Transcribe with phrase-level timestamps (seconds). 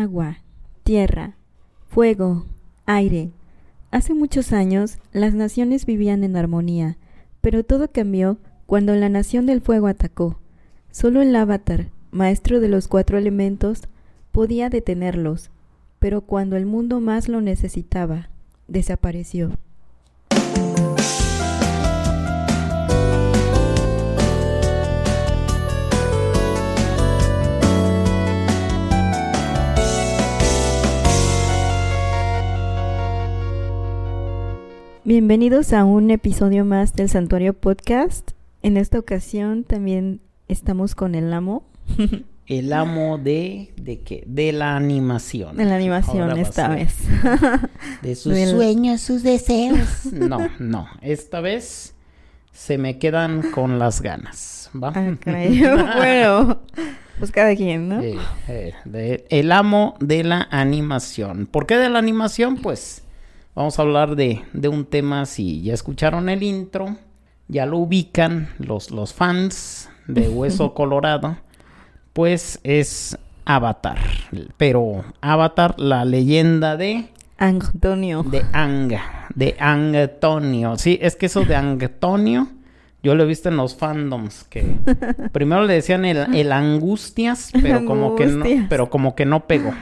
[0.00, 0.38] agua,
[0.82, 1.36] tierra,
[1.88, 2.46] fuego,
[2.86, 3.30] aire.
[3.90, 6.96] Hace muchos años las naciones vivían en armonía,
[7.40, 10.38] pero todo cambió cuando la nación del fuego atacó.
[10.90, 13.82] Solo el avatar, maestro de los cuatro elementos,
[14.32, 15.50] podía detenerlos,
[15.98, 18.30] pero cuando el mundo más lo necesitaba,
[18.68, 19.52] desapareció.
[35.10, 38.30] Bienvenidos a un episodio más del Santuario Podcast.
[38.62, 41.64] En esta ocasión también estamos con el amo.
[42.46, 44.22] El amo de de qué?
[44.28, 45.56] De la animación.
[45.56, 46.94] De la animación Ahora esta vez.
[48.02, 50.06] De sus sueños, sus deseos.
[50.12, 50.86] No, no.
[51.02, 51.96] Esta vez
[52.52, 54.70] se me quedan con las ganas.
[54.80, 54.92] ¿Va?
[54.94, 55.60] Ah, caray.
[55.96, 56.60] bueno,
[57.18, 58.00] pues cada quien, ¿no?
[58.00, 58.16] Eh,
[58.46, 61.46] eh, de- el amo de la animación.
[61.46, 62.58] ¿Por qué de la animación?
[62.58, 63.02] Pues
[63.54, 66.96] vamos a hablar de, de un tema, si ya escucharon el intro,
[67.48, 71.36] ya lo ubican los, los fans de Hueso Colorado,
[72.12, 73.98] pues es Avatar.
[74.56, 77.08] Pero Avatar, la leyenda de...
[77.38, 78.22] Antonio.
[78.22, 78.92] De Ang,
[79.34, 80.76] de Antonio.
[80.76, 82.48] Sí, es que eso de Antonio,
[83.02, 84.76] yo lo he visto en los fandoms, que
[85.32, 88.66] primero le decían el, el Angustias, pero como que no, Angustias.
[88.68, 89.72] pero como que no pegó.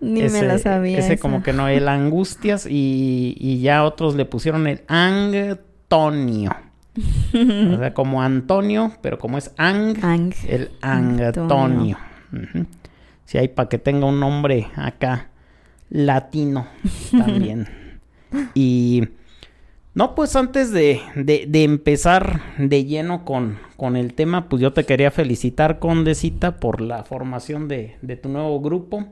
[0.00, 0.98] Ni me la sabía.
[0.98, 1.20] Ese esa.
[1.22, 6.54] como que no, el Angustias, y, y ya otros le pusieron el Antonio.
[6.96, 10.32] o sea, como Antonio, pero como es Ang, Ang.
[10.48, 11.96] el Antonio.
[12.32, 12.66] Ujú.
[13.24, 15.28] Sí, hay para que tenga un nombre acá
[15.90, 16.66] latino
[17.10, 17.68] también.
[18.54, 19.08] y
[19.94, 24.72] no, pues antes de, de- de empezar de lleno con, con el tema, pues yo
[24.72, 29.06] te quería felicitar, Condecita, por la formación de, de tu nuevo grupo.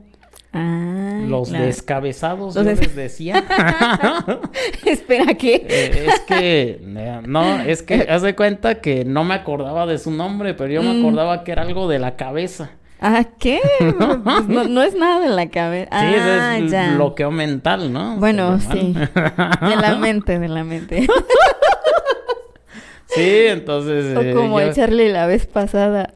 [0.53, 1.65] Ah, Los claro.
[1.65, 3.43] descabezados, Los yo des- les decía.
[4.85, 5.65] Espera, ¿qué?
[5.69, 9.97] Eh, es que, eh, no, es que haz de cuenta que no me acordaba de
[9.97, 10.99] su nombre, pero yo me Mm.
[11.01, 12.71] acordaba que era algo de la cabeza.
[12.99, 13.59] ¿Ah, qué?
[14.23, 15.89] Pues no, no es nada de la cabeza.
[15.91, 16.93] Sí, Ah, es ya.
[16.95, 18.15] bloqueo mental, ¿no?
[18.17, 18.93] Bueno, sí.
[18.95, 21.05] De la mente, de la mente.
[23.07, 24.15] sí, entonces.
[24.17, 26.13] O eh, como yo- Charlie la vez pasada.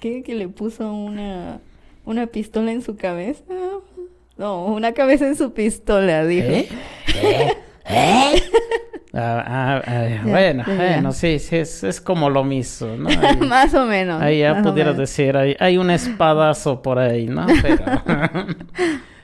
[0.00, 0.22] ¿Qué?
[0.22, 1.58] Que le puso una,
[2.04, 3.44] una pistola en su cabeza.
[4.36, 6.48] No, una cabeza en su pistola, dijo.
[6.48, 6.68] ¿Eh?
[7.22, 7.52] ¿Eh?
[7.84, 8.42] ¿Eh?
[9.14, 10.76] Ah, ah, ah, bueno, ya, ya.
[10.76, 13.08] bueno, sí, sí, es, es como lo mismo, ¿no?
[13.22, 14.22] Ahí, más o menos.
[14.22, 17.46] ahí ya pudieras decir, hay, hay un espadazo por ahí, ¿no?
[17.60, 17.84] Pero.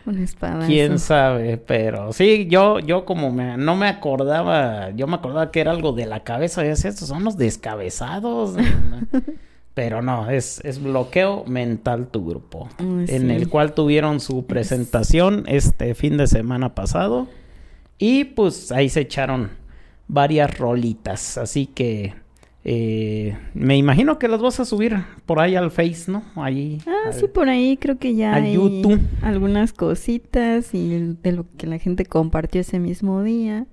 [0.05, 0.67] Una espada.
[0.67, 5.61] Quién sabe, pero sí, yo, yo como me, no me acordaba, yo me acordaba que
[5.61, 8.57] era algo de la cabeza, y decía, estos son los descabezados.
[9.79, 15.95] Pero no, es, es bloqueo mental tu grupo, en el cual tuvieron su presentación este
[15.95, 17.29] fin de semana pasado
[17.97, 19.51] y pues ahí se echaron
[20.09, 22.15] varias rolitas, así que
[22.65, 24.97] eh, me imagino que las vas a subir
[25.27, 26.25] por ahí al Face, ¿no?
[26.35, 26.83] Ahí.
[26.85, 29.01] Ah, al- sí, por ahí creo que ya al hay YouTube.
[29.23, 33.69] algunas cositas y de lo que la gente compartió ese mismo día.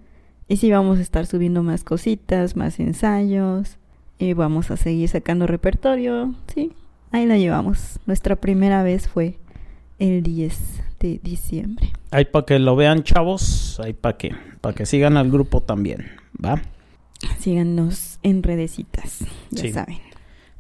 [0.48, 3.80] Y sí, vamos a estar subiendo más cositas, más ensayos.
[4.18, 6.34] Y vamos a seguir sacando repertorio.
[6.54, 6.72] Sí,
[7.12, 8.00] ahí la llevamos.
[8.06, 9.38] Nuestra primera vez fue
[10.00, 11.92] el 10 de diciembre.
[12.12, 13.80] Ahí para que lo vean, chavos.
[13.84, 16.06] Ahí para que, para que sigan al grupo también.
[16.44, 16.62] ¿Va?
[17.40, 19.20] Síganos en redecitas,
[19.52, 19.72] ya Sí.
[19.72, 19.98] saben.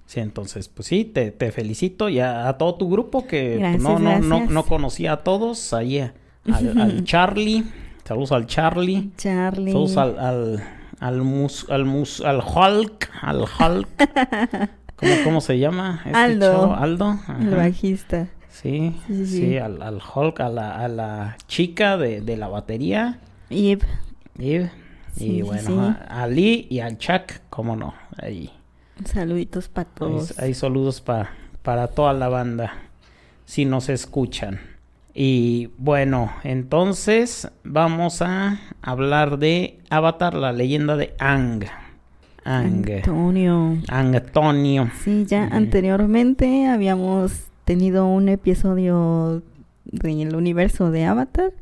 [0.05, 3.59] Sí, entonces, pues sí, te, te felicito y a, a todo tu grupo que pues,
[3.59, 5.73] Gracias, no, no, no, no conocía a todos.
[5.73, 6.13] Ahí a-
[6.51, 7.63] al, al Charlie.
[8.03, 9.09] Saludos al Charlie.
[9.17, 9.71] Charlie.
[9.71, 10.63] Saludos al, al,
[10.99, 13.09] al, mus, al, mus, al Hulk.
[13.21, 13.87] Al Hulk.
[14.95, 16.01] ¿Cómo, cómo se llama?
[16.05, 16.51] este Aldo.
[16.51, 16.73] chavo?
[16.75, 17.19] Aldo.
[17.39, 17.57] El ajá.
[17.57, 18.27] bajista.
[18.49, 19.57] Sí, Sí, sí, sí.
[19.57, 23.19] al, al Hulk, a la, a la chica de, de la batería.
[23.49, 23.83] Yep.
[24.39, 24.59] Y,
[25.13, 28.49] Sí, y sí, bueno, a, a Lee y al Chuck, cómo no, ahí.
[29.05, 30.37] Saluditos para todos.
[30.39, 31.29] ahí saludos pa-
[31.61, 32.73] para toda la banda,
[33.45, 34.59] si nos escuchan.
[35.17, 41.63] Y bueno, entonces vamos a hablar de Avatar, la leyenda de Ang.
[42.43, 42.85] Ang.
[42.91, 43.77] Antonio.
[43.87, 44.91] Antonio.
[45.03, 49.41] Sí, ya anteriormente habíamos tenido un episodio
[49.85, 51.53] del universo de Avatar,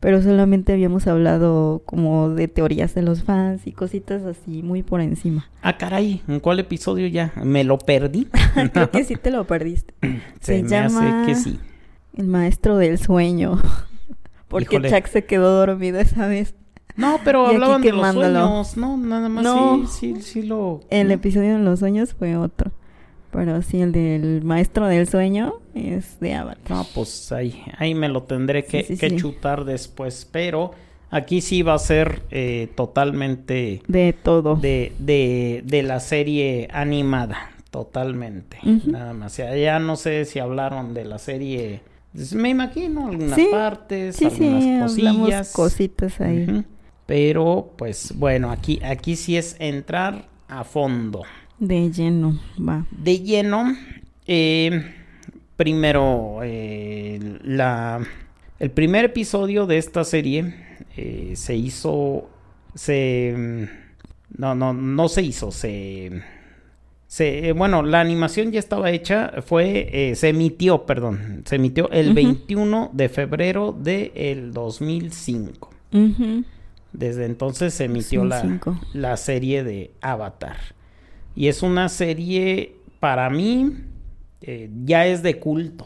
[0.00, 5.00] pero solamente habíamos hablado como de teorías de los fans y cositas así muy por
[5.02, 5.48] encima.
[5.60, 7.32] Ah, caray, ¿en cuál episodio ya?
[7.44, 8.26] ¿Me lo perdí?
[8.72, 9.92] Creo que sí te lo perdiste.
[10.40, 11.58] Se, Se me llama- hace que sí.
[12.16, 13.60] El maestro del sueño.
[14.48, 14.90] Porque Híjole.
[14.90, 16.54] Chuck se quedó dormido esa vez.
[16.94, 19.86] No, pero Y hablaban de los sueños, no, nada más No.
[19.86, 20.80] sí, sí, sí lo...
[20.90, 21.14] El ¿no?
[21.14, 22.70] episodio de los sueños fue otro.
[23.30, 26.76] Pero sí, el del maestro del sueño es de Avatar.
[26.76, 29.16] No, pues ahí, ahí me lo tendré que, Sí, sí, que sí.
[29.16, 30.28] chutar después.
[30.30, 30.72] Pero
[31.10, 34.56] aquí sí va a ser eh, totalmente De todo.
[34.56, 37.52] de, de, de la serie animada.
[37.70, 38.58] Totalmente.
[38.84, 39.38] Nada más.
[39.38, 41.80] Ya, ya no sé si hablaron de la serie.
[42.34, 45.52] Me imagino algunas Sí, partes, Sí, sí, algunas hablamos cosillas.
[45.52, 46.64] cositas ahí.
[47.06, 51.22] Pero, pues bueno, aquí, aquí sí es entrar a fondo.
[51.58, 52.86] De lleno, va.
[52.90, 53.74] De lleno,
[54.26, 54.94] eh,
[55.56, 58.00] primero, eh, la,
[58.58, 60.54] el primer episodio de esta serie
[60.96, 62.28] eh, se hizo,
[62.74, 66.22] se, mm, no, no, no se hizo, se,
[67.12, 71.90] se, eh, bueno, la animación ya estaba hecha, fue, eh, se emitió, perdón, se emitió
[71.90, 72.14] el Ujú.
[72.14, 75.68] 21 de febrero del 2005.
[75.92, 76.42] Ujú.
[76.94, 78.80] Desde entonces se emitió la, 2005.
[78.94, 80.56] la serie de Avatar.
[81.36, 83.74] Y es una serie, para mí,
[84.40, 85.84] eh, ya es de culto.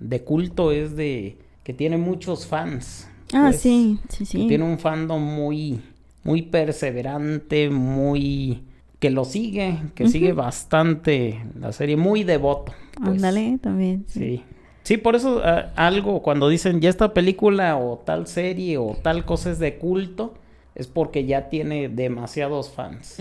[0.00, 3.08] De culto es de que tiene muchos fans.
[3.32, 4.48] Ah, pues, sí, sí, sí.
[4.48, 5.80] Tiene un fandom muy,
[6.24, 8.64] muy perseverante, muy...
[9.04, 12.72] que lo sigue, que sigue bastante la serie, muy devoto.
[12.94, 13.16] pues.
[13.16, 14.06] Ándale, también.
[14.08, 14.42] Sí.
[14.82, 19.26] Sí, por eso ah, algo cuando dicen ya esta película o tal serie o tal
[19.26, 20.32] cosa es de culto,
[20.74, 23.18] es porque ya tiene demasiados fans.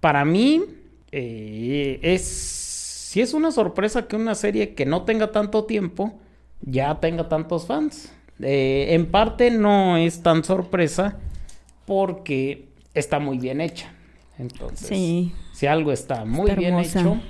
[0.00, 0.62] Para mí,
[1.12, 2.22] eh, es.
[2.22, 6.14] Sí, es una sorpresa que una serie que no tenga tanto tiempo
[6.62, 8.10] ya tenga tantos fans.
[8.40, 11.18] Eh, en parte no es tan sorpresa
[11.84, 13.92] porque está muy bien hecha.
[14.38, 15.32] Entonces, Sí.
[15.52, 17.00] si algo está muy Está bien hermosa.
[17.00, 17.20] hecho,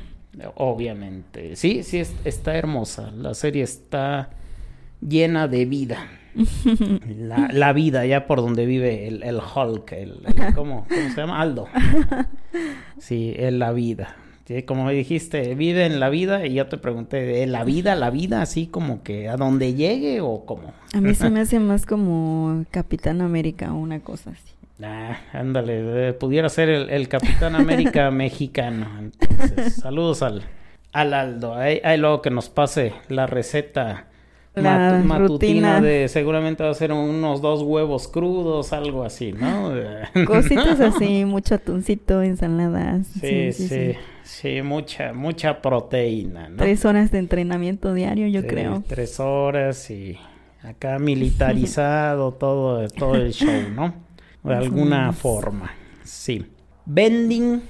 [0.57, 1.57] obviamente.
[1.57, 3.11] Sí, sí, es- está hermosa.
[3.13, 4.31] La serie está
[5.01, 5.99] llena de vida.
[7.17, 11.17] La, la vida, ya por donde vive el, el Hulk, el, el- ¿cómo, cómo se
[11.17, 11.41] llama?
[11.41, 11.69] Aldo.
[12.99, 14.17] Sí, en la vida.
[14.47, 17.95] Sí, como me dijiste, vive en la vida y yo te pregunté, ¿en la vida,
[17.97, 20.73] la vida, así como que a donde llegue o cómo?
[20.95, 24.55] A mí se me hace más como Capitán América o una cosa así.
[24.83, 28.87] Ah, ándale, eh, pudiera ser el, el Capitán América mexicano.
[28.99, 30.43] Entonces, saludos al,
[30.93, 31.55] al Aldo.
[31.55, 34.05] Ahí, ahí luego que nos pase la receta
[34.55, 35.81] La matu- matutina rutina.
[35.81, 39.73] de seguramente va a ser unos dos huevos crudos, algo así, ¿no?
[40.27, 43.07] Cositas así, mucho atuncito, ensaladas.
[43.19, 43.93] Sí, sí,
[44.25, 46.57] sí, mucha, mucha proteína, ¿no?
[46.59, 48.85] Tres horas de entrenamiento diario, yo Sí, creo.
[48.87, 50.19] Tres horas y
[50.63, 54.05] acá militarizado todo, todo el show, ¿no?
[54.47, 55.73] De alguna forma,
[56.05, 56.47] sí.
[56.85, 57.63] Vending,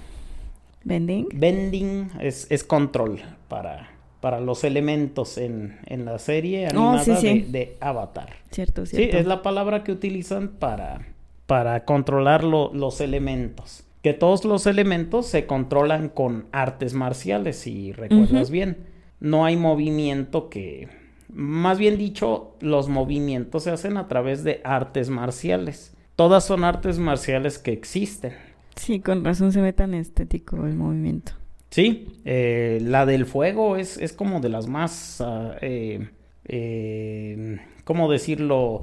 [0.85, 1.29] ¿Vending?
[1.35, 3.89] vending es, es control para,
[4.21, 7.41] para los elementos en, en la serie Oh, animada sí, sí.
[7.41, 8.29] De, de Avatar.
[8.51, 9.19] Cierto, Sí, cierto.
[9.19, 11.07] es la palabra que utilizan para,
[11.47, 13.83] para controlar lo- los elementos.
[14.03, 18.77] Que todos los elementos se controlan con artes marciales, si recuerdas bien.
[19.19, 20.89] No hay movimiento que...
[21.29, 25.96] Más bien dicho, los movimientos se hacen a través de artes marciales.
[26.17, 28.33] Todas son artes marciales que existen.
[28.75, 31.33] Sí, con razón se ve tan estético el movimiento.
[31.71, 35.23] Sí, eh, la del fuego es, es como de las más,
[35.61, 36.09] eh,
[36.47, 38.81] eh, ¿cómo decirlo?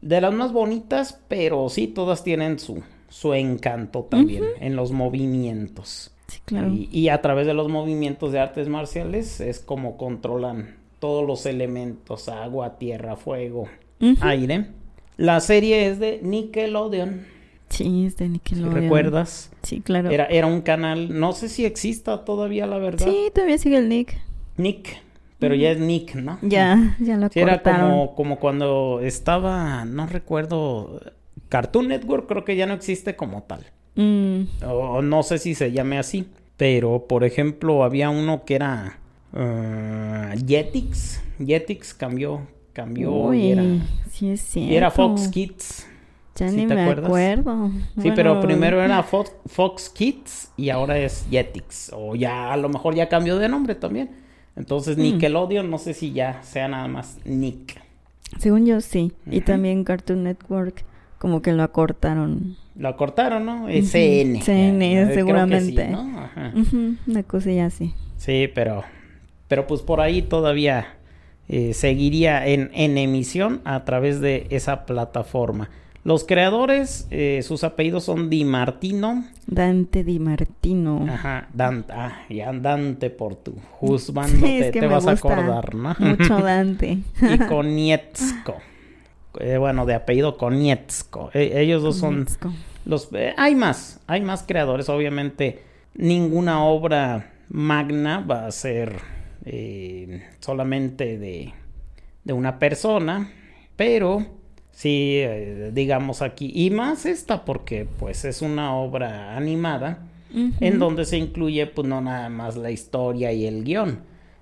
[0.00, 6.14] De las más bonitas, pero sí, todas tienen su, su encanto también en los movimientos.
[6.28, 6.68] Sí, claro.
[6.68, 11.44] Y, y a través de los movimientos de artes marciales es como controlan todos los
[11.46, 13.68] elementos, agua, tierra, fuego,
[14.20, 14.66] aire.
[15.18, 17.26] La serie es de Nickelodeon,
[17.68, 18.72] Sí, es de Nickelodeon.
[18.74, 19.50] recuerdas.
[19.62, 20.08] Sí, claro.
[20.10, 23.06] Era, era un canal, no sé si exista todavía, la verdad.
[23.06, 24.16] Sí, todavía sigue el Nick.
[24.56, 25.02] Nick,
[25.38, 26.38] pero ya es Nick, ¿no?
[26.40, 27.90] Ya, ya lo Sí, era cortaron.
[27.90, 30.98] como, como cuando estaba, no recuerdo,
[31.50, 33.66] Cartoon Network creo que ya no existe como tal.
[33.96, 36.26] Mm, O no sé si se llame así.
[36.56, 38.98] Pero, por ejemplo, había uno que era
[39.34, 41.20] ah, Jetix.
[41.44, 42.46] Jetix cambió,
[42.82, 43.62] cambió uy, y era,
[44.10, 44.72] sí es cierto.
[44.72, 45.86] y era Fox Kids.
[46.36, 47.06] Ya ¿sí ni te me acuerdas?
[47.06, 47.70] acuerdo.
[48.00, 51.90] Sí, pero primero era Fox, Fox Kids y ahora es Jetix.
[51.94, 54.10] O ya, a lo mejor ya cambió de nombre también.
[54.54, 55.02] Entonces, Mm.
[55.02, 57.80] Nickelodeon, no sé si ya sea nada más Nick.
[58.38, 59.12] Según yo sí.
[59.30, 60.84] Y también Cartoon Network
[61.18, 62.56] como que lo acortaron.
[62.76, 63.68] Lo cortaron, ¿no?
[63.68, 64.40] Es Ujú, CN.
[64.42, 65.86] CN, Ya, creo que seguramente.
[65.86, 66.20] sí, ¿no?
[66.20, 66.52] Ajá.
[66.54, 67.94] Ujú, una cosilla así.
[68.16, 68.84] Sí, pero,
[69.48, 70.97] pero pues por ahí todavía
[71.48, 75.70] eh, seguiría en, en emisión a través de esa plataforma.
[76.04, 79.24] Los creadores, eh, sus apellidos son Di Martino.
[79.46, 81.04] Dante Di Martino.
[81.08, 85.12] Ajá, Dante, ah, ya Dante por tu juzgando Sí, es te, que te vas a
[85.12, 85.94] acordar, ¿no?
[85.98, 86.98] Mucho Dante.
[87.20, 88.56] y Konietzko.
[89.40, 91.30] Eh, bueno, de apellido Konietzko.
[91.34, 92.26] E- ellos dos son
[92.86, 93.10] los...
[93.36, 95.62] hay más, hay más creadores, obviamente.
[95.94, 98.96] Ninguna obra magna va a ser
[99.50, 101.54] eh, solamente de,
[102.24, 103.32] de, una persona,
[103.76, 104.26] pero
[104.70, 110.06] sí, eh, digamos aquí, y más esta porque pues es una obra animada
[110.60, 114.00] en donde se incluye pues no nada más la historia y el guion,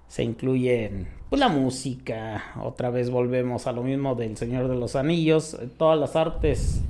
[0.09, 0.91] se incluye
[1.31, 6.01] pues, la música, otra vez volvemos a lo mismo del Señor de los Anillos, todas
[6.01, 6.81] las artes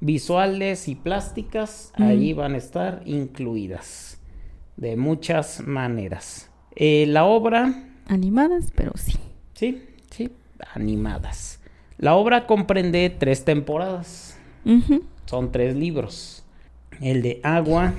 [0.00, 4.18] visuales y plásticas ahí van a estar incluidas
[4.78, 6.48] de muchas maneras.
[6.76, 7.84] Eh, la obra...
[8.06, 9.14] Animadas, pero sí.
[9.54, 10.30] Sí, sí,
[10.74, 11.60] animadas.
[11.98, 14.38] La obra comprende tres temporadas.
[15.26, 16.44] Son tres libros.
[17.00, 17.94] El de agua,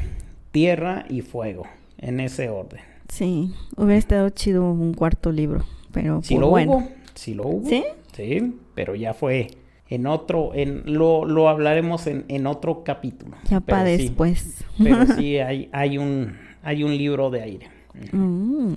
[0.52, 1.64] tierra y fuego,
[1.98, 2.82] en ese orden.
[3.08, 7.68] Sí, hubiera estado chido un cuarto libro, pero sí lo hubo, sí lo hubo.
[7.68, 7.84] ¿Sí?
[8.16, 9.48] Sí, pero ya fue
[9.90, 13.36] en otro, en lo, lo hablaremos en, en otro capítulo.
[13.50, 14.64] Ya para después.
[14.78, 17.68] pero sí hay, hay un hay un libro de aire.
[18.12, 18.74] Mm.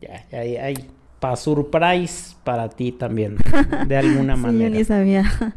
[0.00, 0.74] Ya, ya hay
[1.20, 3.36] para surprise para ti también,
[3.86, 4.70] de alguna manera.
[4.70, 5.56] Sí, ni sabía.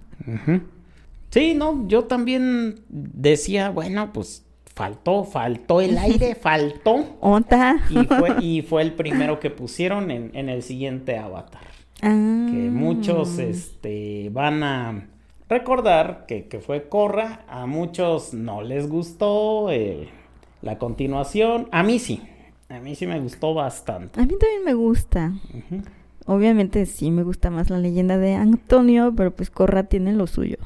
[1.29, 4.45] Sí, no, yo también decía, bueno, pues
[4.75, 7.17] faltó, faltó el aire, faltó.
[7.21, 7.77] ¿Ota?
[7.89, 11.63] Y fue, y fue el primero que pusieron en, en el siguiente avatar.
[11.99, 12.71] Que ah.
[12.71, 15.07] muchos este, van a
[15.47, 20.09] recordar que, que, fue Corra, a muchos no les gustó eh,
[20.61, 22.21] la continuación, a mí sí,
[22.73, 24.19] a mí sí me gustó bastante.
[24.19, 25.33] A mí también me gusta.
[26.25, 30.57] Obviamente sí me gusta más la leyenda de Antonio, pero pues Corra tiene lo suyo.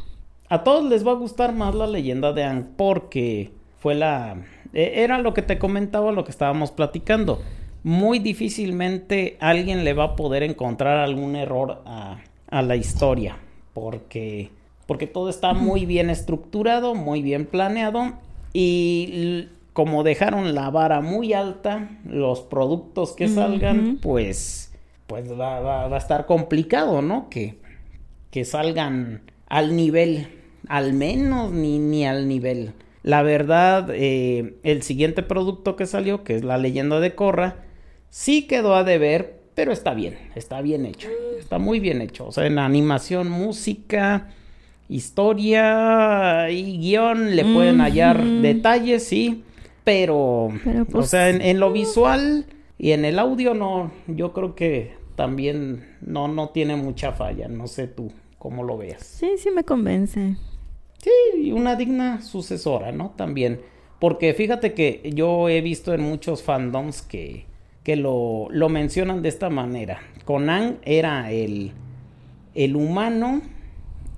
[0.49, 4.37] A todos les va a gustar más la leyenda de Ang porque fue la...
[4.73, 7.41] E, era lo que te comentaba, lo que estábamos platicando
[7.87, 12.19] muy difícilmente alguien le va a poder encontrar algún error a,
[12.61, 13.37] la historia,
[13.73, 14.51] porque,
[14.85, 18.13] porque todo está muy bien estructurado, muy bien planeado
[18.51, 19.47] y
[19.77, 24.73] como dejaron la vara muy alta, los productos que salgan, pues,
[25.05, 27.29] pues va, a estar complicado, ¿no?
[27.29, 27.59] Que,
[28.31, 30.29] que salgan al nivel,
[30.67, 32.73] al menos ni, ni al nivel.
[33.03, 37.57] La verdad, eh, el siguiente producto que salió, que es la leyenda de Corra,
[38.09, 42.25] Sí quedó a deber, pero está bien, está bien hecho, está muy bien hecho.
[42.25, 44.29] O sea, en animación, música,
[44.89, 49.43] historia y guion le pueden hallar detalles, sí,
[49.87, 50.51] pero, o
[50.91, 52.45] pues, sea, en, lo visual
[52.77, 57.67] y en el audio no, yo creo que también no, no tiene mucha falla, no
[57.67, 59.01] sé tú cómo lo veas.
[59.01, 60.35] Sí, sí me convence.
[60.97, 63.13] Sí, una digna sucesora, ¿no?
[63.15, 63.61] También,
[63.97, 67.45] porque fíjate que yo he visto en muchos fandoms que
[67.85, 70.01] que lo, lo mencionan de esta manera.
[70.25, 71.71] Conan era el,
[72.53, 73.41] el humano,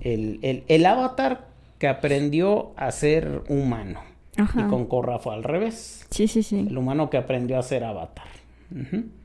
[0.00, 1.46] el, el, el, avatar
[1.78, 4.09] que aprendió a ser humano.
[4.36, 6.06] Y con Korra fue al revés.
[6.10, 6.66] Sí, sí, sí.
[6.68, 8.28] El humano que aprendió a ser avatar.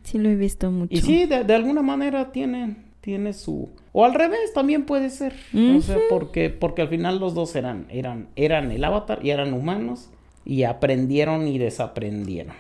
[0.04, 0.94] Sí, lo he visto mucho.
[0.94, 3.70] Y sí, de, alguna manera tiene, tiene su...
[3.92, 5.34] O al revés también puede ser.
[5.78, 9.54] O sea, porque, porque al final los dos eran, eran, eran el avatar y eran
[9.54, 10.10] humanos
[10.44, 12.56] y aprendieron y desaprendieron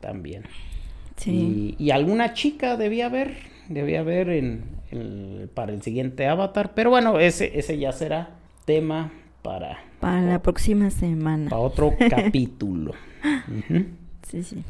[0.00, 0.44] también.
[1.24, 3.36] Y, alguna chica debía haber,
[3.68, 4.64] debía haber en,
[5.54, 6.72] para el siguiente avatar.
[6.74, 8.30] Pero bueno, ese, ese ya será
[8.64, 9.78] tema para...
[10.00, 11.50] Para la próxima semana.
[11.50, 12.92] Para otro capítulo.
[14.28, 14.64] Sí, sí.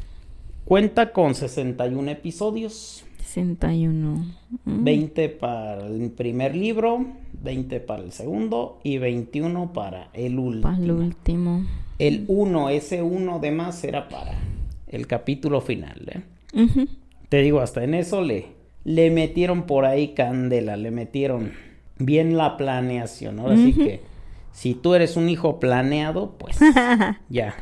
[0.65, 3.05] Cuenta con 61 episodios.
[3.19, 4.25] 61.
[4.65, 5.39] 20 mm.
[5.39, 7.05] para el primer libro,
[7.41, 10.63] 20 para el segundo y 21 para el último.
[10.63, 11.65] Para el último.
[11.99, 14.37] El 1, ese 1 de más era para
[14.87, 16.23] el capítulo final.
[16.53, 16.87] ¿eh?
[17.29, 18.47] Te digo, hasta en eso le,
[18.83, 21.53] le metieron por ahí candela, le metieron
[21.97, 23.47] bien la planeación, ¿no?
[23.47, 24.01] Así que
[24.53, 26.57] si tú eres un hijo planeado, pues
[27.29, 27.55] ya.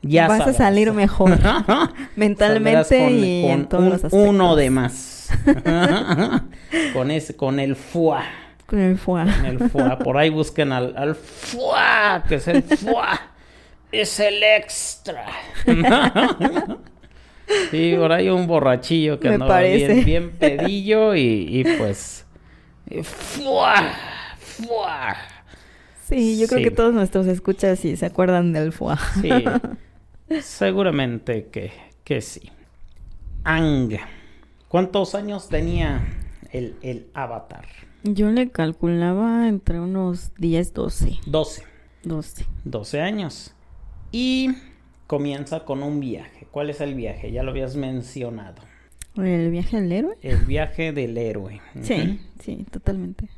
[0.00, 1.36] Ya vas a salir mejor
[2.16, 4.28] mentalmente y en todos los aspectos.
[4.28, 5.28] Uno de más.
[6.92, 8.24] con ese, con el fuá.
[8.66, 9.24] Con el fuá.
[9.24, 9.98] Con el fuá.
[9.98, 13.32] Por ahí busquen al, al fuá, que es el fuá.
[13.90, 15.26] es el extra.
[17.70, 22.26] Sí, por ahí un borrachillo que andaba bien, bien pedillo y, pues.
[23.02, 23.92] ¡Fua!
[24.38, 25.16] ¡Fua!
[26.08, 28.98] Sí, yo creo que todos nuestros escuchas y se acuerdan del FUA.
[29.20, 29.30] Sí,
[30.40, 31.70] seguramente que,
[32.02, 32.50] que sí.
[33.44, 33.98] Ang.
[34.68, 36.06] ¿Cuántos años tenía
[36.50, 37.66] el, el avatar?
[38.04, 41.18] Yo le calculaba entre unos 10, 12.
[41.26, 41.62] 12.
[42.04, 42.46] 12.
[42.64, 43.54] 12 años.
[44.10, 44.50] Y
[45.06, 46.46] comienza con un viaje.
[46.50, 47.32] ¿Cuál es el viaje?
[47.32, 48.62] Ya lo habías mencionado.
[49.16, 50.16] ¿El viaje del héroe?
[50.22, 51.60] El viaje del héroe.
[51.82, 53.28] Sí, sí, totalmente.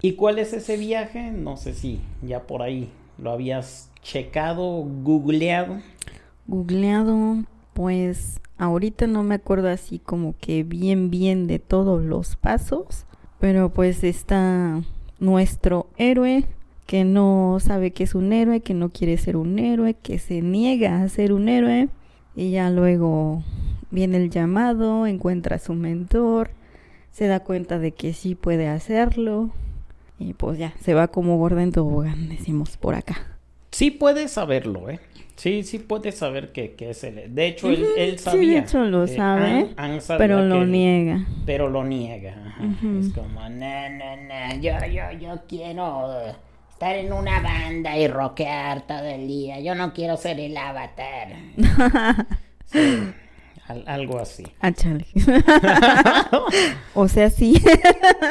[0.00, 1.32] ¿Y cuál es ese viaje?
[1.32, 2.88] No sé si ya por ahí
[3.18, 5.80] lo habías checado, googleado.
[6.46, 7.42] Googleado,
[7.74, 13.06] Pues ahorita no me acuerdo así como que bien bien de todos los pasos,
[13.40, 14.82] pero pues está
[15.18, 16.44] nuestro héroe
[16.86, 20.42] que no sabe que es un héroe, que no quiere ser un héroe, que se
[20.42, 21.88] niega a ser un héroe
[22.36, 23.42] y ya luego
[23.90, 26.50] viene el llamado, encuentra a su mentor,
[27.10, 29.50] se da cuenta de que sí puede hacerlo
[30.18, 33.38] y pues ya, se va como gorda en tobogán, decimos por acá.
[33.70, 35.00] Sí puede saberlo, ¿eh?
[35.36, 37.32] Sí, sí puede saber que, que es él.
[37.32, 38.40] De hecho, él, él sabía.
[38.40, 39.68] Sí, de hecho lo eh, sabe,
[40.18, 41.26] pero lo niega.
[41.46, 42.32] Pero lo niega.
[42.32, 42.64] ajá.
[42.98, 46.34] Es como, no, no, no, yo, yo, yo quiero
[46.70, 49.60] estar en una banda y rockear todo el día.
[49.60, 51.28] Yo no quiero ser el avatar.
[52.70, 52.98] Sí,
[53.68, 54.44] al- algo así.
[54.60, 55.06] Ah, chale.
[56.94, 57.54] o sea, sí.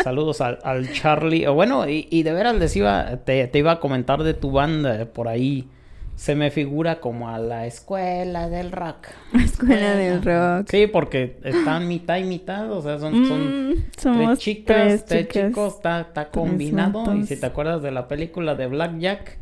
[0.04, 1.48] Saludos al, al Charlie.
[1.48, 4.52] O bueno, y, y de veras les iba, te, te iba a comentar de tu
[4.52, 5.06] banda.
[5.06, 5.68] Por ahí
[6.16, 9.08] se me figura como a la escuela del rock.
[9.34, 10.68] Escuela del rock.
[10.70, 12.72] Sí, porque están mitad y mitad.
[12.72, 15.48] O sea, son, son Mm, somos tres chicas, tres tres, chicas.
[15.50, 17.14] chicos, está, está combinado.
[17.16, 19.38] Y si te acuerdas de la película de Blackjack,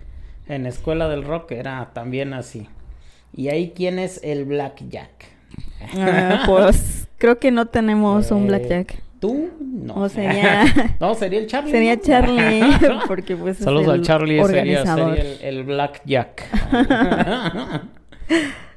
[0.48, 2.68] en Escuela del Rock era también así.
[3.38, 5.35] Y ahí, ¿quién es el Blackjack?
[5.98, 9.02] Ah, pues creo que no tenemos un Eh, blackjack.
[9.20, 9.50] ¿Tú?
[9.60, 9.96] No.
[9.96, 11.72] O sería- no, sería el Charlie.
[11.72, 12.00] Sería.
[12.00, 12.62] Charlie,
[13.08, 15.16] porque pues Saludos es el al Charlie, sería, organizador.
[15.16, 16.44] sería el, el Blackjack.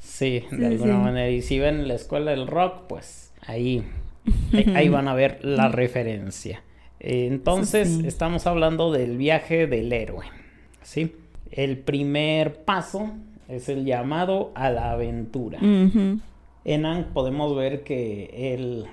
[0.00, 0.99] sí, de Sí, alguna sí.
[1.00, 1.30] manera.
[1.30, 3.85] Y si ven la escuela del rock, pues ahí,
[4.52, 6.62] ahí, ahí van a ver la referencia.
[7.00, 8.06] Entonces, Sí.
[8.06, 10.26] estamos hablando del viaje del héroe.
[10.82, 11.14] ¿Sí?
[11.50, 13.11] El primer paso
[13.49, 15.58] es el llamado a la aventura.
[15.61, 16.23] En
[16.75, 18.87] Aang podemos ver que él,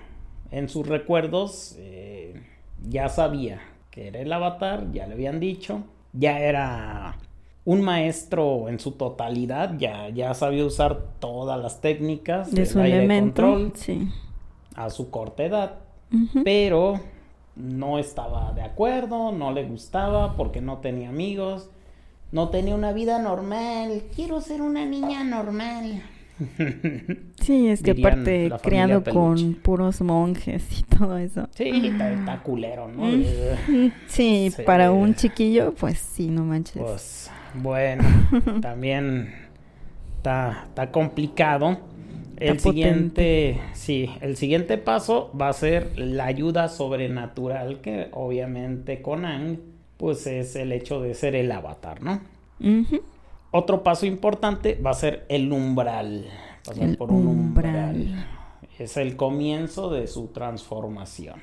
[0.52, 2.42] en sus recuerdos, eh,
[2.88, 7.18] ya sabía que era el avatar, ya le habían dicho, ya era
[7.66, 13.42] un maestro en su totalidad, ya, ya sabía usar todas las técnicas De su elemento.
[13.42, 14.08] control Sí.
[14.76, 15.76] a su corta edad,
[16.44, 17.00] pero
[17.56, 21.70] no estaba de acuerdo, no le gustaba porque no tenía amigos,
[22.32, 26.04] no tenía una vida normal, quiero ser una niña normal.
[27.42, 31.48] Sí, es que aparte criado con puros monjes y todo eso.
[31.56, 33.06] Sí, está, está culero, ¿no?
[33.06, 33.92] Mm.
[34.08, 34.62] Sí, Sí.
[34.66, 36.82] para un chiquillo, pues sí, no manches.
[36.82, 38.04] Pues bueno,
[38.62, 39.34] también
[40.18, 41.80] está, está complicado.
[42.38, 49.02] El Está siguiente, sí, el siguiente paso va a ser la ayuda sobrenatural que obviamente
[49.02, 49.60] con Aang,
[49.96, 52.20] pues es el hecho de ser el avatar, ¿no?
[53.56, 56.26] Otro paso importante va a ser el umbral.
[56.66, 57.96] Pasar El por un umbral.
[57.96, 58.26] umbral.
[58.78, 61.36] Es el comienzo de su transformación.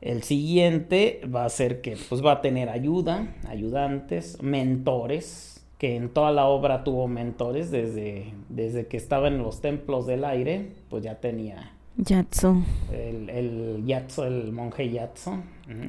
[0.00, 6.08] El siguiente va a ser que pues va a tener ayuda, ayudantes, mentores, que en
[6.08, 11.04] toda la obra tuvo mentores desde, desde que estaba en los templos del aire, pues
[11.04, 12.62] ya tenía Yatso.
[12.92, 15.38] el, el Yatso, el monje Yatso,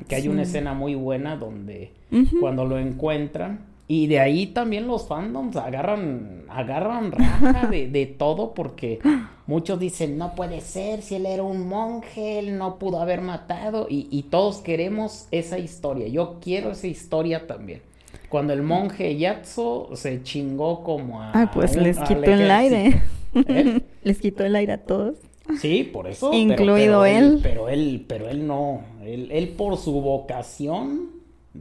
[0.08, 0.28] que hay Sí.
[0.28, 1.92] una escena muy buena donde
[2.40, 3.66] cuando lo encuentran.
[3.90, 9.00] Y de ahí también los fandoms agarran, agarran raja de, de todo porque
[9.46, 13.88] muchos dicen, no puede ser, si él era un monje, él no pudo haber matado.
[13.90, 16.08] Y, y todos queremos esa historia.
[16.10, 17.82] Yo quiero esa historia también.
[18.28, 21.32] Cuando el monje Yatso se chingó como a...
[21.32, 23.02] Ah, pues un- les quitó el aire.
[23.36, 23.82] ¿Eh?
[24.04, 25.16] les quitó el aire a todos.
[25.62, 26.30] Sí, por eso.
[26.32, 27.40] pero- Incluido pero él.
[27.42, 28.82] Pero él, pero él no.
[29.06, 31.12] Él, él por su vocación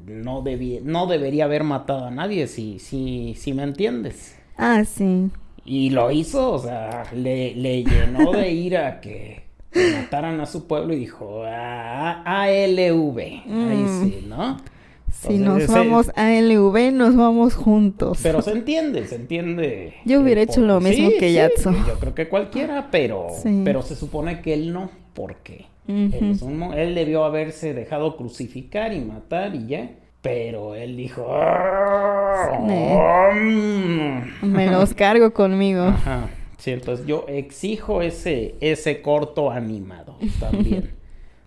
[0.07, 4.37] no, debía, no debería haber matado a nadie, si, si, si me entiendes.
[4.57, 5.31] Ah, sí.
[5.65, 10.95] Y lo hizo, o sea, le, le llenó de ira que, mataran a su pueblo
[10.95, 13.19] y dijo, "Ah, ALV.
[13.19, 14.03] Ahí Mm.
[14.05, 14.57] sí, ¿no?
[15.13, 18.19] Si nos vamos a LV, nos vamos juntos.
[18.23, 19.95] Pero se entiende, se entiende.
[20.05, 21.73] Yo hubiera hecho lo mismo que Yatso.
[21.73, 23.63] Yo creo que cualquiera, pero, Sí.
[23.65, 24.91] pero se supone que él no.
[25.15, 25.37] ¿Por
[25.89, 29.91] él, debió haberse dejado crucificar y matar y ya.
[30.23, 31.27] Pero él dijo.
[34.43, 35.85] Me los cargo conmigo.
[35.85, 36.29] Ajá.
[36.59, 40.91] Sí, entonces yo exijo ese, ese corto animado también.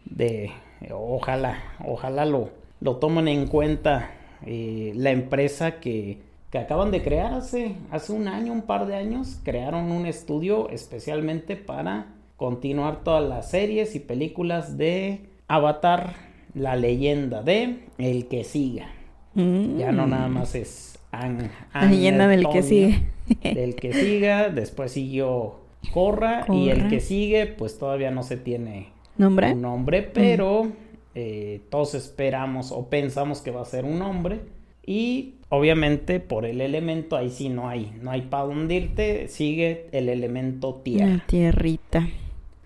[0.05, 0.51] De
[0.91, 4.11] ojalá, ojalá lo, lo tomen en cuenta
[4.45, 6.19] eh, la empresa que,
[6.51, 10.69] que acaban de crear hace, hace un año, un par de años, crearon un estudio
[10.69, 12.07] especialmente para
[12.39, 16.15] continuar todas las series y películas de Avatar,
[16.55, 18.87] la leyenda de El que siga.
[19.35, 19.77] Mm.
[19.77, 23.03] Ya no nada más es Ang, La leyenda del que sigue.
[23.43, 25.59] del que siga, después siguió
[25.93, 29.53] Corra, y el que sigue, pues todavía no se tiene ¿Nombre?
[29.53, 30.71] un nombre, pero
[31.15, 34.39] eh, todos esperamos o pensamos que va a ser un hombre.
[34.85, 40.09] Y obviamente por el elemento ahí sí no hay, no hay para hundirte, sigue el
[40.09, 41.07] elemento tierra.
[41.07, 42.07] La tierrita.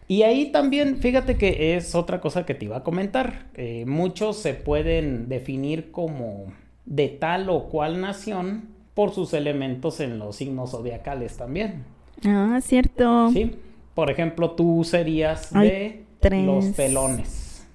[0.08, 3.48] Y ahí también, fíjate que es otra cosa que te iba a comentar.
[3.56, 6.54] Eh, muchos se pueden definir como
[6.86, 11.84] de tal o cual nación por sus elementos en los signos zodiacales también.
[12.26, 13.32] Ah, cierto.
[13.32, 13.56] Sí.
[13.94, 17.66] Por ejemplo, tú serías de los pelones.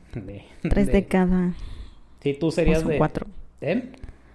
[0.63, 1.55] tres de, cada.
[2.21, 2.99] Sí, tú serías son de.
[2.99, 3.27] Cuatro.
[3.61, 3.93] ¿Eh?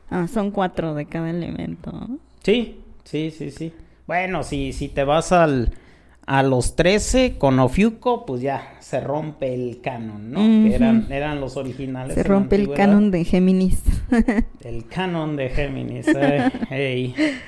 [0.10, 1.92] Ah, son cuatro de cada elemento.
[2.42, 3.74] Sí, sí, sí, sí.
[4.08, 5.74] Bueno, si, si te vas al
[6.26, 10.40] a los 13 con Ofiuco, pues ya se rompe el canon, ¿no?
[10.40, 12.16] Que eran, eran los originales.
[12.16, 13.84] Se rompe el canon de Géminis.
[14.64, 16.08] el canon de Géminis.
[16.72, 17.14] Eh,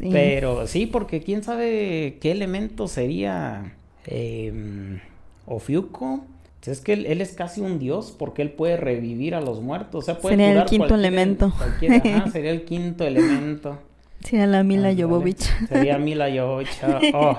[0.00, 3.74] Pero sí, porque quién sabe qué elemento sería
[4.06, 5.00] eh,
[5.46, 6.24] Ofiuco.
[6.64, 10.02] Es que él, es casi un dios porque él puede revivir a los muertos.
[10.02, 11.52] O sea, puede sería el quinto elemento.
[12.32, 13.78] sería el quinto elemento.
[14.24, 15.48] Sería la Mila Jovovich.
[15.68, 16.76] Sería Mila Jovovich.
[17.14, 17.38] Oh.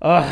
[0.00, 0.24] Oh,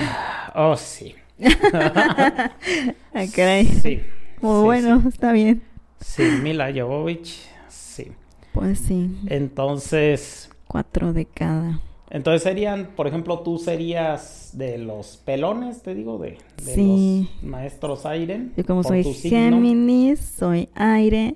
[0.54, 1.14] oh sí.
[1.42, 3.66] ah, caray.
[3.66, 4.00] Sí.
[4.40, 5.62] Muy bueno, está bien.
[6.00, 8.12] Sí, Mila Jovovich, sí.
[8.52, 9.10] Pues sí.
[9.26, 10.50] Entonces.
[10.68, 11.80] Cuatro de cada.
[12.10, 18.48] Entonces serían, por ejemplo, tú serías de los pelones, te digo, de, los maestros aire.
[18.56, 21.34] Yo como soy Géminis, soy aire,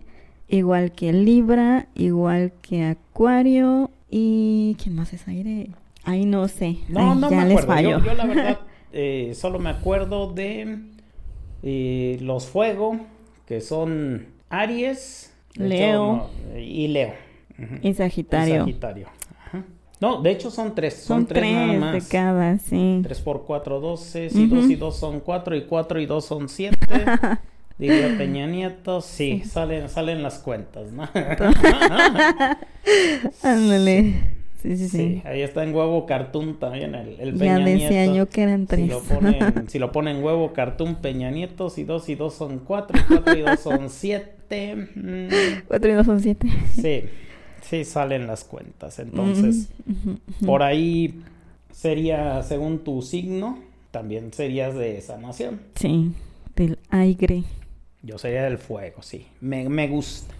[0.49, 4.77] igual que Libra, igual que Acuario y...
[4.81, 5.71] ¿Quién más es aire?
[6.05, 6.79] Ay, no sé.
[6.89, 8.01] No, no me acuerdo.
[8.01, 8.61] Yo, la verdad
[8.93, 10.79] eh, solo me acuerdo de
[11.63, 12.99] eh, los fuego,
[13.47, 17.13] que son Aries, Leo y Leo.
[17.83, 18.61] Y Sagitario.
[18.61, 19.09] Sagitario.
[20.01, 20.95] No, de hecho son tres.
[20.95, 21.93] Son, tres, nada más.
[21.93, 23.01] de cada, sí.
[23.03, 24.31] Tres por cuatro, doce.
[24.31, 26.79] Si dos y dos son cuatro, y cuatro y dos son siete.
[27.79, 31.03] Diría Peña Nieto, sí, Salen, salen las cuentas, ¿no?
[33.43, 34.03] Ándale.
[34.03, 34.15] Sí,
[34.63, 38.43] sí, sí, Ahí está en huevo cartoon también el, el Peña ya decía yo que
[38.43, 38.85] eran tres.
[38.85, 42.61] Si lo, ponen, si lo ponen huevo cartoon Peña Nieto, si dos y dos son
[42.61, 44.77] cuatro, cuatro y dos son siete.
[44.95, 45.29] Mm.
[45.69, 46.49] Cuatro y dos son siete.
[46.75, 47.05] Sí,
[47.63, 48.99] sí salen las cuentas.
[48.99, 49.69] Entonces,
[50.45, 51.23] por ahí
[51.73, 53.59] sería, según tu signo,
[53.91, 55.61] también serías de sanación.
[55.75, 56.13] Sí,
[56.57, 57.45] del aire.
[58.03, 59.27] Yo sería del fuego, sí.
[59.41, 60.35] Me, me gusta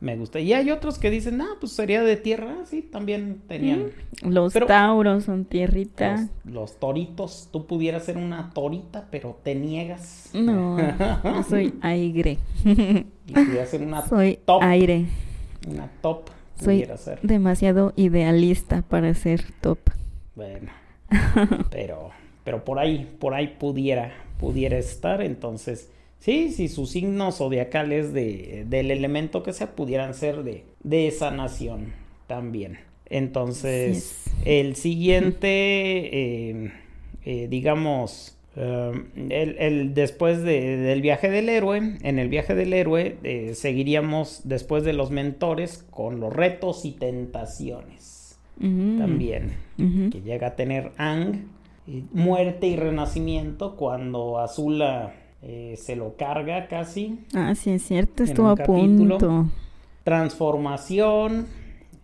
[0.00, 0.40] me gusta.
[0.40, 3.90] Y hay otros que dicen, ah, pues sería de tierra, sí, también tenían.
[4.22, 6.28] Mm, los tauros son tierrita.
[6.44, 10.30] Los, toritos, tú pudieras ser una torita, pero te niegas.
[10.34, 10.76] No,
[11.48, 12.38] soy aire.
[12.64, 15.06] y pudieras ser una soy aire.
[15.68, 16.30] Una top.
[16.60, 17.20] Soy ser.
[17.22, 19.78] demasiado idealista para ser top.
[20.36, 20.70] Bueno,
[21.70, 22.10] pero,
[22.44, 25.90] pero por ahí, por ahí pudiera, pudiera estar, entonces
[26.24, 31.30] Sí, si sus signos zodiacales de, del elemento que sea pudieran ser de, de esa
[31.30, 31.92] nación
[32.26, 32.78] también.
[33.04, 36.70] Entonces, el siguiente, em,
[37.26, 43.52] eh, digamos, em, el, después del viaje del héroe, en el viaje del héroe eh,
[43.54, 48.38] seguiríamos después de los mentores con los retos y tentaciones.
[48.58, 51.48] También, que llega a tener Ang,
[52.12, 55.12] muerte y renacimiento cuando Azula
[55.46, 57.18] eh, se lo carga casi.
[57.34, 59.46] Ah, sí, es cierto, estuvo a punto.
[60.02, 61.46] Transformación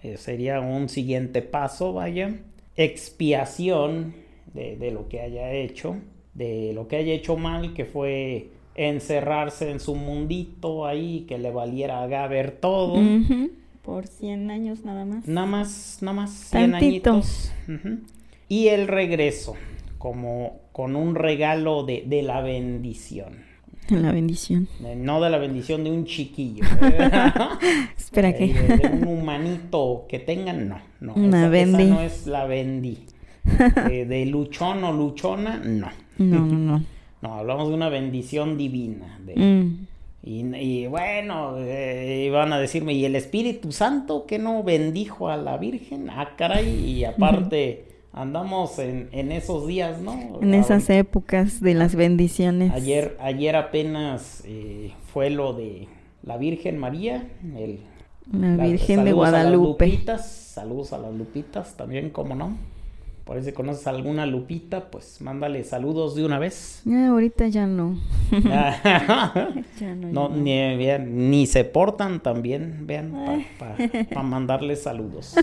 [0.03, 2.37] eh, sería un siguiente paso, vaya.
[2.77, 4.15] Expiación
[4.53, 5.97] de, lo que haya hecho,
[6.35, 11.51] de lo que haya hecho mal, que fue encerrarse en su mundito ahí, que le
[11.51, 12.99] valiera a Gaber todo.
[13.83, 15.27] Por 100 años nada más.
[15.27, 17.53] Nada más, nada más 100 añitos.
[18.49, 19.55] Y el regreso,
[19.97, 23.45] como con un regalo de, de la bendición.
[23.91, 24.67] La bendición.
[24.97, 26.65] no de la bendición de un chiquillo.
[27.99, 28.47] Espera que.
[28.55, 30.81] De, un humanito que tengan, no.
[31.01, 32.97] no Una esa, no es la bendi.
[33.45, 35.91] de luchón o luchona, no.
[36.17, 36.85] No, no, no.
[37.21, 39.21] no, hablamos de una bendición divina.
[39.37, 39.85] Mm.
[40.23, 45.59] y, bueno, eh, iban a decirme, ¿y el Espíritu Santo que no bendijo a la
[45.59, 46.09] Virgen?
[46.09, 50.39] Ah, caray, y aparte andamos en, en, esos días, ¿no?
[50.41, 52.73] En esas épocas de las bendiciones.
[52.73, 55.89] Ayer, ayer apenas eh, fue lo de
[56.23, 57.81] la Virgen María, el,
[58.33, 59.85] la Virgen de Guadalupe.
[59.85, 62.57] A las lupitas, saludos a las lupitas también, como no.
[63.25, 66.83] Por ahí si conoces alguna lupita, pues mándale saludos de una vez.
[66.87, 67.97] ahorita ya no.
[69.79, 73.15] ya no, Ni, ni, se portan también, vean,
[73.59, 75.37] para mandarle saludos.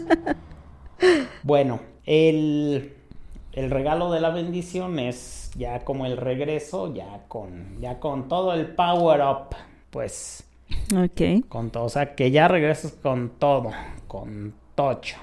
[1.44, 2.94] bueno, el,
[3.54, 8.68] regalo de la bendición es ya como el regreso, ya con, ya con todo el
[8.68, 9.56] power up,
[9.92, 10.44] pues.
[10.96, 11.48] Ok.
[11.48, 13.72] Con todo, o sea, que ya regresas con todo,
[14.08, 15.18] con Tocho.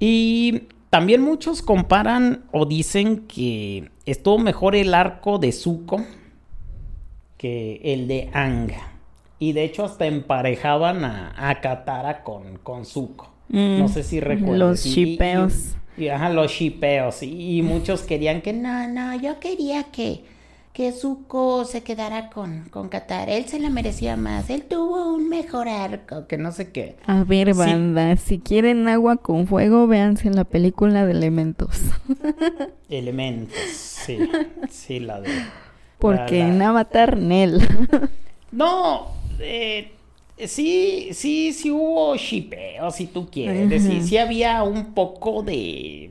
[0.00, 6.02] Y también muchos comparan o dicen que estuvo mejor el arco de Zuko
[7.36, 8.92] que el de Anga.
[9.38, 13.31] Y de hecho hasta emparejaban a, Katara con, con Zuko.
[13.52, 14.58] No mm, sé si recuerdas.
[14.58, 15.76] Los shipeos.
[15.96, 17.22] Y, ajá, los shipeos.
[17.22, 20.24] Y, y, muchos querían que no, no, yo quería que
[20.72, 23.28] que Zuko se quedara con, con Qatar.
[23.28, 24.48] Él se la merecía más.
[24.48, 26.96] Él tuvo un mejor arco, que no sé qué.
[27.06, 31.78] A ver, banda, si quieren agua con fuego, véanse la película de Elementos.
[32.88, 34.18] Elementos, sí.
[34.70, 35.28] Sí, la de.
[35.98, 37.60] Porque en Avatar, Nel.
[38.50, 39.08] no,
[39.40, 39.92] eh,
[40.46, 43.68] sí, sí, sí hubo shipeo, si tú quieres.
[43.68, 46.10] decir, sí había un poco de.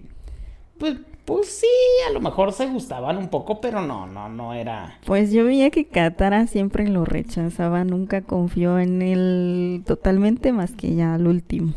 [0.78, 1.67] Pues pues sí,
[2.10, 5.00] a lo mejor se gustaban un poco, pero no, no, no era.
[5.06, 10.96] Pues yo veía que Katara siempre lo rechazaba, nunca confió en él totalmente más que
[10.96, 11.74] ya al último.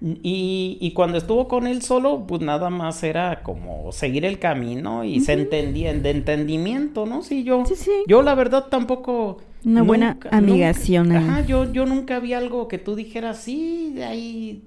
[0.00, 5.04] Y, y cuando estuvo con él solo, pues nada más era como seguir el camino
[5.04, 7.22] y se entendían de entendimiento, ¿no?
[7.22, 7.90] Sí, yo, sí, sí.
[8.06, 9.38] yo la verdad tampoco.
[9.64, 11.12] Una buena amigación.
[11.12, 14.64] ajá, yo, yo nunca vi algo que tú dijeras, sí, de ahí,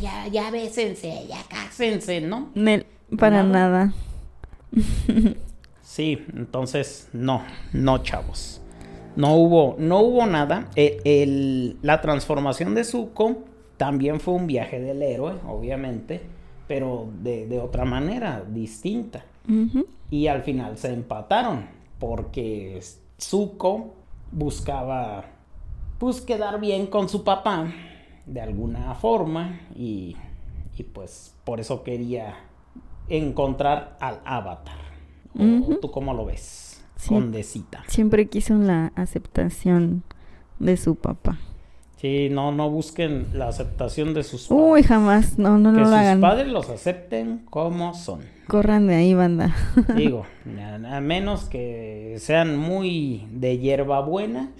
[0.00, 2.50] ya, ya bésense, ya cásense, ¿no?
[3.18, 3.92] Para nada.
[5.82, 7.42] sí, entonces no,
[7.72, 8.60] no, chavos.
[9.16, 10.68] No hubo, no hubo nada.
[10.76, 13.44] E, la transformación de Zuko
[13.76, 16.20] también fue un viaje del héroe, obviamente,
[16.68, 19.24] pero de, otra manera, distinta.
[20.10, 21.66] Y al final se empataron,
[21.98, 22.80] porque
[23.20, 23.99] Zuko
[24.32, 25.24] buscaba,
[25.98, 27.72] pues, quedar bien con su papá,
[28.26, 30.16] de alguna forma, y,
[30.76, 32.36] y pues por eso quería
[33.08, 34.78] encontrar al avatar.
[35.80, 36.84] ¿Tú cómo lo ves?
[37.08, 37.82] Condecita.
[37.86, 40.02] Siempre quiso la aceptación
[40.58, 41.38] de su papá.
[42.00, 44.64] Sí, no, no busquen la aceptación de sus padres.
[44.66, 46.18] Uy, jamás, no, no, no lo hagan.
[46.18, 48.20] Que sus padres los acepten como son.
[48.48, 49.54] Corran de ahí, banda.
[49.96, 50.24] Digo,
[50.58, 54.50] a, menos que sean muy de hierba buena.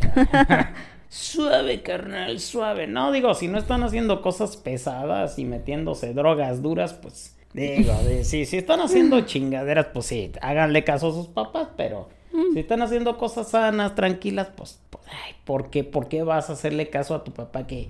[1.08, 2.88] suave, carnal, suave.
[2.88, 8.44] No, digo, si no están haciendo cosas pesadas y metiéndose drogas duras, pues Digo, si,
[8.44, 12.52] si están haciendo chingaderas, pues sí, háganle caso a sus papás, pero mm.
[12.52, 16.54] si están haciendo cosas sanas, tranquilas, pues, pues ay, ¿por qué, ¿por qué vas a
[16.54, 17.88] hacerle caso a tu papá que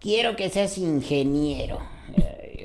[0.00, 1.78] quiero que seas ingeniero?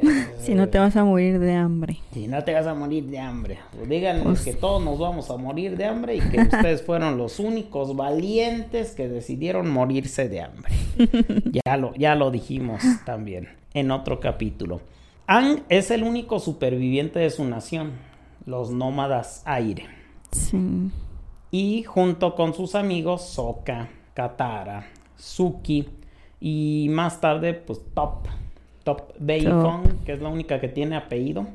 [0.39, 1.97] si no te vas a morir de hambre.
[2.13, 3.60] Si no te vas a morir de hambre.
[3.76, 7.17] Pues díganles pues que todos nos vamos a morir de hambre y que ustedes fueron
[7.17, 10.74] los únicos valientes que decidieron morirse de hambre.
[11.65, 14.82] ya lo, ya lo dijimos también en otro capítulo.
[15.28, 17.91] Ang es el único superviviente de su nación,
[18.45, 20.01] los nómadas aire.
[20.32, 20.91] Sí.
[21.52, 25.88] Y junto con sus amigos Soka, Katara, Suki
[26.39, 28.28] y más tarde pues Top,
[28.84, 31.48] Top Beifong, que es la única que tiene apellido,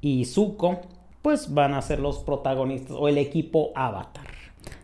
[0.00, 0.80] y Zuko,
[1.22, 4.26] pues van a ser los protagonistas o el equipo Avatar.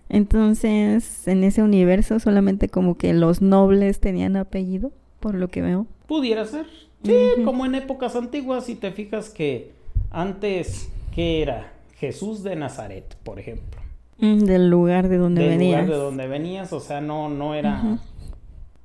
[0.08, 5.86] Entonces, en ese universo solamente como que los nobles tenían apellido, por lo que veo.
[6.06, 6.66] Pudiera ser.
[7.04, 7.14] Sí,
[7.44, 9.72] como en épocas antiguas, si te fijas que
[10.10, 11.72] antes, ¿qué era?
[11.98, 13.80] Jesús de Nazaret, por ejemplo.
[14.18, 15.82] Mm, del lugar de donde Del venías.
[15.82, 17.98] lugar de donde venías, o sea, no, no era...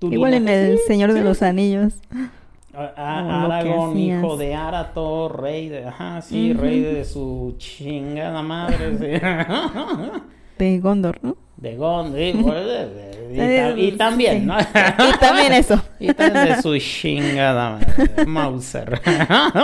[0.02, 1.94] Igual en el Señor de los Anillos.
[2.74, 5.86] Aragón, hijo de Arato, rey de...
[5.86, 8.92] Ajá, sí, rey de su chingada madre.
[10.58, 11.38] de Gondor, ¿no?
[11.56, 12.20] De Gondor,
[13.78, 14.58] y, también, ¿no?
[14.60, 15.82] y también eso.
[16.00, 17.80] y también de su chingada
[18.28, 19.02] Mauser.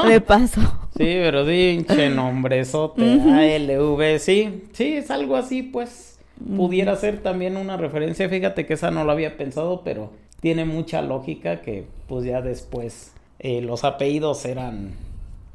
[0.07, 0.61] De paso.
[0.99, 6.19] Sí, pero pinche nombrezote, ALV, sí, sí, es algo así, pues.
[6.55, 11.01] Pudiera ser también una referencia, fíjate que esa no lo había pensado, pero tiene mucha
[11.01, 14.91] lógica que pues ya después eh, los apellidos eran,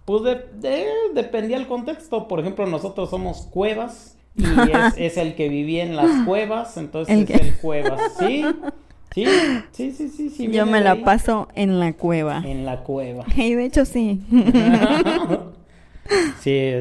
[0.05, 4.45] pues de, dependía el contexto, por ejemplo nosotros somos Cuevas, y
[4.97, 8.45] es, el que vivía en las cuevas, entonces es el cuevas, ¿sí?
[9.15, 9.25] Sí,
[9.71, 10.51] sí, sí, sí.
[10.51, 12.43] Yo me la paso en la cueva.
[12.45, 13.25] En la cueva.
[13.37, 14.21] Y de hecho sí.
[16.41, 16.73] sí,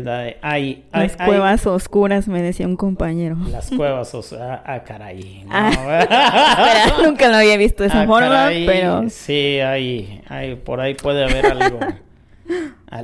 [0.41, 3.37] hay, Las cuevas oscuras, me decía un compañero.
[3.51, 5.45] Las cuevas oscuras, ah, ah, caray.
[5.51, 9.07] Ah, nunca lo había visto de esa ah, forma, pero...
[9.11, 11.79] Sí, hay, hay, por ahí puede haber algo,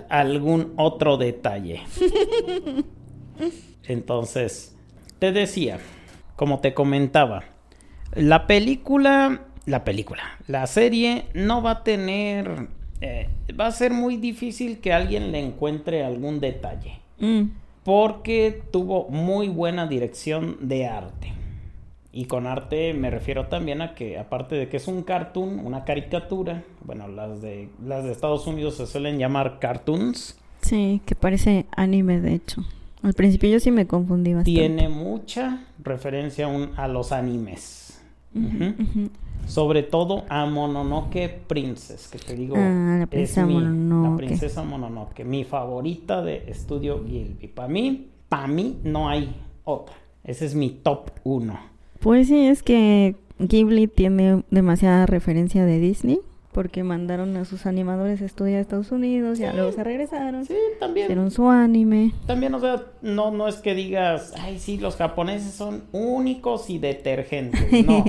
[0.09, 1.83] algún otro detalle.
[3.83, 4.75] Entonces,
[5.19, 5.77] te decía,
[6.35, 7.43] como te comentaba,
[8.15, 12.67] la película, la película, la serie no va a tener,
[13.01, 16.99] eh, va a ser muy difícil que alguien le encuentre algún detalle.
[17.19, 17.43] Mm.
[17.83, 21.33] Porque tuvo muy buena dirección de arte.
[22.11, 25.85] Y con arte me refiero también a que, aparte de que es un cartoon, una
[25.85, 30.37] caricatura, bueno, las de, las de Estados Unidos se suelen llamar cartoons.
[30.61, 32.65] Sí, que parece anime, de hecho.
[33.01, 34.59] Al principio yo sí me confundí bastante.
[34.59, 37.78] Tiene mucha referencia un, a los animes.
[39.45, 44.09] Sobre todo a Mononoke Princess, que te digo, ah, la princesa es mi, Mononoke.
[44.09, 47.47] la princesa Mononoke, mi favorita de Estudio Gilby.
[47.47, 49.95] Para mí, para mí no hay otra.
[50.23, 51.59] Ese es mi top uno.
[51.99, 56.19] Pues sí, es que Ghibli tiene demasiada referencia de Disney.
[56.51, 59.57] Porque mandaron a sus animadores a estudiar a Estados Unidos, ya Sí.
[59.57, 60.45] luego se regresaron.
[60.45, 61.05] Sí, también.
[61.05, 62.11] Hicieron su anime.
[62.25, 66.79] También, o sea, no, no es que digas, ay, sí, los japoneses son únicos y
[66.79, 67.61] detergentes.
[67.85, 68.03] No.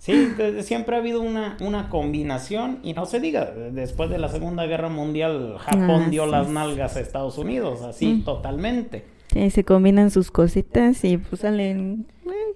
[0.00, 0.28] Sí,
[0.62, 4.88] siempre ha habido una, una combinación y no se diga, después de la Segunda Guerra
[4.88, 8.24] Mundial, Japón Ah, dio sí, las nalgas a Estados Unidos, así Mm.
[8.24, 9.04] totalmente.
[9.32, 12.06] Sí, se combinan sus cositas y pues salen,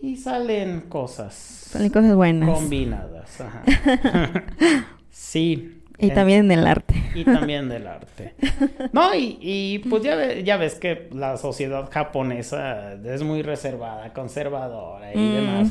[0.01, 2.49] Y salen cosas salen cosas buenas.
[2.49, 3.40] combinadas.
[3.40, 3.62] ajá.
[5.12, 5.79] sí.
[5.98, 6.94] Y en- también en el arte.
[7.14, 8.35] y también del arte.
[8.92, 15.14] No, y, y, pues ya, ya ves que la sociedad japonesa es muy reservada, conservadora
[15.14, 15.68] y Mm, demás.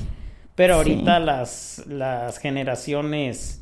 [0.55, 0.91] Pero sí.
[0.91, 3.61] ahorita las, las generaciones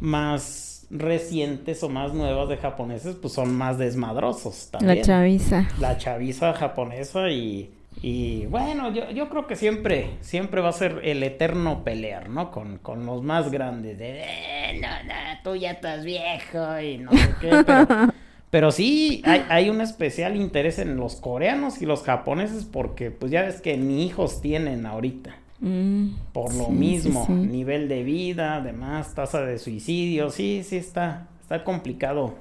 [0.00, 4.98] más recientes o más nuevas de japoneses pues son más desmadrosos también.
[4.98, 5.68] La chaviza.
[5.80, 11.00] La chaviza japonesa y, y bueno, yo, yo creo que siempre, siempre va a ser
[11.04, 12.50] el eterno pelear, ¿no?
[12.50, 17.12] Con, con los más grandes de, "Eh, no, no, tú ya estás viejo y no
[17.12, 17.86] sé qué, pero,
[18.50, 23.30] pero sí hay, hay un especial interés en los coreanos y los japoneses porque pues
[23.30, 25.36] ya ves que ni hijos tienen ahorita.
[25.60, 27.32] Mm, Por lo sí, sí, mismo, sí.
[27.32, 32.34] nivel de vida, además, tasa de suicidio, sí, sí está, está complicado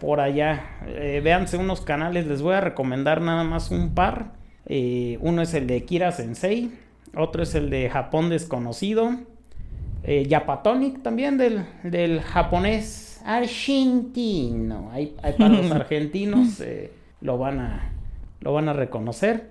[0.00, 0.64] por allá.
[0.88, 4.32] Eh, véanse unos canales, les voy a recomendar nada más un par.
[4.72, 6.70] Eh, uno es el de Kira Sensei,
[7.16, 9.10] otro es el de Japón Desconocido,
[10.04, 14.90] eh, Yapatonic también del, del japonés argentino.
[14.92, 17.92] Hay, hay para los argentinos, eh, lo, van a,
[18.40, 19.50] lo van a reconocer.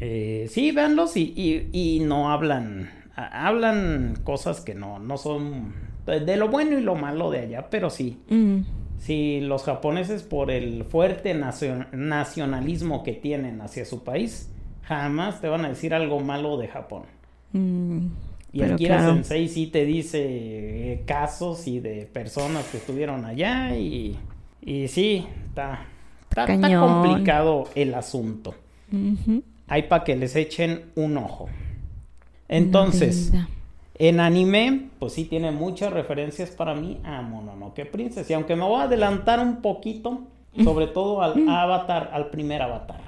[0.00, 5.74] Eh, sí, véanlos y, y, y no hablan, hablan cosas que no, no son
[6.06, 8.62] de, de lo bueno y lo malo de allá, pero sí, Mm,
[8.98, 14.50] sí, los japoneses por el fuerte nacio- nacionalismo que tienen hacia su país,
[14.82, 17.02] jamás te van a decir algo malo de Japón.
[17.52, 17.98] mm,
[18.52, 19.14] Y el Kira claro.
[19.14, 24.16] Sensei sí te dice eh, casos y de personas que estuvieron allá y,
[24.62, 25.84] y sí, está,
[26.30, 27.02] está, está Cañón.
[27.02, 28.54] complicado el asunto.
[29.66, 31.48] Hay para que les echen un ojo.
[32.48, 33.32] Entonces,
[33.98, 38.30] en anime, pues sí tiene muchas referencias para mí a Mononoke Princess.
[38.30, 40.20] Y aunque me voy a adelantar un poquito,
[40.62, 43.00] sobre todo al Avatar, al primer Avatar,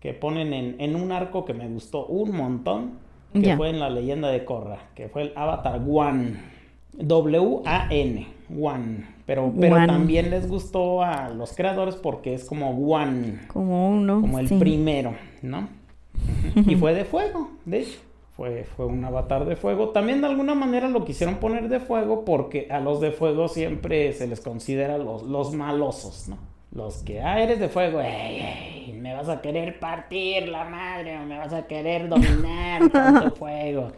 [0.00, 2.92] que ponen en, en un arco que me gustó un montón,
[3.34, 6.58] que fue en la leyenda de Korra, que fue el Avatar One.
[7.00, 8.26] W-A-N,
[8.60, 9.06] One.
[9.26, 9.86] Pero, pero One.
[9.86, 14.20] también les gustó a los creadores porque es como One Como uno.
[14.20, 14.56] como el sí.
[14.58, 15.68] primero, ¿no?
[16.66, 17.98] y fue de fuego, de hecho.
[18.38, 19.88] Fue, fue un avatar de fuego.
[19.88, 24.12] También de alguna manera lo quisieron poner de fuego porque a los de fuego siempre
[24.12, 26.38] se les considera los, los malosos, ¿no?
[26.70, 31.18] Los que, ah, eres de fuego, ey, ey, me vas a querer partir la madre,
[31.18, 33.88] o me vas a querer dominar tanto fuego.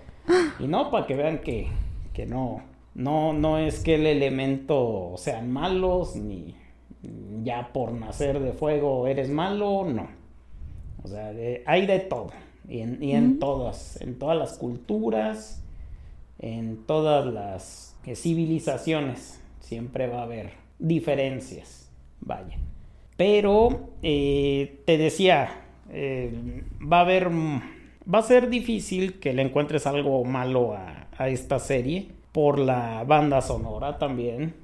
[0.59, 1.69] Y no, para que vean que,
[2.15, 2.63] que no,
[2.95, 6.57] no, no es que el elemento sean malos, ni
[7.43, 10.09] ya por nacer de fuego eres malo, no.
[11.05, 12.29] O sea, de- hay de todo.
[12.71, 15.63] Y en, y en todas, en todas las culturas,
[16.39, 21.91] en todas las civilizaciones, siempre va a haber diferencias.
[22.21, 22.57] Vaya.
[23.17, 29.87] Pero eh, te decía, eh, va a haber, va a ser difícil que le encuentres
[29.87, 34.55] algo malo a, a esta serie por la banda sonora también.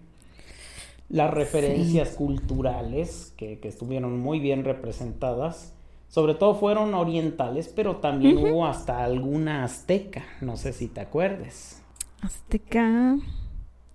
[1.09, 5.76] Las referencias culturales que, que estuvieron muy bien representadas.
[6.09, 10.25] Sobre todo fueron orientales, pero también hubo hasta alguna azteca.
[10.41, 11.83] No sé si te acuerdes.
[12.23, 13.17] Azteca.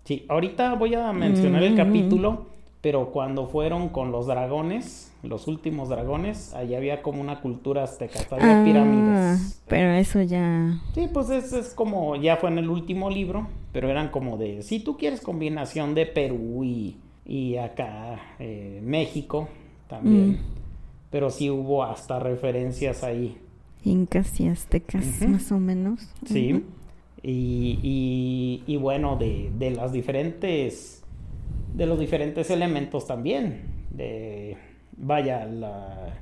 [0.04, 2.47] Sí, ahorita voy a mencionar el capítulo,
[2.82, 8.19] pero cuando fueron con los dragones, los últimos dragones, allá había como una cultura azteca,
[8.31, 9.62] había Ah, pirámides.
[9.67, 10.79] pero eso ya.
[10.94, 14.63] Sí, pues es, es como, ya fue en el último libro, pero eran como de,
[14.63, 19.48] si tú quieres combinación de Perú y, y acá eh, México
[19.88, 20.61] también, Mm.
[21.12, 23.38] Pero sí hubo hasta referencias ahí.
[23.84, 26.02] Incas y aztecas, más o menos.
[26.26, 26.64] Sí.
[27.24, 31.04] Y, y- y bueno, de, de las diferentes.
[31.76, 33.62] De los diferentes elementos también.
[33.92, 34.58] De.
[34.98, 36.16] Vaya, la.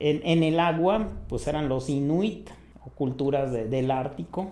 [0.00, 2.50] En, en el agua, pues eran los Inuit
[2.94, 4.50] culturas del Ártico.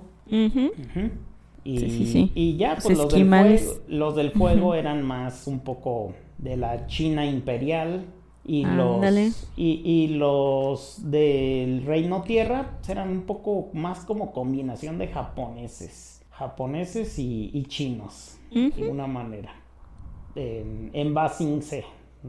[1.64, 2.33] Y, sí, sí, sí.
[2.35, 6.87] y, ya, pues los del, fuego, los del, fuego, eran más un poco de la
[6.87, 8.05] China imperial.
[8.45, 15.07] Y los, y, y, los del Reino Tierra eran un poco más como combinación de
[15.09, 16.24] japoneses.
[16.30, 19.55] Japoneses y, chinos, de alguna manera.
[20.34, 21.84] En, en Basingse,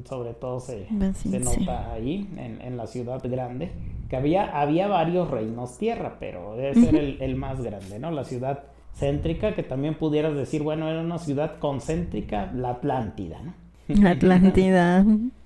[0.06, 3.72] sobre todo se, se nota ahí, en, en, la ciudad grande,
[4.10, 8.12] que había, había varios reinos tierra, pero debe ser el, el, más grande, ¿no?
[8.12, 13.54] La ciudad céntrica, que también pudieras decir, bueno, era una ciudad concéntrica, la Atlántida, ¿no?
[13.88, 15.06] La Atlántida.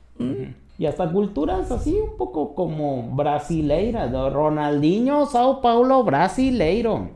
[0.80, 7.10] Y hasta culturas así un poco como brasileira, de Ronaldinho, Sao Paulo, brasileiro,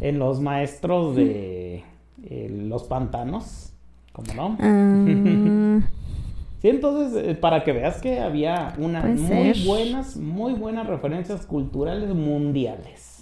[0.00, 1.84] en los maestros de
[2.24, 3.72] eh, los pantanos,
[4.12, 4.56] ¿cómo no?
[4.60, 5.80] Ah.
[6.60, 12.12] sí, entonces, eh, para que veas que había una muy buenas, muy buenas referencias culturales
[12.12, 13.20] mundiales.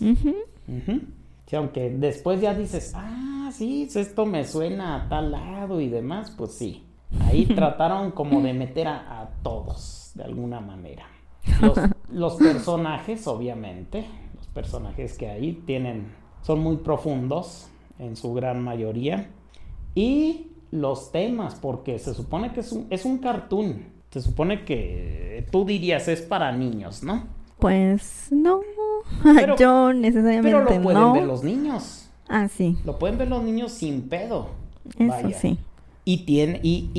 [1.46, 6.34] Sí, aunque después ya dices, ah, sí, esto me suena a tal lado y demás,
[6.38, 6.86] pues sí.
[7.20, 11.04] Ahí trataron como de meter a, todos, de alguna manera.
[12.12, 14.04] Los, personajes, obviamente,
[14.36, 19.30] los personajes que ahí tienen, son muy profundos en su gran mayoría.
[19.94, 23.86] Y los temas, porque se supone que es un, es un cartoon.
[24.10, 27.24] Se supone que tú dirías es para niños, ¿no?
[27.58, 28.60] Pues no,
[29.58, 32.10] yo necesariamente Pero lo pueden ver los niños.
[32.28, 32.78] Ah, sí.
[32.84, 34.48] Lo pueden ver los niños sin pedo.
[34.98, 35.58] Eso sí.
[36.04, 36.90] Y, tiene, y,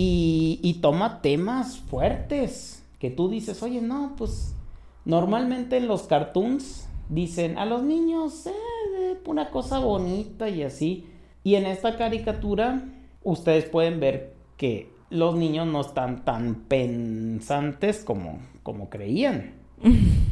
[0.61, 4.55] y, toma temas fuertes que tú dices, oye, no, pues
[5.03, 11.05] normalmente en los cartoons dicen a los niños, eh, una cosa bonita y así.
[11.43, 12.85] Y en esta caricatura
[13.23, 19.55] ustedes pueden ver que los niños no están tan pensantes como, como creían.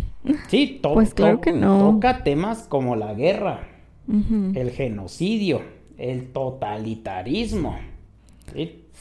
[0.49, 1.93] Sí, pues claro que no.
[1.93, 3.67] toca temas como la guerra,
[4.53, 5.63] el genocidio,
[5.97, 7.75] el totalitarismo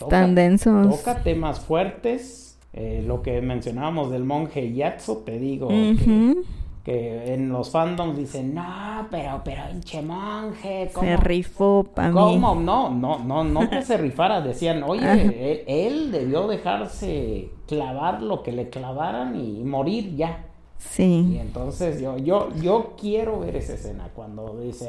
[0.09, 0.99] Tan densos.
[0.99, 2.59] Toca temas fuertes.
[2.73, 5.69] Eh, lo que mencionábamos del monje Yatso, te digo.
[6.85, 10.89] que, en los fandoms dicen, no, pero, pero, hinche monje.
[10.89, 12.15] Se rifó para mí.
[12.15, 12.55] ¿Cómo?
[12.55, 14.41] No, no, no, no que se rifara.
[14.41, 20.47] Decían, oye, él, debió dejarse clavar lo que le clavaran y morir ya.
[20.81, 21.35] Sí.
[21.35, 24.89] Y entonces yo, yo, yo quiero ver esa escena cuando dice,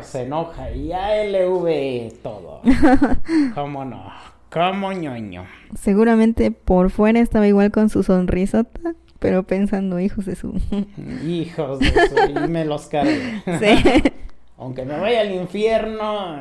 [0.00, 2.62] se enoja y ALV todo.
[3.54, 4.04] ¿Cómo no?
[4.50, 5.44] ¿Cómo ñoño?
[5.78, 10.54] Seguramente por fuera estaba igual con su sonrisota, pero pensando, hijos de su...
[11.26, 12.44] hijos de su...
[12.44, 13.42] y me los cargué.
[13.60, 14.10] Sí.
[14.56, 16.36] Aunque me vaya al infierno,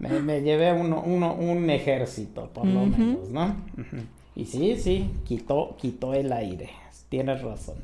[0.00, 3.54] me, me llevé uno, uno, un ejército, por lo menos, ¿no?
[4.34, 6.70] Y sí, sí, quitó, quitó el aire
[7.14, 7.76] tienes razón.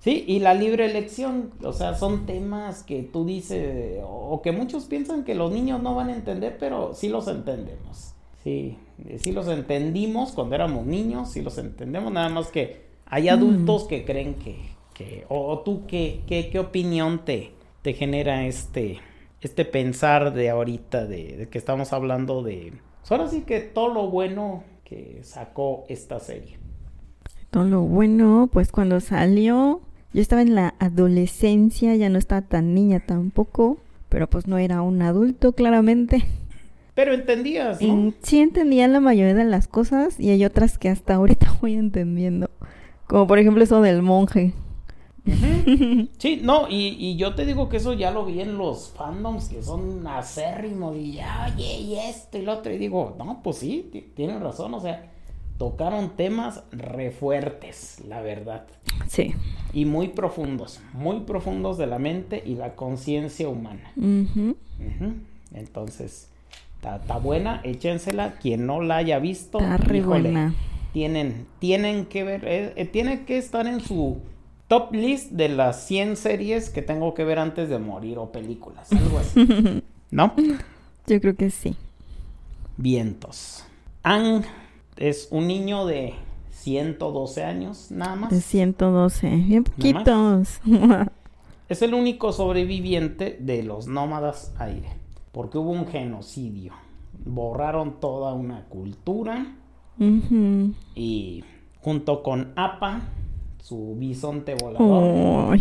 [0.00, 4.84] Sí, y la libre elección, o sea, son temas que tú dices, o que muchos
[4.84, 8.14] piensan que los niños no van a entender, pero sí los entendemos.
[8.42, 8.76] Sí,
[9.18, 13.30] sí los entendimos cuando éramos niños, sí los entendemos, nada más que hay mm.
[13.30, 14.56] adultos que creen que,
[14.94, 18.98] que o, tú, ¿qué, qué, opinión te, te genera este,
[19.40, 24.08] este pensar de ahorita, de, que estamos hablando de, pues ahora sí que todo lo
[24.08, 26.59] bueno que sacó esta serie.
[27.50, 29.80] Todo lo bueno, pues cuando salió,
[30.12, 33.78] yo estaba en la adolescencia, ya no estaba tan niña tampoco,
[34.08, 36.24] pero pues no era un adulto claramente.
[36.94, 38.12] Pero entendías, ¿no?
[38.22, 42.50] Sí entendía la mayoría de las cosas y hay otras que hasta ahorita voy entendiendo.
[43.06, 44.52] Como por ejemplo eso del monje.
[46.18, 49.48] Sí, no, y, y, yo te digo que eso ya lo vi en los fandoms
[49.48, 52.72] que son acérrimos y ya, oye, y esto y lo otro.
[52.72, 55.10] Y digo, no, pues sí, tienes razón, o sea,
[55.60, 58.66] tocaron temas refuertes, la verdad.
[59.08, 59.34] Sí.
[59.74, 63.92] Y muy profundos, muy profundos de la mente y la conciencia humana.
[65.52, 66.30] Entonces,
[66.78, 68.36] está buena, échensela.
[68.40, 69.76] Quien no la haya visto, está
[70.94, 74.16] Tienen, tienen que ver, eh, eh, tiene que estar en su
[74.66, 78.90] top list de las 100 series que tengo que ver antes de morir o películas,
[78.92, 79.82] algo así.
[80.10, 80.32] ¿No?
[81.06, 81.76] Yo creo que sí.
[82.78, 83.66] Vientos.
[84.02, 84.42] Ang
[85.00, 86.14] es un niño de
[86.50, 88.30] 112 años, nada más.
[88.30, 90.60] De 112, bien poquitos.
[91.68, 94.90] es el único sobreviviente de los nómadas aire,
[95.32, 96.74] porque hubo un genocidio.
[97.24, 99.56] Borraron toda una cultura
[100.94, 101.44] y
[101.80, 103.02] junto con APA,
[103.62, 105.58] su bisonte volador.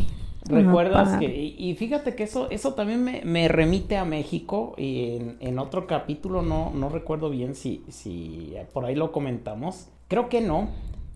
[0.49, 5.85] ¿Recuerdas que, y, fíjate que eso, eso también me, remite a México y en, otro
[5.85, 9.87] capítulo no, no recuerdo bien si, si por ahí lo comentamos.
[10.07, 10.69] Creo que no,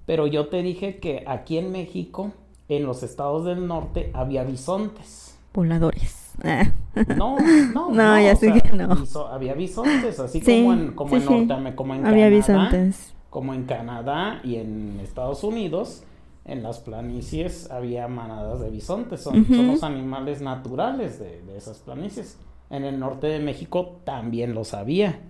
[0.05, 2.31] pero yo te dije que aquí en México
[2.69, 5.37] en los estados del norte había bisontes.
[5.53, 6.23] Voladores.
[7.17, 7.37] No,
[7.73, 8.95] no, no, ya sé que no.
[9.31, 13.15] había bisontes, así como en, como en Norte, como en había bisontes.
[13.31, 16.03] como en Canadá y en Estados Unidos,
[16.45, 22.37] en las planicies había manadas de bisontes, son, los animales naturales de, esas planicies.
[22.69, 25.21] En el norte de México también los había.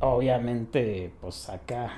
[0.00, 1.90] Obviamente, pues acá,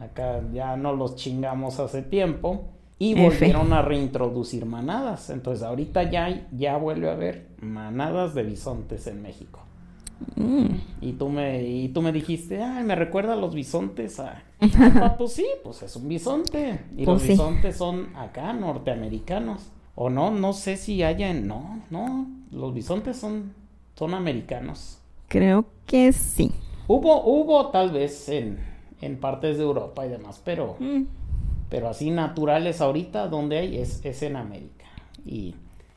[0.00, 2.64] acá ya no los chingamos hace tiempo
[2.98, 5.30] y volvieron a reintroducir manadas.
[5.30, 9.63] Entonces ahorita ya, ya vuelve a haber manadas de bisontes en México.
[10.36, 10.66] Mm.
[11.00, 14.42] Y tú me y tú me dijiste, ay, me recuerda a los bisontes a,
[15.18, 19.70] pues sí, pues es un bisonte y los pues bisontes son acá norteamericanos.
[19.96, 23.52] O no, no sé si haya en no, no, los bisontes son
[23.94, 24.98] son americanos.
[25.28, 26.52] Creo que sí.
[26.88, 28.58] Hubo hubo tal vez en
[29.00, 31.02] en partes de Europa y demás, pero mm.
[31.68, 34.86] pero así naturales ahorita donde hay es, es en América.
[35.24, 35.54] Y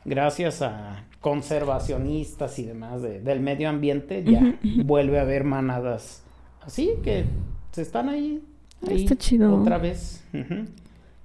[0.07, 6.23] gracias a conservacionistas y demás del medio ambiente, ya vuelve a haber manadas
[6.61, 7.25] así que
[7.71, 8.43] se están ahí.
[8.87, 9.61] Está chido.
[9.61, 10.23] Otra vez.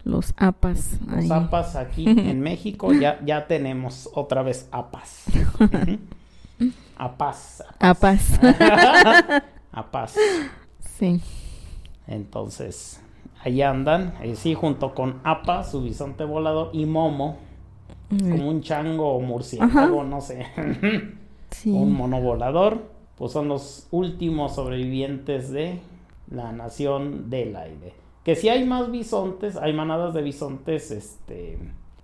[0.04, 0.98] Los APAS.
[1.06, 5.24] Los APAS aquí en México ya, ya tenemos otra vez APAS.
[6.96, 7.64] APAS.
[7.78, 8.40] APAS.
[9.72, 10.14] APAS.
[10.98, 11.20] Sí.
[12.06, 13.00] Entonces,
[13.42, 17.38] ahí andan, eh, sí, junto con APAS, su bisonte volador, y Momo,
[18.18, 20.46] como un chango o murciélago, no sé.
[21.66, 22.90] Un mono volador.
[23.16, 25.78] Pues son los últimos sobrevivientes de
[26.30, 27.92] la nación del aire.
[28.24, 31.58] Que si hay más bisontes, hay manadas de bisontes, este,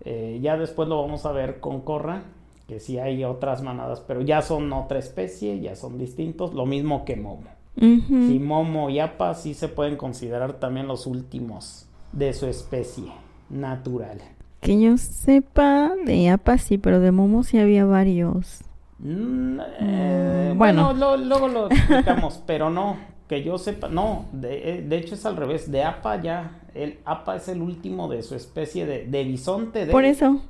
[0.05, 2.23] eh, ya después lo vamos a ver con Corra,
[2.67, 7.05] que si hay otras manadas, pero ya son otra especie, ya son distintos, lo mismo
[7.05, 7.49] que Momo.
[7.81, 13.13] Si Momo y Apa sí se pueden considerar también los últimos de su especie
[13.51, 14.21] natural.
[14.61, 18.61] Que yo sepa, de APA sí, pero de Momo sí había varios.
[18.99, 22.97] Mm, eh, bueno, luego lo explicamos, pero no,
[23.29, 27.37] que yo sepa, no, de, eh, hecho es al revés, de APA ya, el APA
[27.37, 29.87] es el último de su especie de, de bisonte.
[29.87, 30.41] Por eso.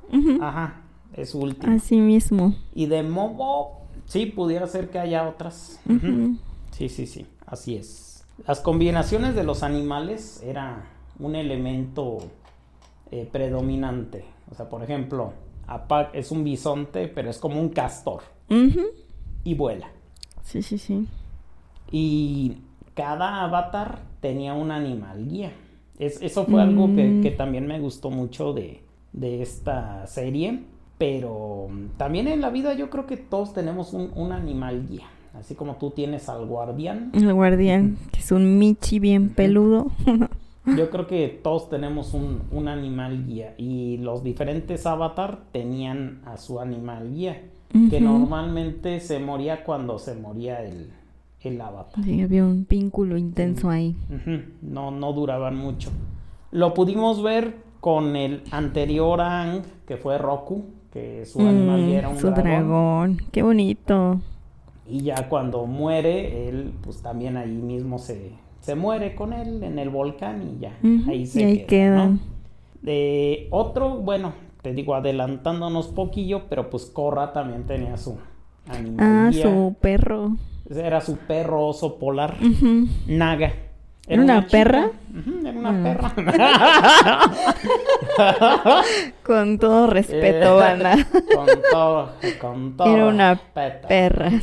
[0.41, 0.83] Ajá,
[1.13, 1.75] es su último.
[1.75, 2.55] Así mismo.
[2.75, 5.79] Y de Momo, sí, pudiera ser que haya otras.
[6.71, 8.25] Sí, sí, sí, así es.
[8.47, 10.87] Las combinaciones de los animales era
[11.19, 12.19] un elemento
[13.11, 14.25] eh, predominante.
[14.51, 15.33] O sea, por ejemplo,
[15.67, 18.23] Apac es un bisonte, pero es como un castor.
[19.45, 19.91] Y vuela.
[20.43, 21.07] Sí, sí, sí.
[21.91, 22.57] Y
[22.95, 25.53] cada avatar tenía un animal guía.
[25.99, 28.83] eso fue algo que, también me gustó mucho de,
[29.21, 30.65] esta serie.
[30.97, 35.07] Pero también en la vida yo creo que todos tenemos un, un animal guía.
[35.35, 37.13] Así como tú tienes al guardián.
[37.15, 39.93] El guardián, que es un michi bien peludo.
[40.77, 46.61] Yo creo que todos tenemos un, animal guía y los diferentes avatar tenían a su
[46.61, 47.43] animal guía,
[47.91, 50.91] que normalmente se moría cuando se moría el,
[51.41, 52.05] el avatar.
[52.05, 53.97] Sí, había un vínculo intenso ahí.
[54.63, 55.91] No, no duraban mucho.
[56.51, 62.09] Lo pudimos ver con el anterior Ang, que fue Roku, que su animal guía era
[62.09, 63.19] un su dragón.
[63.31, 64.21] Qué bonito.
[64.87, 68.33] Y ya cuando muere, él pues también ahí mismo se,
[68.69, 70.77] se muere con él en el volcán y ya,
[71.09, 72.11] ahí se ahí queda.
[72.83, 78.19] De otro, bueno, te digo, adelantándonos poquillo, pero pues Corra también tenía su
[78.69, 78.97] animal.
[78.99, 80.37] Ah, su perro.
[80.69, 82.37] Era su perro oso polar,
[83.07, 83.55] Naga.
[84.07, 84.91] ¿Era una, perra?
[85.41, 86.15] era una perra.
[89.23, 92.95] con todo respeto, eh, con todo, con todo.
[92.95, 93.41] Era una
[93.89, 94.37] perra, sí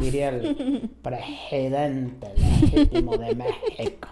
[0.00, 4.08] diría el presidente legítimo de México.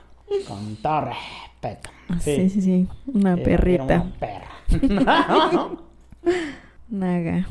[0.46, 1.90] Con todo respeto.
[2.20, 2.88] Sí, sí, sí.
[3.06, 3.84] Una perrita.
[3.84, 4.48] una perra.
[6.88, 7.46] Naga.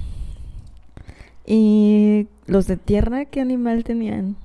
[1.45, 4.35] ¿Y los de tierra qué animal tenían?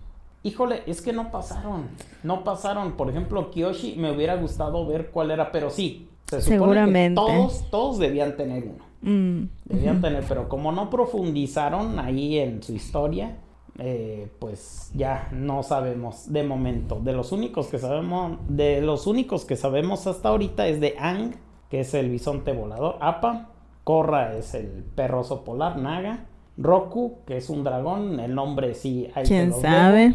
[0.44, 1.88] Híjole, es que no pasaron.
[2.22, 2.92] No pasaron.
[2.92, 6.08] Por ejemplo, Kiyoshi me hubiera gustado ver cuál era, pero sí.
[6.28, 7.20] Se supone Seguramente.
[7.20, 8.91] Que todos, todos debían tener uno.
[9.02, 13.36] Mm, Debían tener, pero como no profundizaron ahí en su historia,
[13.78, 17.00] eh, pues ya no sabemos de momento.
[17.02, 21.34] De los únicos que sabemos, de los únicos que sabemos hasta ahorita es de Ang,
[21.68, 23.48] que es el bisonte volador, Apa,
[23.84, 26.26] Korra es el perroso polar, Naga,
[26.56, 30.14] Roku, que es un dragón, el nombre sí hay ¿Quién sabe?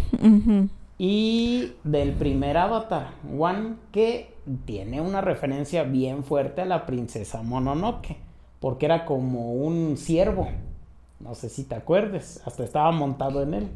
[0.99, 4.33] Y del primer avatar, Wan, que
[4.65, 8.26] tiene una referencia bien fuerte a la princesa Mononoke
[8.59, 10.47] porque era como un ciervo.
[11.19, 13.67] No sé si te acuerdes, hasta estaba montado en él.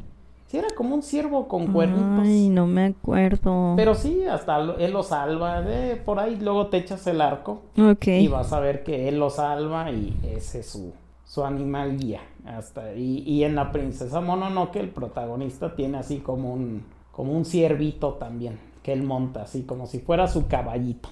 [0.46, 2.20] Sí, era como un ciervo con cuernitos.
[2.26, 3.72] Ay, no me acuerdo.
[3.74, 5.62] Pero sí, hasta él lo salva.
[5.62, 8.06] De por ahí luego te echas el arco Ok.
[8.08, 10.92] y vas a ver que él lo salva y ese es su,
[11.24, 12.20] su animal guía.
[12.44, 17.44] Hasta, y, y en la princesa Mononoke el protagonista tiene así como un, como un
[17.46, 21.08] ciervito también, que él monta así como si fuera su caballito.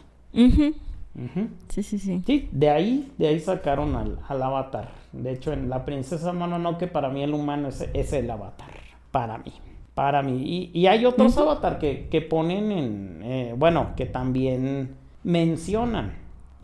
[1.68, 2.22] Sí, sí, sí.
[2.24, 4.90] Sí, de ahí, de ahí sacaron al, al avatar.
[5.12, 8.70] De hecho, en la princesa Mononoke para mí el humano es, es el avatar.
[9.10, 9.52] Para mí.
[9.94, 10.42] Para mí.
[10.72, 13.20] Y, y hay otros avatar que, que ponen en...
[13.24, 14.94] eh, bueno, que también
[15.24, 16.14] mencionan.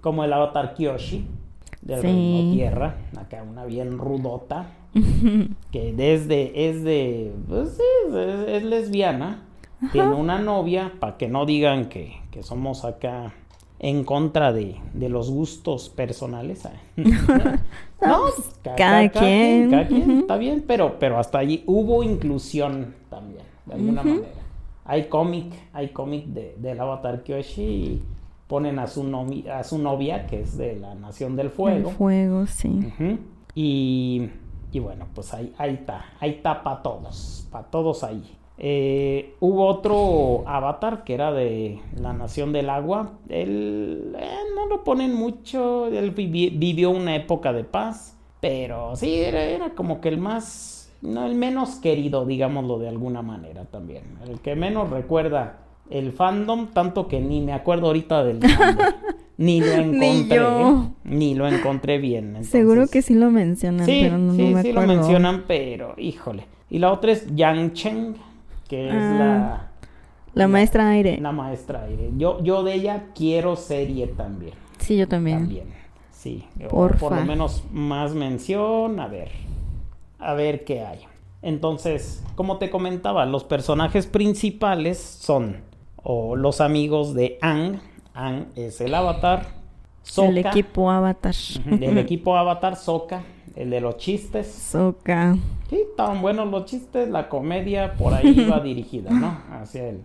[0.01, 1.26] Como el avatar Kyoshi.
[1.82, 2.07] Del Sí.
[2.07, 2.97] reino tierra.
[3.18, 4.68] Acá una bien rudota.
[5.72, 6.68] Que desde...
[6.70, 7.34] Es de...
[7.49, 9.42] Pues sí, es, es lesbiana.
[9.92, 10.92] Tiene una novia.
[11.01, 13.34] Para que no digan que, que somos acá
[13.79, 16.64] en contra de, de los gustos personales.
[16.64, 16.70] ¿eh?
[18.03, 19.70] no, pues, ca- cada quien.
[19.70, 24.29] cada quien, está bien, pero, pero hasta allí hubo inclusión también, de alguna manera.
[24.85, 28.03] Hay cómic, hay cómic de, del Avatar Kyoshi y
[28.47, 31.91] ponen a su, nomi- a su novia, que es de la Nación del Fuego.
[31.91, 32.93] El fuego, sí.
[33.55, 34.31] Y,
[34.72, 38.22] y bueno, pues ahí, ahí está, ahí está para todos, para todos ahí.
[38.59, 43.12] Eh, hubo otro avatar que era de la Nación del Agua.
[43.28, 49.14] Él eh, no lo ponen mucho, él vivi- vivió una época de paz, pero sí,
[49.16, 54.04] era, era como que el más, no, el menos querido, digámoslo de alguna manera también.
[54.26, 55.59] El que menos recuerda
[55.90, 58.84] el fandom, tanto que ni me acuerdo ahorita del nombre.
[59.38, 60.40] Ni lo encontré.
[61.04, 62.42] Ni lo encontré bien.
[62.42, 65.02] Seguro que sí lo mencionan, Sí, pero no, no sí, me sí lo acuerdo.
[65.02, 66.46] mencionan, pero híjole.
[66.70, 68.14] Y la otra es Yang Cheng,
[68.68, 69.68] que es Ah,
[70.34, 71.16] La maestra aire.
[71.16, 72.10] la, la maestra aire.
[72.16, 74.54] Yo, yo de ella quiero serie también.
[74.78, 75.38] Sí, yo también.
[75.40, 75.66] También.
[76.10, 76.44] Sí.
[76.68, 76.98] Porfa.
[77.08, 79.00] por lo menos más mención.
[79.00, 79.30] A ver.
[80.18, 81.00] A ver qué hay.
[81.42, 85.58] Entonces, como te comentaba, los personajes principales son
[86.02, 87.80] o los amigos de Ang.
[88.14, 89.46] Ang es el avatar.
[90.02, 91.34] Sokka, El equipo Avatar.
[91.64, 93.22] del equipo avatar Sokka,
[93.57, 94.46] el de los chistes.
[94.46, 95.36] Soca.
[95.68, 99.36] Sí, estaban buenos los chistes, la comedia por ahí iba dirigida, ¿no?
[99.52, 100.00] Hacia el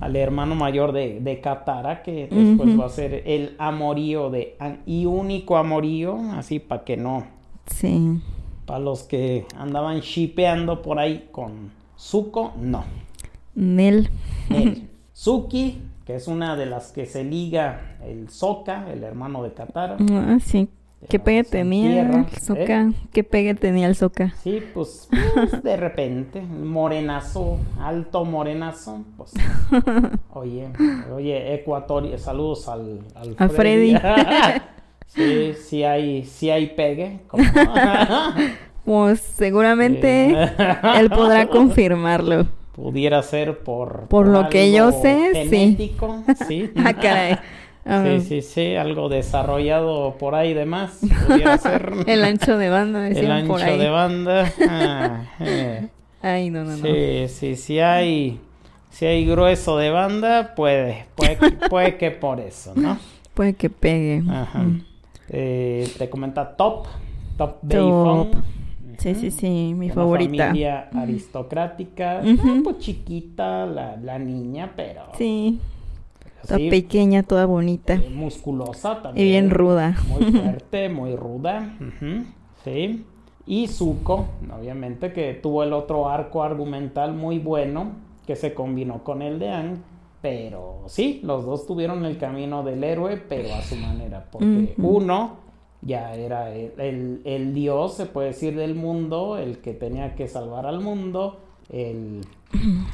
[0.00, 5.04] al hermano mayor de, de Katara, que después va a ser el amorío de y
[5.04, 7.26] único amorío, así para que no,
[7.66, 8.18] Sí.
[8.64, 12.84] para los que andaban shipeando por ahí con Zuko, no.
[13.54, 14.08] Nel.
[14.48, 14.88] Él.
[15.12, 19.98] Suki, que es una de las que se liga el Sokka, el hermano de Katara.
[20.10, 20.68] Ah, sí.
[21.08, 22.92] ¿Qué pegue tenía entierra, el Soca?
[23.12, 24.32] ¿Qué pegue tenía el Soca?
[24.42, 29.32] Sí, pues, pues, de repente, morenazo, alto morenazo, pues.
[30.34, 30.68] Oye,
[31.14, 33.96] oye, Ecuatoria, saludos al, al A Freddy.
[35.06, 37.20] sí, sí hay, sí hay pegue.
[38.84, 40.64] Pues seguramente Sí.
[40.98, 42.48] él podrá confirmarlo.
[42.74, 44.08] Pudiera ser por...
[44.08, 45.48] Por lo que yo sé, sí.
[45.50, 46.68] genético, sí.
[46.84, 47.38] Ah, caray.
[47.84, 51.00] Sí, sí, sí, algo desarrollado por ahí de más,
[51.60, 51.92] ser.
[52.06, 53.78] El ancho de banda, El decían ancho por ahí.
[53.78, 54.52] de banda.
[54.68, 55.88] ah, eh.
[56.22, 56.86] Ay, no, no, no.
[56.86, 58.38] Sí, sí, sí hay,
[58.90, 62.98] si hay grueso de banda, puede, puede, que- puede que por eso, ¿no?
[63.34, 64.22] Puede que pegue.
[64.30, 64.60] Ajá.
[64.60, 64.84] Mm.
[65.30, 66.86] Eh, te comenta Top,
[67.36, 68.28] Top Top.
[68.98, 70.46] Sí, sí, sí, mi Una favorita.
[70.48, 75.58] familia aristocrática, un poco chiquita la, la niña, pero Sí,
[76.42, 77.94] toda sí, pequeña, toda bonita.
[77.94, 79.26] eh, musculosa también.
[79.26, 79.96] Y bien ruda.
[80.08, 81.76] Muy fuerte, muy ruda.
[82.64, 83.04] Sí.
[83.46, 84.26] Y Zuko,
[84.56, 87.92] obviamente, que tuvo el otro arco argumental muy bueno,
[88.26, 89.76] que se combinó con el de Aang.
[90.20, 94.28] Pero sí, los dos tuvieron el camino del héroe, pero a su manera.
[94.30, 95.38] Porque uno
[95.80, 100.28] ya era el, el- el dios, se puede decir, del mundo, el que tenía que
[100.28, 101.40] salvar al mundo,
[101.70, 102.22] el,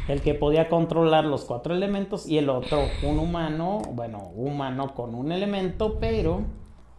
[0.08, 5.14] el que podía controlar los cuatro elementos, y el otro, un humano, bueno, humano con
[5.14, 6.42] un elemento, pero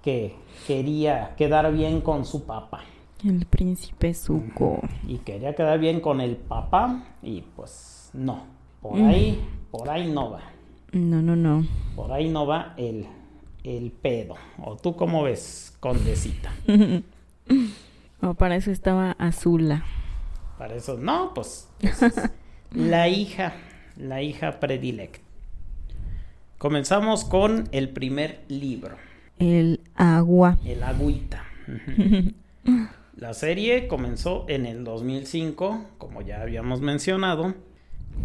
[0.04, 0.36] que
[0.68, 2.82] quería quedar bien con su papá.
[3.26, 4.80] El príncipe Zuko.
[5.08, 8.44] Y quería quedar bien con el papá, y pues no,
[8.82, 9.08] por Mm.
[9.08, 9.40] ahí,
[9.72, 10.42] por ahí no va.
[10.94, 11.66] No, no, no.
[11.96, 13.06] Por ahí no va el,
[13.64, 14.36] el pedo.
[14.64, 16.52] ¿O tú cómo ves, condecita?
[18.22, 19.86] Oh, para eso estaba Azula.
[20.60, 22.16] Para eso, no, pues, pues es
[22.76, 23.54] la hija,
[23.96, 25.22] la hija predilecta.
[26.58, 28.98] Comenzamos con el primer libro,
[29.40, 30.58] El agua.
[30.66, 31.46] El Agüita.
[33.16, 37.56] La serie comenzó en el 2005, como ya habíamos mencionado.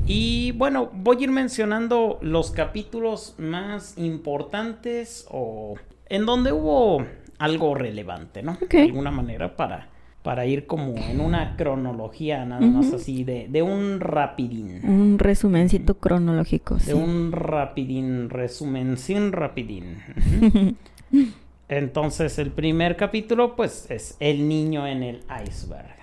[0.06, 5.76] Y bueno, voy a ir mencionando los capítulos más importantes o
[6.08, 7.04] en donde hubo
[7.38, 8.58] algo relevante, ¿no?
[8.68, 9.93] De alguna manera para,
[10.24, 14.80] para ir como en una cronología nada más así de, de un rapidín.
[14.82, 16.76] Un resumencito cronológico.
[16.76, 19.98] De un rapidín, resumen sin rapidín.
[21.68, 25.94] Entonces el primer capítulo pues es el niño en el iceberg.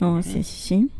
[0.00, 0.90] Oh, sí, sí, sí.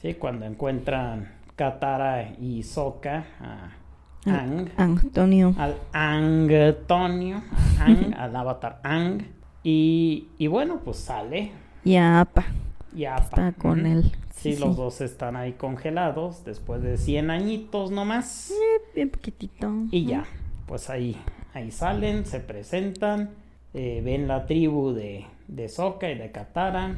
[0.00, 3.76] Sí, cuando encuentran Katara y Soka a
[4.24, 4.70] Ang.
[4.78, 5.54] Antonio.
[5.58, 7.42] Al Antonio.
[7.78, 9.24] Ang, al avatar Ang.
[9.62, 11.52] Y, y bueno, pues sale
[11.84, 12.46] y a APA.
[12.94, 13.22] Y APA.
[13.22, 14.12] Está con él.
[14.34, 18.50] Sí, los dos están ahí congelados después de 100 añitos nomás.
[18.50, 19.70] Eh, bien poquitito.
[19.90, 20.24] Y ya,
[20.66, 21.16] pues ahí,
[21.54, 23.30] ahí salen, se presentan,
[23.72, 26.96] eh, ven la tribu de, de Soka y de Katara,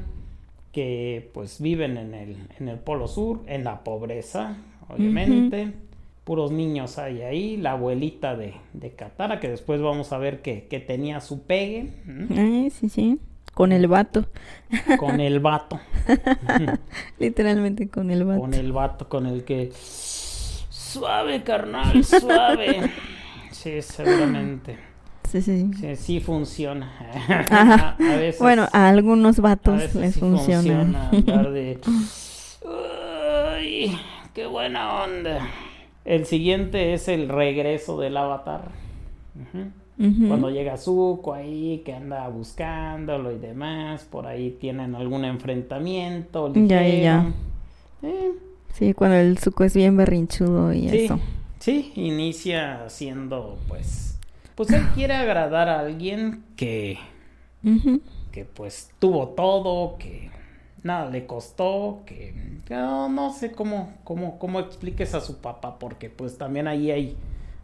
[0.73, 4.57] que pues viven en el, en el Polo Sur, en la pobreza,
[4.89, 5.73] obviamente.
[6.25, 10.67] Puros niños hay ahí, la abuelita de, de Katara, que después vamos a ver que,
[10.69, 11.93] que tenía su pegue.
[12.31, 13.21] Eh, sí, sí.
[13.55, 14.27] Con el vato.
[14.99, 15.81] Con el vato.
[17.19, 18.41] Literalmente con el vato.
[18.41, 19.73] Con el vato con el que...
[19.73, 22.91] Suave, carnal, suave.
[23.51, 24.79] sí, seguramente.
[25.29, 25.71] Sí, sí.
[25.81, 26.93] Sí, sí funciona.
[27.99, 31.11] a veces, bueno, a algunos vatos les funciona.
[31.11, 31.81] funciona de...
[34.35, 35.49] Qué buena onda.
[36.05, 38.73] El siguiente es el regreso del avatar.
[39.97, 46.53] Cuando llega Zuko ahí, que anda buscándolo y demás, por ahí tienen algún enfrentamiento.
[46.53, 47.33] Ya, ya, ya.
[48.73, 51.21] Sí, cuando el Zuko es bien berrinchudo y eso.
[51.61, 54.19] Sí, inicia siendo, pues,
[54.57, 56.99] pues él quiere agradar a alguien que,
[58.33, 60.31] que pues tuvo todo, que
[60.83, 62.35] nada le costó, que
[62.69, 67.17] no, no sé cómo, cómo, cómo expliques a su papá, porque pues también ahí hay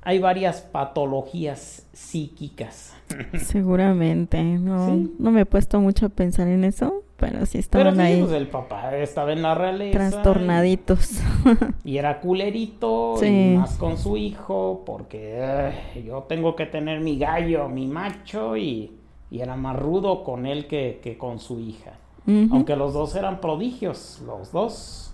[0.03, 2.94] hay varias patologías psíquicas.
[3.38, 8.07] Seguramente, no, no me he puesto mucho a pensar en eso, pero sí estaban pero
[8.07, 8.20] ahí.
[8.20, 9.98] Pues el papá estaba en la realeza.
[9.98, 11.20] Trastornaditos.
[11.84, 15.72] Y, era culerito, y más con su hijo, porque
[16.07, 18.92] yo tengo que tener mi gallo, mi macho, y,
[19.30, 21.92] y era más rudo con él que, que con su hija.
[22.26, 25.10] Aunque los dos eran prodigios, los dos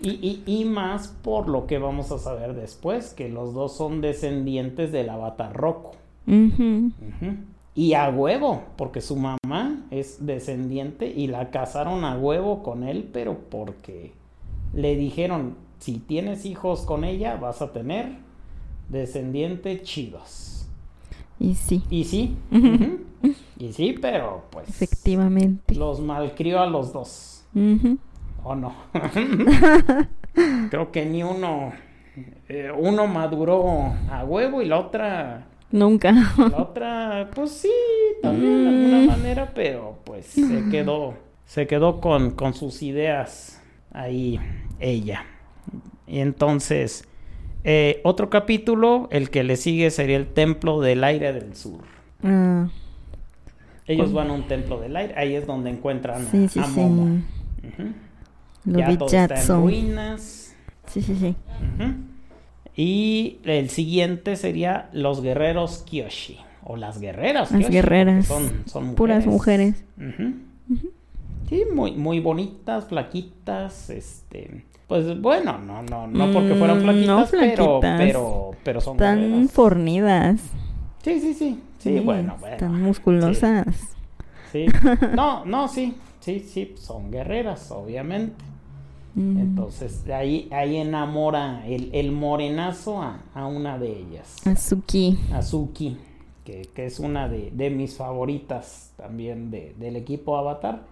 [0.00, 4.92] y, y, más por lo que vamos a saber después, que los dos son descendientes
[4.92, 5.96] del avatar Roku.
[7.74, 13.08] Y a huevo, porque su mamá es descendiente y la casaron a huevo con él,
[13.12, 14.12] pero porque
[14.72, 18.18] le dijeron, si tienes hijos con ella, vas a tener
[18.88, 20.68] descendientes chidos.
[21.38, 21.82] Y sí.
[21.90, 22.36] Y sí.
[23.60, 24.68] Y sí, pero pues...
[24.68, 25.74] Efectivamente.
[25.74, 27.44] Los malcrió a los dos.
[28.42, 28.74] ¿O no?
[30.70, 31.72] Creo que ni uno.
[32.48, 35.46] Eh, uno maduró a huevo y la otra.
[35.70, 36.12] Nunca.
[36.12, 37.70] La otra, pues sí,
[38.22, 39.06] también de alguna mm.
[39.06, 41.14] manera, pero pues se quedó.
[41.44, 43.62] Se quedó con, con sus ideas
[43.92, 44.40] ahí
[44.78, 45.24] ella.
[46.06, 47.04] Y entonces.
[47.64, 51.80] Eh, otro capítulo, el que le sigue sería el Templo del Aire del Sur.
[52.22, 52.68] Ah.
[53.88, 57.22] Ellos van a un templo del aire, ahí es donde encuentran a, Momo.
[58.68, 60.54] Lo ya todo está en ruinas.
[60.86, 61.34] Sí, sí, sí.
[62.76, 66.38] Y el siguiente sería los guerreros Kyoshi.
[66.64, 67.50] O las guerreras.
[67.50, 68.26] Las guerreras.
[68.26, 69.84] Son, son Puras mujeres.
[71.48, 74.64] Sí, muy, muy bonitas, flaquitas, este...
[74.86, 80.40] Pues bueno, no, no, no porque fueran mm, flaquitas, Pero, pero, pero son Tan fornidas.
[81.02, 81.60] Sí, sí, sí.
[81.78, 82.54] Sí, bueno, bueno.
[82.54, 83.66] Están musculosas.
[84.52, 84.66] sí.
[85.14, 85.94] No, no, sí.
[86.20, 88.44] Sí, sí, son guerreras, obviamente.
[89.18, 94.36] Entonces, ahí, ahí enamora el, el morenazo a, a, una de ellas.
[94.46, 95.18] Azuki.
[95.32, 95.96] Azuki,
[96.44, 100.82] que, que es una de, de, mis favoritas también de, del equipo Avatar,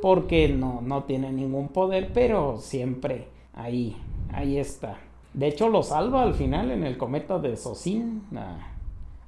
[0.00, 3.96] porque no, no tiene ningún poder, pero siempre ahí,
[4.32, 4.98] ahí está.
[5.34, 8.58] De hecho, lo salva al final en el cometa de Sosin a,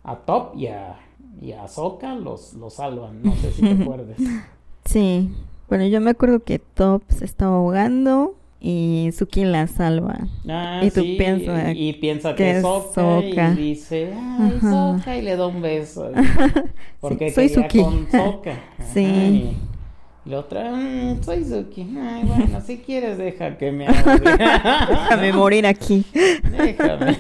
[0.05, 0.97] a Top y a,
[1.43, 4.17] y a Soka, los, los salvan, no sé si te acuerdas.
[4.87, 5.31] Sí,
[5.69, 10.19] bueno, yo me acuerdo que Top se estaba ahogando y Suki la salva.
[10.49, 15.37] Ah, y tú piensas y, piensa que, es Soka, y dice, ay, Soka y le
[15.37, 16.11] da un beso.
[17.01, 17.81] Porque soy Suki.
[17.81, 18.59] con Soka.
[18.93, 19.57] sí.
[20.25, 21.83] Y la otra, mm, soy Suki.
[22.01, 23.87] Ay, bueno, si quieres deja que me.
[24.89, 26.05] Déjame morir aquí.
[26.13, 27.17] Déjame.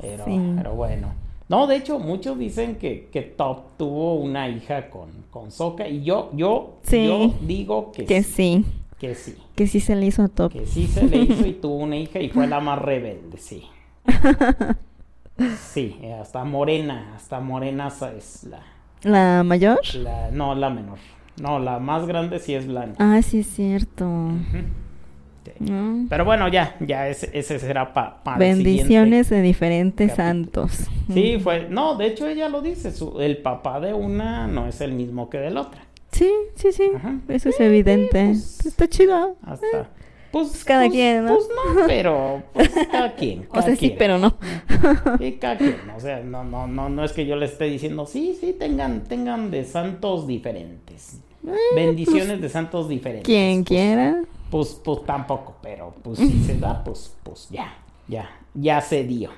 [0.00, 0.24] Pero,
[0.56, 1.24] pero bueno.
[1.48, 6.02] No, de hecho, muchos dicen que, que Top tuvo una hija con, con Soka y
[6.02, 8.64] yo, yo, yo digo que, que sí.
[8.98, 9.36] Que sí.
[9.54, 10.52] Que sí se le hizo a Top.
[10.52, 13.64] Que sí se le hizo y tuvo una hija y fue la más rebelde, sí.
[15.72, 18.60] Sí, hasta Morena, hasta Morena es la...
[19.02, 19.80] ¿La mayor?
[19.96, 20.98] La, no, la menor.
[21.40, 22.96] No, la más grande sí es blanca.
[23.00, 24.30] Ah, sí es cierto.
[24.52, 25.50] Sí.
[25.58, 26.06] No.
[26.08, 30.68] Pero bueno, ya, ya ese, ese será pa- para el Bendiciones de diferentes capítulo.
[30.68, 30.88] santos.
[31.12, 31.68] Sí, fue.
[31.68, 32.92] No, de hecho ella lo dice.
[32.92, 35.82] su- el papá de una no es el mismo que del otra.
[36.14, 36.90] Sí, sí, sí.
[36.94, 37.18] Ajá.
[37.28, 38.26] Eso es evidente.
[38.28, 39.36] pues, Está chido.
[39.42, 39.90] Hasta.
[40.30, 41.34] Pues, cada pues- quien, ¿no?
[41.34, 43.46] Pues no, pero pues cada quien.
[43.50, 44.34] O sea, sí, pero no.
[45.18, 45.76] Sí, cada quien.
[45.96, 49.04] O sea, no, no, no, no es que yo le esté diciendo, sí, sí, tengan,
[49.04, 51.18] tengan de santos diferentes.
[51.76, 53.24] Bendiciones de santos diferentes.
[53.26, 54.22] Quien Pues, quiera.
[54.50, 57.74] Pues, pues tampoco, pero pues si se da, pues, pues ya,
[58.08, 59.30] ya, ya se dio.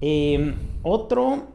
[0.00, 1.48] Eh, otro,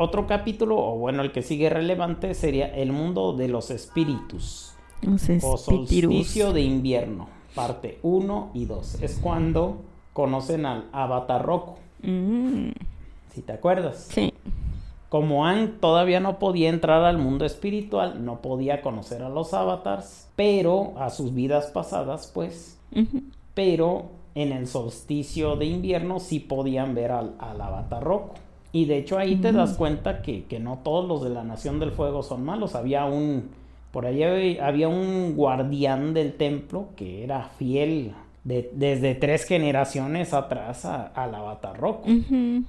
[0.00, 5.28] otro capítulo, o bueno, el que sigue relevante, sería el mundo de los espíritus Los
[5.42, 9.02] o solsticio de invierno, parte 1 y 2.
[9.02, 9.82] Es cuando
[10.12, 12.70] conocen al avatar Roku, Mm,
[13.34, 14.06] si te acuerdas.
[14.10, 14.32] sí.
[15.10, 20.28] Como Ang todavía no podía entrar al mundo espiritual, no podía conocer a los avatars,
[20.36, 22.78] pero a sus vidas pasadas, pues,
[23.54, 24.04] pero
[24.36, 28.34] en el solsticio de invierno sí podían ver al, al avatar Roku.
[28.72, 31.80] Y de hecho ahí te das cuenta que, que no todos los de la Nación
[31.80, 32.74] del Fuego son malos.
[32.76, 33.50] Había un,
[33.90, 34.22] por ahí
[34.58, 38.12] había- un guardián del templo que era fiel
[38.44, 41.82] de- desde tres generaciones atrás a- al avatar.
[41.82, 42.62] Ujú.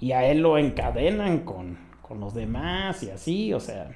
[0.00, 3.90] Y a él lo encadenan con, con los demás y así, o sea.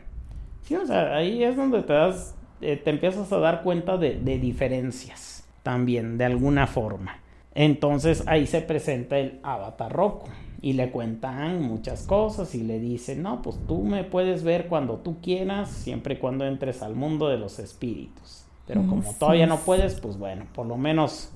[0.62, 4.14] Sí, o sea, ahí es donde te das, eh, te empiezas a dar cuenta de,
[4.20, 7.18] de diferencias también, de alguna forma.
[7.55, 10.28] Entonces ahí se presenta el avatar Roku
[10.62, 14.96] y le cuentan muchas cosas y le dicen, no, pues tú me puedes ver cuando
[14.96, 18.44] tú quieras, siempre y cuando entres al mundo de los espíritus.
[18.66, 19.61] Pero como todavía no es.
[19.61, 21.30] puedes, pues bueno, por lo menos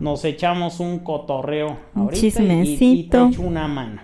[0.00, 4.02] nos echamos un cotorreo Un ahorita y- y, y te echo una mano.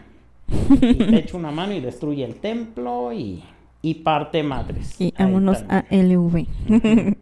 [0.80, 3.42] Y te echa una mano y destruye el templo y,
[3.80, 5.00] y parte madres.
[5.00, 5.84] Y Ahí vámonos también.
[5.90, 7.16] a LV.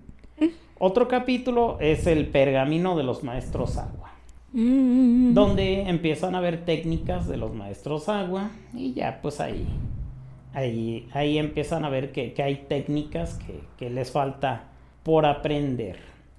[0.78, 4.11] Otro capítulo es el pergamino de los maestros agua,
[4.54, 5.32] Mm.
[5.34, 9.66] donde empiezan a ver técnicas de los maestros agua y ya pues ahí,
[10.52, 14.64] ahí, ahí empiezan a ver que, que hay técnicas que, que les falta
[15.02, 15.96] por aprender.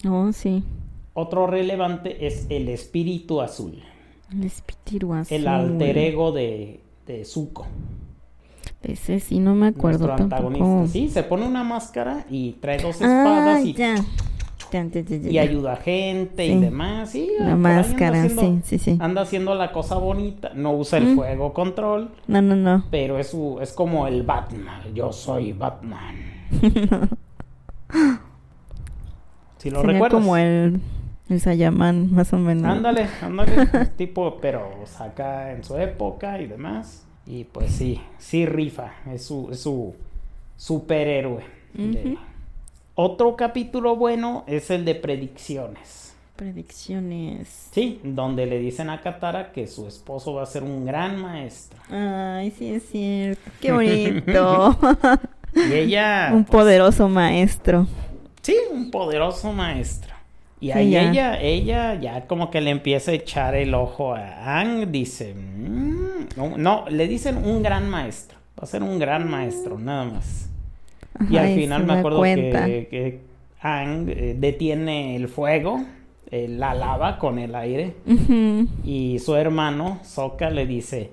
[0.08, 0.64] Oh, sí.
[1.16, 3.82] Otro relevante es el espíritu azul,
[4.32, 5.36] El espíritu azul.
[5.38, 7.66] el alter ego de, de Zuko.
[8.82, 10.48] Ese sí no me acuerdo nuestro tampoco.
[10.54, 10.94] antagonista.
[10.94, 13.96] Sí, se pone una máscara y trae dos Ah, espadas y, ya.
[14.74, 17.12] Ya, y ayuda a gente y demás.
[17.12, 18.98] Sí, La ahí anda máscara, haciendo- sí, sí, sí.
[19.00, 20.52] Anda haciendo la cosa bonita.
[20.56, 21.16] No usa el Mm.
[21.16, 22.84] fuego control, No, no, no.
[22.90, 24.82] pero es, su- es como el Batman.
[24.94, 26.16] Yo soy Batman.
[29.58, 30.22] Si lo Sería recuerdas.
[30.22, 30.82] como el,
[31.30, 32.66] el Sayaman, más o menos.
[32.66, 33.54] Ándale, ándale.
[33.98, 37.06] tipo, pero saca en su época y demás.
[37.26, 38.92] Y pues sí, sí rifa.
[39.10, 39.96] Es su, es su
[40.58, 41.44] superhéroe.
[41.74, 42.18] de-.
[42.96, 46.14] Otro capítulo bueno es el de predicciones.
[46.36, 47.70] Predicciones.
[47.72, 51.80] Sí, donde le dicen a Katara que su esposo va a ser un gran maestro.
[51.90, 53.50] Ay, sí es cierto.
[53.60, 54.78] Qué bonito.
[55.56, 56.30] Y ella...
[56.34, 57.88] Un pues, poderoso maestro.
[58.44, 60.14] Sí, un poderoso maestro.
[60.60, 64.92] Y ahí ella, ella ya como que le empieza a echar el ojo a Ang,
[64.92, 69.78] dice, "Mm, no, no, le dicen un gran maestro, va a ser un gran maestro,
[69.78, 70.50] nada más.
[71.30, 72.66] Y al final me acuerdo cuenta.
[72.66, 73.20] que, que
[73.62, 75.84] Ang eh, detiene el fuego,
[76.32, 77.96] eh, la lava con el aire,
[78.84, 81.12] y su hermano, Sokka, le dice,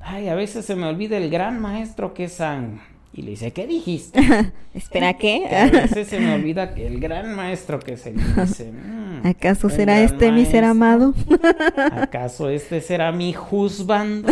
[0.00, 2.80] ay, a veces se me olvida el gran maestro que es Ang.
[3.14, 4.20] Y le dice, ¿qué dijiste?
[4.74, 5.76] Espera, Que a ¿qué?
[5.82, 8.72] veces se me olvida que el gran maestro que se dice.
[8.72, 11.12] "Mm, ¿Acaso será este mi ser amado?
[11.92, 14.26] ¿Acaso este será mi husband?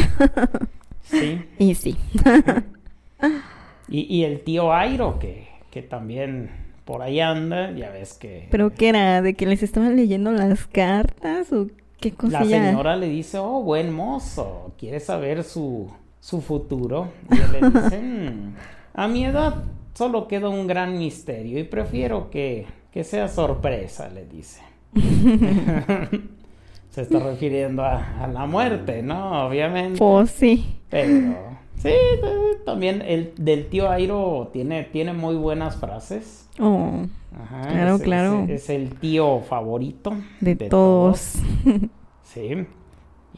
[1.04, 1.42] Sí.
[1.58, 1.94] Y sí.
[3.91, 6.51] Y, y el tío Airo, que, que también
[6.84, 9.20] por ahí anda, ya ves que ¿Pero qué era?
[9.22, 11.53] ¿De que les estaban leyendo las cartas?
[11.53, 11.66] ¿O
[12.01, 12.64] qué la cosilla?
[12.70, 17.09] señora le dice, oh, buen mozo, ¿quieres saber su, su futuro?
[17.30, 18.55] Y él le dice, "Mm,
[18.95, 19.64] a mi edad
[19.95, 24.62] solo queda un gran misterio y prefiero que, que sea sorpresa, le dice.
[26.91, 29.47] Se está refiriendo a, a la muerte, ¿no?
[29.47, 29.99] Obviamente.
[29.99, 30.76] Pues sí.
[30.88, 31.49] Pero
[31.82, 31.92] sí,
[32.64, 36.48] también el del tío Airo tiene, tiene muy buenas frases.
[36.58, 37.02] Oh,
[37.40, 38.44] Ajá, Claro, es- claro.
[38.44, 41.36] Es, es el tío favorito de, todos.
[42.22, 42.66] Sí.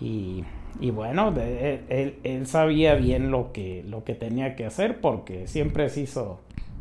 [0.01, 0.45] Y,
[0.81, 5.47] y bueno, de- él, él- sabía bien lo que, lo que tenía que hacer porque
[5.47, 6.41] siempre se hizo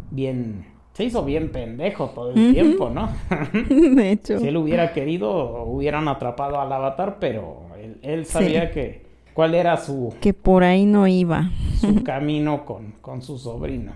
[0.09, 3.09] bien, se hizo bien pendejo todo el tiempo, ¿no?
[3.95, 4.39] de hecho.
[4.39, 9.78] si él hubiera querido, hubieran atrapado al avatar, pero él, él sabía que cuál era
[9.78, 11.50] su, Que por ahí no iba.
[11.80, 13.94] su camino con, con su sobrino.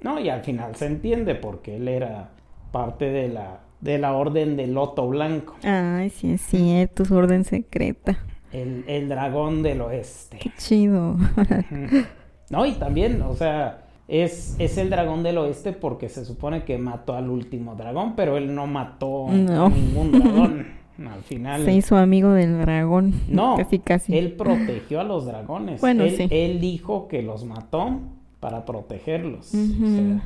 [0.00, 2.30] No, y al final se entiende porque él era
[2.72, 5.56] parte de la, de la orden del Loto Blanco.
[5.64, 8.18] Ay, sí es cierto, su orden secreta.
[8.52, 10.38] El, el dragón del oeste.
[10.38, 11.16] Qué chido.
[12.50, 16.78] No, y también, o sea, es, es el dragón del oeste porque se supone que
[16.78, 19.66] mató al último dragón, pero él no mató No.
[19.66, 20.66] a ningún dragón.
[20.98, 21.64] Al final.
[21.64, 23.14] Se hizo amigo del dragón.
[23.28, 24.16] No, Casi, casi.
[24.16, 25.80] él protegió a los dragones.
[25.80, 26.26] Bueno, él, sí.
[26.30, 27.98] él dijo que los mató
[28.40, 29.48] para protegerlos.
[29.54, 30.22] O sea,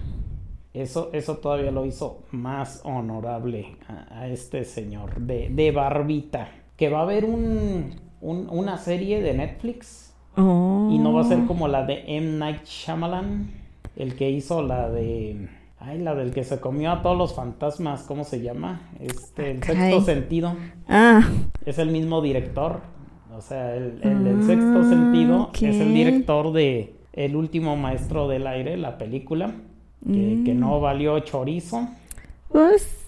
[0.74, 6.48] eso, eso todavía lo hizo más honorable a, a este señor de, de Barbita.
[6.76, 10.06] Que va a haber un, un- una serie de Netflix
[10.36, 10.88] Oh.
[10.92, 12.38] y no va a ser como la de M.
[12.38, 13.50] Night Shyamalan,
[13.96, 15.48] el que hizo la de...
[15.82, 18.82] Ay, la del que se comió a todos los fantasmas, ¿cómo se llama?
[19.00, 19.92] Este, el Caray.
[19.92, 20.54] sexto sentido.
[20.88, 21.22] Ah,
[21.64, 22.80] Es el mismo director.
[23.36, 28.46] O sea, el, el Ah, sexto sentido es el director de El último maestro del
[28.46, 29.52] aire, la película.
[30.06, 30.60] Que, que Mm.
[30.60, 31.88] no valió chorizo.
[32.48, 33.06] pues.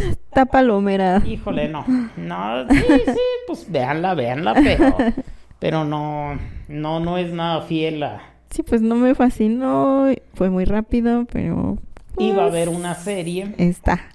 [0.00, 1.22] mm, está palomera.
[1.26, 1.84] Híjole, no.
[2.16, 2.76] No, sí,
[3.06, 4.96] sí, pues véanla, véanla, pero.
[5.58, 6.36] Pero no,
[6.66, 8.20] no, no es nada fiel a.
[8.50, 10.06] Sí, pues no me fascinó.
[10.42, 11.78] Fue muy rápido, pero.
[12.18, 13.54] Iba a pues, haber una serie.
[13.58, 14.08] Está.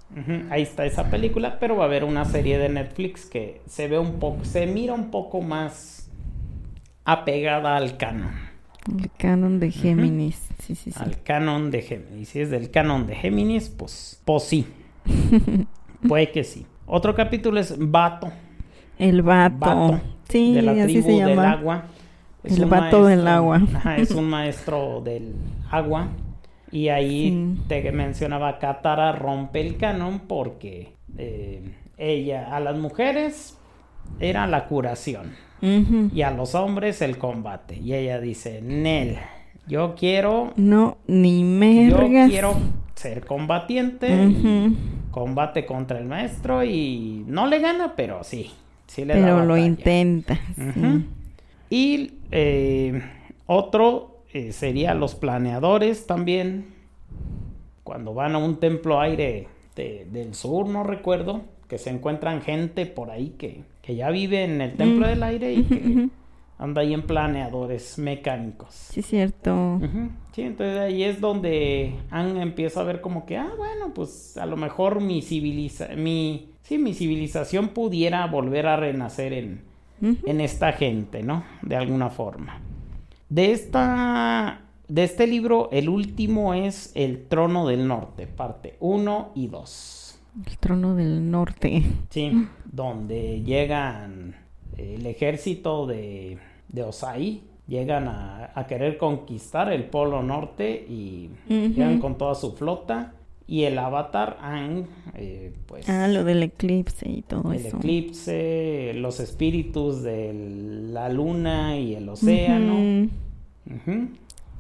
[0.50, 3.98] Ahí está esa película, pero va a haber una serie de Netflix que se ve
[3.98, 6.12] un poco, se mira un poco más
[7.06, 8.34] apegada al canon.
[8.90, 10.50] El canon de Géminis.
[10.60, 11.00] Sí, sí, sí.
[11.02, 12.28] al canon de Géminis.
[12.28, 14.68] Si es del canon de Géminis, pues, pues sí.
[16.10, 16.66] Puede que sí.
[16.88, 18.34] Otro capítulo es Vato.
[19.00, 19.56] El vato.
[19.60, 20.02] Vato.
[20.28, 21.52] Sí, de la así tribu se del llama.
[21.54, 21.84] agua.
[22.44, 23.62] El vato del agua.
[23.76, 25.34] Ajá, es un maestro del
[25.72, 26.10] agua.
[26.72, 27.62] Y ahí Sí.
[27.68, 31.62] te mencionaba Katara rompe el canon porque eh,
[31.98, 33.58] ella, a las mujeres
[34.20, 37.78] era la curación y a los hombres el combate.
[37.78, 39.18] Y ella dice, Nel,
[39.68, 41.48] yo quiero No, ni yo
[41.98, 42.30] mergas.
[42.30, 42.54] quiero
[42.96, 44.28] ser combatiente,
[45.12, 48.52] combate contra el maestro y no le gana, pero sí,
[48.88, 50.38] sí le da Pero lo intenta.
[50.56, 51.06] sí.
[51.70, 53.02] Y eh,
[53.46, 56.68] otro eh, sería los planeadores también,
[57.84, 62.86] cuando van a un templo aire de- del sur, no recuerdo, que se encuentran gente
[62.86, 65.10] por ahí que, que ya vive en el templo Mm.
[65.10, 66.10] del aire y que
[66.58, 68.70] anda ahí en planeadores mecánicos.
[68.74, 69.80] Sí, cierto.
[70.34, 74.46] Sí, entonces ahí es donde Anne empieza a ver como que, ah, bueno, pues a
[74.46, 79.62] lo mejor mi civiliza mi, sí, mi civilización pudiera volver a renacer en,
[80.02, 81.44] en esta gente, ¿no?
[81.62, 82.60] De alguna forma.
[83.30, 89.48] De esta, de este libro, el último es El Trono del Norte, parte 1 y
[89.48, 90.20] 2.
[90.46, 91.84] El trono del norte.
[92.10, 94.36] Sí, donde llegan
[94.78, 96.38] el ejército de,
[96.70, 102.56] de Osai, llegan a, a querer conquistar el Polo Norte y llegan con toda su
[102.56, 103.14] flota.
[103.50, 107.78] Y el avatar, Aang, eh, pues Ah, lo del eclipse y todo el eso.
[107.78, 110.34] eclipse, los espíritus de
[110.92, 113.08] la luna y el océano.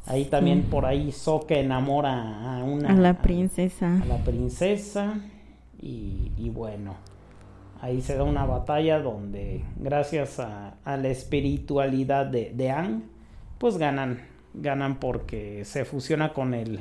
[0.05, 4.01] Ahí también por ahí Sokka enamora a una A la princesa.
[4.01, 5.19] a la princesa
[5.81, 6.95] y, y bueno,
[7.81, 13.03] ahí se da una batalla donde gracias a, a la espiritualidad de, de Aang,
[13.57, 14.21] pues ganan,
[14.53, 16.79] ganan porque se fusiona con el,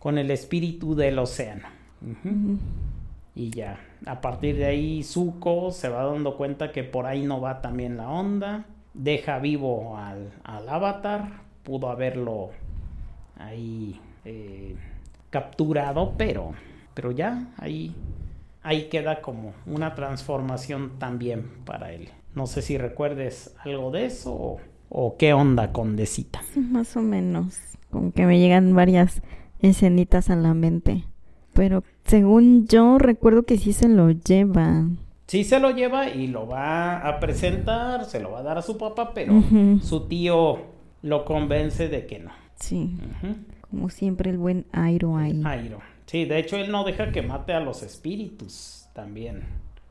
[0.00, 1.68] con el espíritu del océano.
[3.36, 7.40] Y ya, a partir de ahí Zuko se va dando cuenta que por ahí no
[7.40, 12.50] va también la onda, deja vivo al, al avatar, pudo haberlo
[13.38, 14.74] ahí eh,
[15.28, 16.54] capturado, pero,
[16.94, 17.94] pero ya ahí,
[18.62, 22.08] ahí queda como una transformación también para él.
[22.34, 26.40] No sé si recuerdes algo de eso o, o qué onda, Condecita.
[26.54, 27.58] Sí, más o menos.
[27.90, 29.20] Como que me llegan varias
[29.62, 31.04] escenitas a la mente.
[31.52, 34.88] Pero según yo recuerdo que sí se lo lleva.
[35.26, 38.62] Sí se lo lleva y lo va a presentar, se lo va a dar a
[38.62, 39.32] su papá, pero
[39.82, 40.58] su tío
[41.02, 42.30] lo convence de que no.
[42.56, 42.96] Sí,
[43.70, 45.42] como siempre el buen Airo ahí.
[45.44, 45.80] Airo.
[46.06, 49.44] Sí, de hecho él no deja que mate a los espíritus también.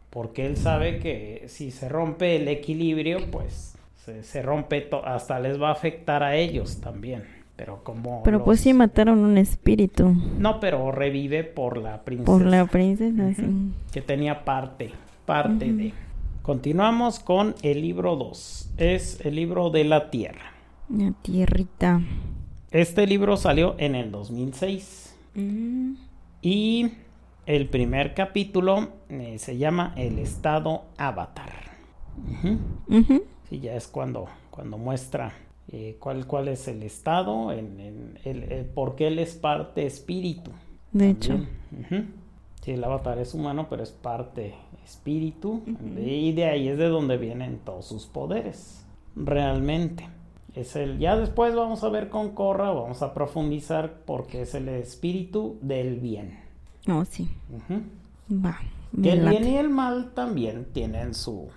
[0.09, 5.61] Porque él sabe que si se rompe el equilibrio, pues se, se rompe, hasta les
[5.61, 7.23] va a afectar a ellos también.
[7.59, 8.23] Pero como...
[8.23, 12.31] Pero pues sí mataron un espíritu No, pero revive por la princesa.
[12.31, 13.43] por la princesa, sí.
[13.91, 14.91] que tenía parte,
[15.25, 15.91] parte de.
[16.41, 18.69] Continuamos con el libro 2.
[18.77, 20.53] Es el libro de la tierra.
[20.89, 22.01] La tierrita.
[22.71, 25.95] Este libro salió en el 2006 Mm.
[26.41, 26.91] y
[27.45, 31.51] el primer capítulo eh, se llama El estado avatar.
[32.89, 33.23] Ujú.
[33.49, 35.33] Sí, ya es cuando, cuando muestra
[35.71, 37.51] eh, ¿cuál, ¿cuál es el estado?
[37.51, 40.51] En, en el, ¿Por qué él es parte espíritu?
[40.91, 41.35] De hecho.
[41.35, 42.05] Ujú.
[42.61, 45.61] Sí, el avatar es humano, pero es parte espíritu.
[45.97, 48.85] Y de ahí es de donde vienen todos sus poderes.
[49.15, 50.07] Realmente.
[50.55, 54.67] Es el, ya después vamos a ver con Korra, vamos a profundizar porque es el
[54.69, 56.39] espíritu del bien.
[56.87, 57.29] Oh, sí.
[58.31, 58.57] Va.
[59.01, 61.49] Que el bien y el mal también tienen su,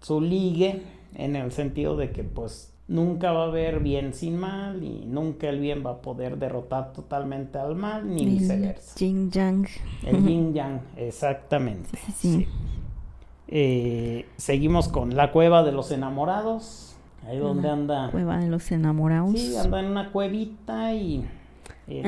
[0.00, 4.82] su ligue en el sentido de que pues nunca va a haber bien sin mal
[4.84, 8.94] y nunca el bien va a poder derrotar totalmente al mal ni El viceversa.
[8.98, 9.68] Yin Yang.
[10.04, 11.88] El yin yang, exactamente.
[11.98, 12.48] Sí, sí, sí.
[13.48, 18.08] Eh, seguimos con la cueva de los enamorados, ahí donde La anda.
[18.10, 19.32] Cueva de los enamorados.
[19.32, 21.24] Sí, anda en una cuevita y
[21.88, 22.02] el-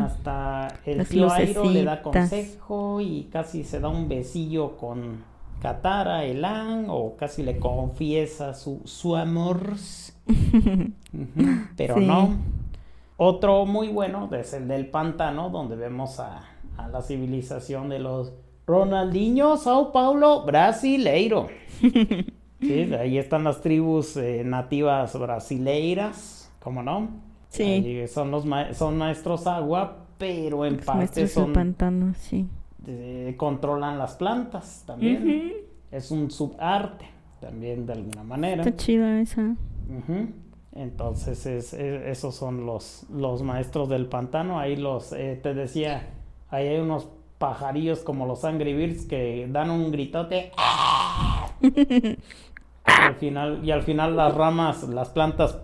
[0.00, 5.22] Ah, hasta el tío Airo le da consejo y casi se da un besillo con
[5.62, 9.76] Katara, Elan, o casi le confiesa su, su amor.
[11.76, 12.04] Pero Sí.
[12.04, 12.30] no.
[13.16, 16.42] Otro muy bueno es el del pantano, donde vemos a,
[16.76, 18.32] a la civilización de los
[18.66, 21.48] Ronaldinho, Sao Paulo, brasileiro.
[22.60, 27.08] Sí, ahí están las tribus eh, nativas brasileiras, ¿cómo no?
[27.48, 27.64] Sí.
[27.64, 32.14] Ahí son los ma- son maestros agua, pero en los parte maestros del son pantano,
[32.14, 32.46] sí.
[32.86, 35.52] Eh, controlan las plantas también.
[35.90, 37.04] Es un subarte
[37.40, 38.62] también de alguna manera.
[38.62, 39.54] Está chida esa.
[40.74, 44.58] Entonces es- es- esos son los, los maestros del pantano.
[44.58, 46.08] Ahí los, eh, te decía,
[46.48, 47.08] ahí hay unos
[47.38, 50.52] pajarillos como los Angry Birds que dan un gritote.
[52.84, 55.58] Y al final, y al final las ramas, las plantas,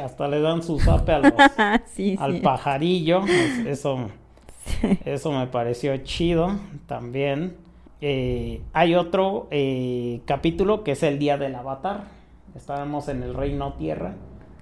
[0.00, 1.32] hasta le dan su zape a los,
[1.86, 2.40] sí, al sí.
[2.40, 3.24] pajarillo.
[3.26, 4.08] Es- Eso,
[5.04, 6.50] eso me pareció chido
[6.86, 7.56] también.
[8.00, 12.04] Eh, hay otro eh, capítulo que es el día del avatar.
[12.54, 14.14] Estábamos en el reino tierra.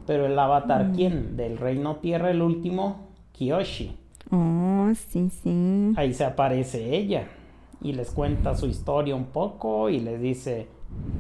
[0.07, 0.95] Pero el avatar, Mm.
[0.95, 1.37] ¿quién?
[1.37, 3.97] Del reino tierra, el último, Kiyoshi.
[4.31, 5.93] Oh, sí, sí.
[5.97, 7.29] Ahí se aparece ella.
[7.83, 10.67] Y les cuenta su historia un poco y les dice,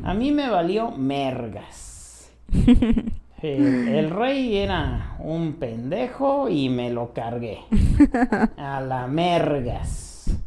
[0.03, 2.31] a mí me valió mergas.
[3.43, 7.61] El, el rey era un pendejo y me lo cargué.
[8.57, 10.39] A la mergas.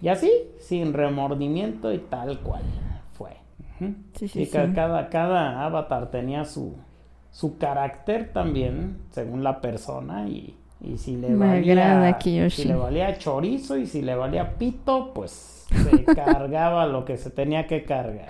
[0.00, 2.62] Y así, sin remordimiento y tal cual
[3.12, 3.36] fue.
[4.14, 4.50] Sí, sí, Y sí.
[4.50, 6.76] Cada, cada avatar tenía su,
[7.30, 10.28] su carácter también, según la persona.
[10.28, 12.18] Y, y si le Me valía,
[12.50, 17.30] si le valía chorizo y si le valía pito, pues se cargaba lo que se
[17.30, 18.28] tenía que cargar.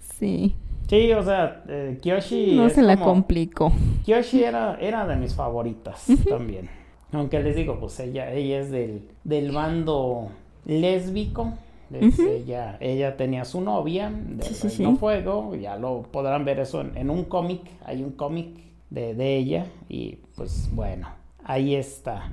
[0.00, 0.54] Sí.
[0.88, 2.54] Sí, o sea, eh, Kiyoshi.
[2.56, 3.72] No se la como- complicó.
[4.04, 6.68] Kyoshi era, era de mis favoritas también.
[7.12, 10.28] Aunque les digo, pues ella, ella es del, del bando
[10.64, 11.52] lésbico.
[11.90, 14.96] Ella, ella tenía su novia del Sí, sí.
[14.98, 15.54] Fuego.
[15.54, 17.62] Ya lo podrán ver eso en, en un cómic.
[17.84, 18.48] Hay un cómic
[18.90, 19.66] de, de ella.
[19.88, 21.08] Y pues bueno,
[21.44, 22.30] ahí está.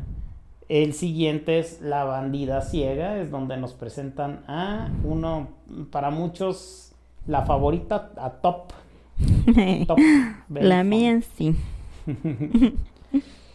[0.70, 3.18] El siguiente es La bandida ciega.
[3.20, 5.49] Es donde nos presentan a uno,
[5.91, 6.93] para muchos,
[7.28, 8.71] la favorita, a Top.
[9.88, 9.99] Top
[10.49, 11.55] La mía sí.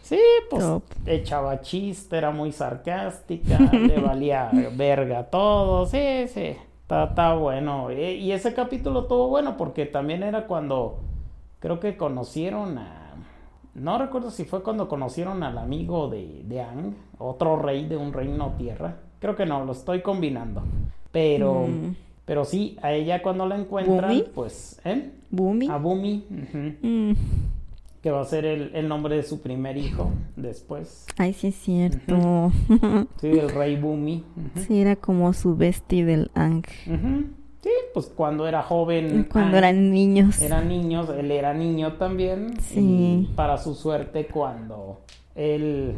[0.03, 0.83] Sí, pues Top.
[1.05, 7.91] echaba chiste, era muy sarcástica, le valía verga todo, sí, sí, está, está bueno.
[7.91, 11.01] E- Y ese capítulo estuvo bueno porque también era cuando
[11.59, 13.05] creo que conocieron a...
[13.75, 18.15] No recuerdo si fue cuando conocieron al amigo de, de Ang, otro rey de un
[18.15, 18.97] reino tierra.
[19.21, 20.63] Creo que no, lo estoy combinando.
[21.13, 21.95] Pero, Mm.
[22.29, 24.25] Pero sí, a ella cuando la encuentran, ¿Bumi?
[24.35, 25.11] pues, ¿eh?
[25.31, 25.67] Bumi.
[25.69, 26.25] A Bumi,
[26.83, 27.13] Mm.
[28.03, 31.07] que va a ser el, el nombre de su primer hijo después.
[31.17, 32.53] Ay, sí es cierto.
[33.21, 34.25] Sí, el rey Bumi.
[34.37, 34.65] Ujú.
[34.67, 36.65] sí, era como su bestie del Ang.
[36.87, 37.25] Ujú.
[37.63, 39.27] Sí, pues cuando era joven.
[39.33, 40.41] Cuando ah, eran niños.
[40.41, 42.55] Eran niños, él era niño también.
[42.61, 42.79] Sí.
[42.81, 45.01] Y para su suerte, cuando
[45.35, 45.95] él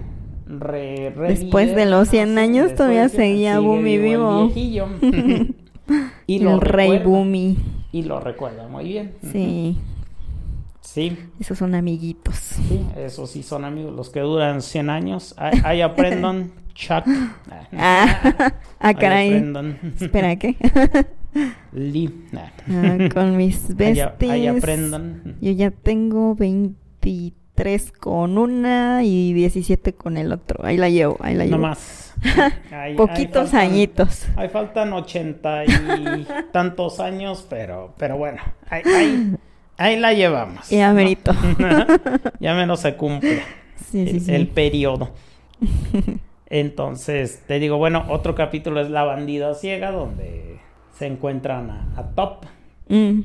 [0.46, 4.50] re- Después revive, de los 100 nace, años, después todavía seguía Bumi vivo.
[6.34, 7.56] y lo el rey Bumi.
[7.92, 9.14] Y lo recuerda muy bien.
[9.32, 9.76] Sí,
[10.82, 12.34] Sí, esos son amiguitos.
[12.36, 15.34] sí, esos sí son amigos, los que duran 100 años.
[15.36, 17.04] Ahí, aprendan, Chuck.
[17.50, 19.28] Ah, ah Ahí caray.
[19.28, 19.78] aprendan.
[20.00, 20.56] Espera, ¿qué?
[21.72, 22.10] Lee.
[22.68, 24.08] Ah, con mis besties.
[24.30, 25.36] ahí aprendan.
[25.40, 30.64] Yo ya tengo 23 con una y 17 con el otro.
[30.64, 31.62] Ahí la llevo, ahí la No llevo.
[31.62, 32.09] más.
[32.96, 34.26] Poquitos faltan- añitos.
[34.36, 35.68] Ahí faltan ochenta y
[36.52, 39.36] tantos años, pero, pero bueno, ahí, ahí,
[39.76, 40.68] ahí la llevamos.
[40.68, 40.94] Ya ¿no?
[40.94, 41.32] merito.
[42.40, 43.42] ya menos se cumple
[43.90, 44.50] Sí, sí, el, sí.
[44.54, 45.10] periodo.
[46.46, 50.58] Entonces, te digo, bueno, otro capítulo es La bandida ciega, donde
[50.96, 52.44] se encuentran a, a Top.
[52.88, 53.20] Mm.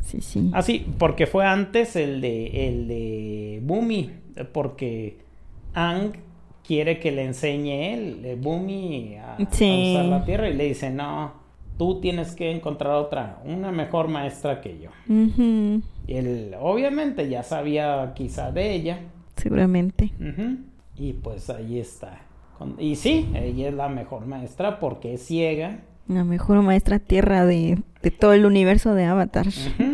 [0.00, 0.50] Sí, sí.
[0.52, 4.10] Ah, sí, porque fue antes el de, el de Bumi,
[4.52, 5.18] porque
[5.74, 6.12] Ang
[6.66, 11.32] quiere que le enseñe él, Bumi, a, a usar la tierra y le dice, no,
[11.78, 14.90] tú tienes que encontrar otra, una mejor maestra que yo.
[16.06, 19.00] Y él obviamente ya sabía quizá de ella.
[19.36, 20.12] Seguramente.
[20.96, 22.20] Y pues ahí está.
[22.78, 25.80] Y sí, ella es la mejor maestra porque es ciega.
[26.06, 29.46] La mejor maestra tierra de, de todo el universo de Avatar.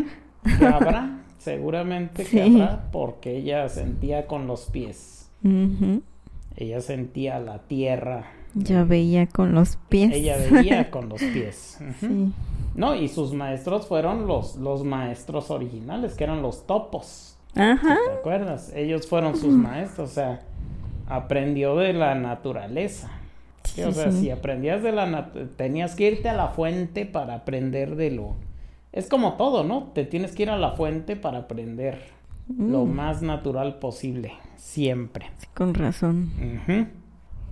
[0.73, 2.61] Habrá, seguramente que Sí.
[2.61, 5.31] habrá, porque ella sentía con los pies.
[6.59, 8.25] Ella sentía la tierra.
[8.55, 10.13] Ya veía con los pies.
[10.13, 11.79] Ella veía con los pies.
[12.01, 12.33] Sí.
[12.75, 17.37] No, y sus maestros fueron los, los maestros originales, que eran los topos.
[17.55, 17.97] Ajá.
[18.05, 18.73] ¿Te acuerdas?
[18.75, 20.41] Ellos fueron sus maestros, o sea,
[21.07, 23.09] aprendió de la naturaleza.
[23.63, 24.23] Sí, o sea, sí.
[24.23, 28.35] si aprendías de la tenías que irte a la fuente para aprender de lo...
[28.91, 29.93] Es como todo, ¿no?
[29.95, 32.18] Te tienes que ir a la fuente para aprender
[32.57, 35.27] lo Mm, más natural posible, siempre.
[35.55, 36.31] Con razón.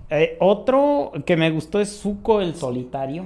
[0.09, 3.25] Eh, otro que me gustó es Zuko el solitario.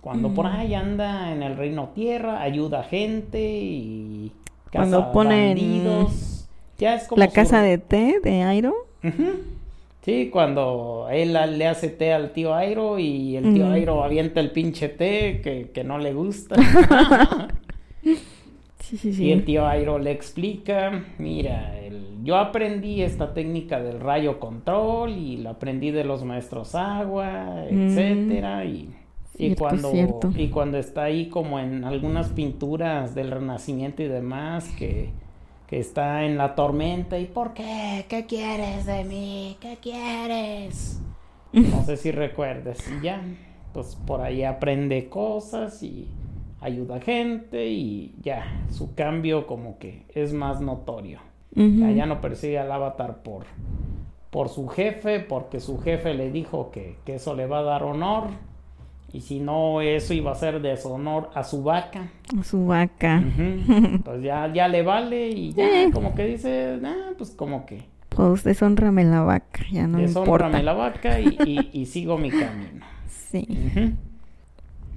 [0.00, 0.48] Cuando por Mm.
[0.56, 4.32] ahí anda en el reino tierra, ayuda gente y
[4.72, 6.48] Cuando caza ponen bandidos.
[6.78, 8.74] Ya es como La su- casa de té de Airo.
[10.02, 13.72] Sí, cuando él a- le hace té al tío Airo y el tío Mm.
[13.72, 16.54] Airo avienta el pinche té que, que no le gusta.
[18.88, 24.00] Sí, sí, Y el tío Airo le explica, mira, el- yo aprendí esta técnica del
[24.00, 27.88] rayo control y la aprendí de los maestros agua, Mm.
[27.88, 28.94] etcétera, y,
[29.38, 30.30] y Cierto, cuando cierto.
[30.36, 35.10] y cuando está ahí como en algunas pinturas del Renacimiento y demás que,
[35.66, 38.06] que está en la tormenta y ¿por qué?
[38.08, 39.56] ¿Qué quieres de mí?
[39.60, 41.02] ¿Qué quieres?
[41.52, 42.78] No sé si recuerdes.
[42.88, 43.20] Y ya,
[43.72, 46.08] pues por ahí aprende cosas y
[46.60, 51.20] ayuda a gente y ya, su cambio como que es más notorio.
[51.54, 53.44] Ya, ya no persigue al avatar por,
[54.30, 57.82] por su jefe, porque su jefe le dijo que, que eso le va a dar
[57.82, 58.24] honor.
[59.12, 62.10] Y si no, eso iba a ser deshonor a su vaca.
[62.42, 63.22] Su vaca.
[63.26, 64.02] Ujú.
[64.04, 65.90] Pues ya, ya le vale y ya Eh.
[65.92, 69.64] como que dice, ah, pues como que Pues deshonrame la vaca.
[69.72, 70.26] Ya no me deshónrame
[70.58, 70.62] importa.
[70.62, 72.84] la vaca y, y- y sigo mi camino.
[73.08, 73.46] Sí.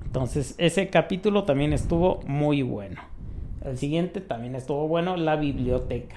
[0.09, 2.99] Entonces, ese capítulo también estuvo muy bueno.
[3.63, 6.15] El siguiente también estuvo bueno, la biblioteca.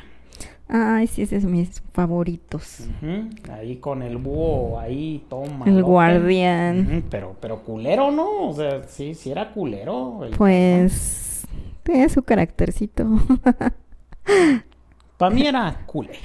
[0.67, 2.87] Ay, sí, ese es mis favoritos.
[3.53, 5.67] Ahí con el búho, ahí toma.
[5.67, 7.05] El guardián.
[7.11, 8.49] Pero, pero culero, ¿no?
[8.49, 10.25] O sea, sí, sí era culero.
[10.25, 11.47] el- Pues
[11.83, 13.05] tiene su caractercito.
[15.19, 16.19] Para mí era culero.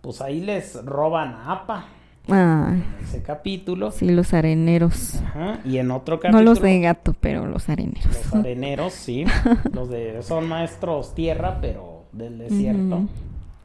[0.00, 1.84] pues ahí les roban a Apa
[2.28, 3.90] Ah, en ese capítulo.
[3.90, 5.16] sí, los areneros.
[5.16, 5.60] Ajá.
[5.64, 6.44] Y en otro No capítulo.
[6.44, 8.06] los de gato, pero los areneros.
[8.06, 9.24] Los areneros, sí.
[9.72, 13.02] Los de son maestros tierra, pero del desierto.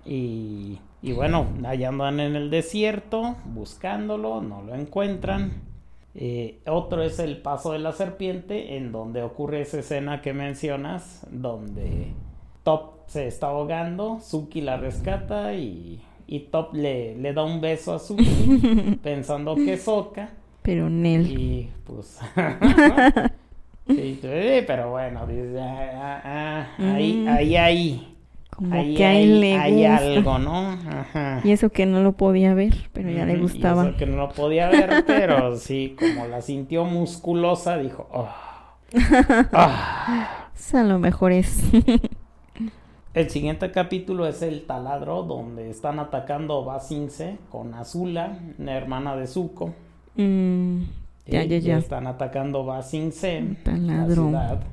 [0.05, 5.51] Y, y bueno, allá andan en el desierto buscándolo, no lo encuentran.
[6.17, 11.27] Eh, otro es el paso de la serpiente, en donde ocurre esa escena que mencionas,
[11.29, 12.13] donde
[12.63, 17.93] Top se está ahogando, Suki la rescata y, y Top le, le da un beso
[17.93, 20.29] a Suki, pensando que es Soka.
[20.61, 21.31] Pero Nel.
[21.31, 22.19] Y pues.
[23.87, 24.19] sí,
[24.67, 27.27] pero bueno, dice, ah, ah, ah, ahí, Mm.
[27.27, 28.17] ahí, ahí.
[28.49, 30.71] Como ahí que a hay, él le hay algo, ¿no?
[30.87, 31.41] Ajá.
[31.43, 33.83] Y eso que no lo podía ver, pero ya le Ujú, y gustaba.
[33.87, 38.29] eso que no lo podía ver, pero sí, como la sintió musculosa, dijo, oh.
[39.51, 40.49] Ah.
[40.55, 41.61] Eso a lo mejor es.
[43.15, 49.25] El siguiente capítulo es el taladro, donde están atacando Basinse con Azula, la hermana de
[49.25, 49.73] Zuko.
[50.17, 50.81] Mm,
[51.25, 51.77] ya, Y ya, ya.
[51.77, 54.63] Están atacando Basinse, la ciudad,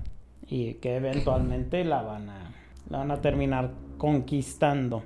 [0.49, 2.53] y que eventualmente la van a,
[2.91, 5.05] la van a terminar conquistando.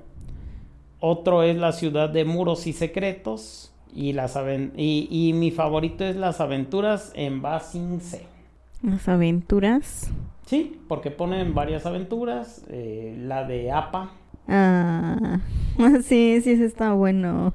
[0.99, 3.71] Otro es la ciudad de muros y secretos.
[3.93, 4.35] Y, las
[4.75, 8.25] y, y mi favorito es las aventuras en Basinse.
[8.81, 10.09] Las aventuras.
[10.47, 12.63] Sí, porque ponen varias aventuras.
[12.69, 14.11] eh, la de APA.
[14.47, 15.39] Ah,
[16.03, 17.53] sí, sí, ese está bueno.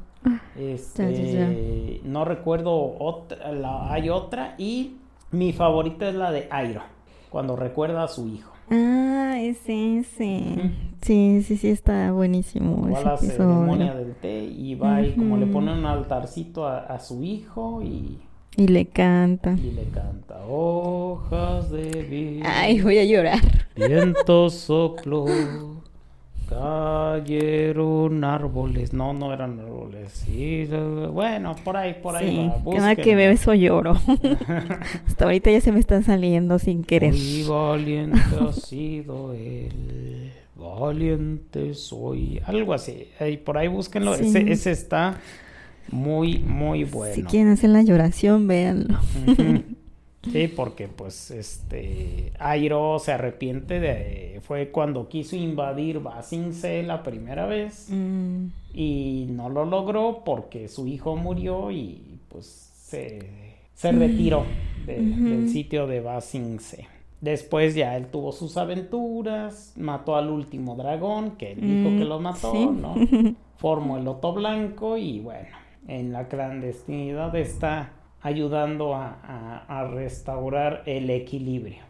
[0.59, 4.97] Este, Ya, ya, No recuerdo otra, la- hay otra y
[5.33, 6.83] mi favorita es la de Airo,
[7.31, 8.53] cuando recuerda a su hijo.
[8.71, 10.43] Ah, es ese.
[10.57, 10.71] Ujú.
[11.03, 12.83] Sí, sí, sí, está buenísimo.
[12.83, 15.53] Va a ese la ceremonia del té y va y como le Ujú.
[15.55, 18.19] ponen un altarcito a, a su hijo y,
[18.57, 19.53] Y le canta.
[19.53, 22.47] y le canta hojas de vida.
[22.47, 23.41] Ay, voy a llorar.
[23.75, 25.27] Viento sopló,
[26.49, 28.93] Cayeron árboles.
[28.93, 30.13] No, no eran árboles.
[30.13, 30.69] Sí,
[31.11, 32.29] bueno, por ahí, por ahí.
[32.29, 33.93] Sí, va, cada que veo eso lloro.
[35.07, 37.15] Hasta ahorita ya se me están saliendo sin querer.
[37.15, 40.31] Muy valiente ha sido él.
[40.55, 42.43] Valiente soy.
[42.45, 43.09] Algo así.
[43.19, 44.15] Ahí, por ahí búsquenlo.
[44.17, 44.27] Sí.
[44.27, 45.19] Ese, ese está
[45.91, 47.15] muy, muy bueno.
[47.15, 48.99] Si quieren hacer la lloración, véanlo.
[50.31, 57.47] Sí, porque pues este Airo se arrepiente de fue cuando quiso invadir Basingse la primera
[57.47, 63.19] vez Mm, y no lo logró porque su hijo murió y pues se,
[63.75, 63.99] se Mm.
[63.99, 64.45] retiró
[64.87, 66.87] de- del sitio de Basingse.
[67.21, 72.05] Después ya él tuvo sus aventuras, mató al último dragón, que él dijo Mm, que
[72.05, 72.65] lo mató, sí.
[72.67, 72.95] ¿no?
[73.57, 75.49] Formó el loto blanco y bueno,
[75.89, 77.91] en la clandestinidad está
[78.21, 81.83] ayudando a, a- a restaurar el equilibrio.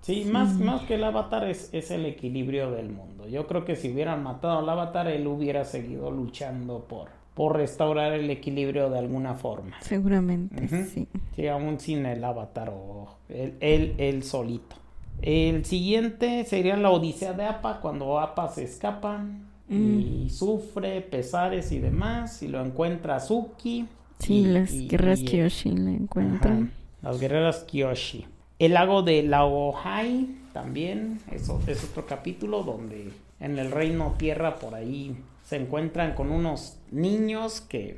[0.00, 3.28] Sí, Más, más que el avatar es, es el equilibrio del mundo.
[3.28, 8.12] Yo creo que si hubieran matado al avatar, él hubiera seguido luchando por, por restaurar
[8.12, 9.76] el equilibrio de alguna forma.
[9.80, 11.08] seguramente, sí.
[11.34, 14.76] Sí, aún sin el avatar o él, él, él solito.
[15.22, 19.24] El siguiente sería la Odisea de Apa, cuando Apa se escapa
[19.68, 23.86] y sufre pesares y demás, y lo encuentra Suki.
[24.18, 26.72] Sí, y- las y- guerras y- Kyoshi la encuentran.
[27.02, 28.26] Las guerreras Kyoshi.
[28.58, 33.10] El lago de Laohai también, eso es otro capítulo donde
[33.40, 35.14] en el reino tierra por ahí
[35.44, 37.96] se encuentran con unos niños que,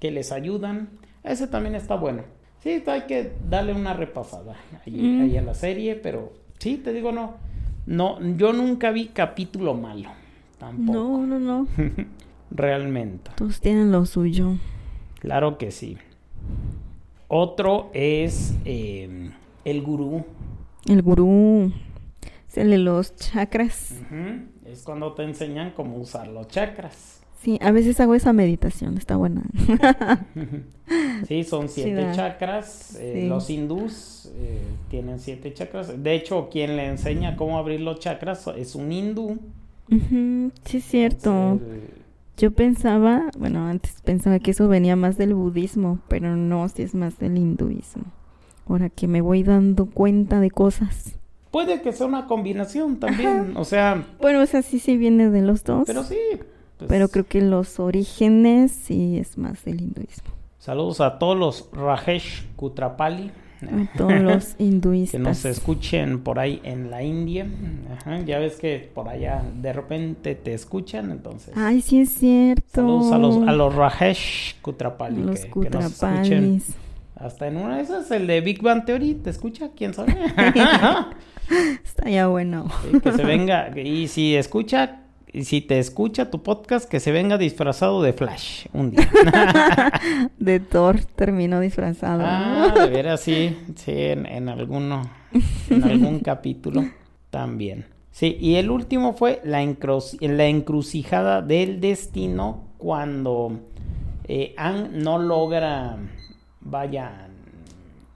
[0.00, 0.88] que les ayudan.
[1.24, 2.22] Ese también está bueno.
[2.62, 4.56] Sí, hay que darle una repasada
[4.86, 5.22] ahí, Mm.
[5.22, 7.34] ahí a la serie, pero sí, te digo, no,
[7.86, 10.10] no, yo nunca vi capítulo malo,
[10.58, 11.66] tampoco, No, no, no.
[12.50, 13.30] realmente.
[13.36, 14.56] Todos tienen lo suyo.
[15.20, 15.96] Claro que sí.
[17.28, 19.30] Otro es eh,
[19.64, 20.24] el gurú.
[20.86, 21.72] El gurú.
[22.48, 23.94] Es el de los chakras.
[24.64, 27.20] Es cuando te enseñan cómo usar los chakras.
[27.42, 29.42] Sí, a veces hago esa meditación, está buena.
[31.26, 32.96] Sí, son siete chakras.
[32.98, 33.28] eh, Sí.
[33.28, 36.02] Los hindús eh, tienen siete chakras.
[36.02, 39.38] De hecho, quien le enseña cómo abrir los chakras es un hindú.
[39.90, 41.60] Ujú, Sí, es cierto.
[41.62, 41.90] Eh,
[42.36, 46.94] Yo pensaba, bueno, antes pensaba que eso venía más del budismo, pero no, sí es
[46.94, 48.04] más del hinduismo.
[48.68, 51.14] Ahora que me voy dando cuenta de cosas.
[51.50, 53.56] puede que sea una combinación también.
[53.56, 55.84] O sea, Bueno, o sea, sí, sí viene de los dos.
[55.86, 56.18] pero sí.
[56.76, 60.28] pues, Pero creo que los orígenes sí es más del hinduismo.
[60.58, 63.30] Saludos a todos los Rajesh Kutrapali.
[63.62, 65.20] A todos los que hinduistas.
[65.20, 67.46] nos escuchen por ahí en la India.
[67.92, 71.54] Ajá, ya ves que por allá de repente te escuchan, entonces.
[71.56, 72.64] Ay, sí es cierto.
[72.72, 75.22] Saludos a los, a los Rajesh Kutrapali.
[75.22, 76.62] Los que, que nos escuchen.
[77.16, 79.70] Hasta en una de esas, el de Big Bang Theory, ¿te escucha?
[79.74, 80.16] ¿Quién sabe?
[81.84, 82.68] Está ya bueno.
[82.92, 85.00] Sí, que se venga, y si escucha,
[85.32, 89.08] y si te escucha tu podcast, que se venga disfrazado de Flash un día.
[90.38, 92.22] De Thor terminó disfrazado.
[92.24, 95.02] Ah, de veras, sí, sí, en, en alguno,
[95.70, 96.84] en algún capítulo
[97.30, 97.86] también.
[98.10, 99.64] Sí, y el último fue la,
[100.20, 103.60] la encrucijada del destino cuando
[104.24, 105.96] eh, Aang no logra,
[106.60, 107.28] vaya,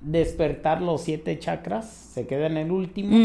[0.00, 3.16] despertar los siete chakras, se queda en el último.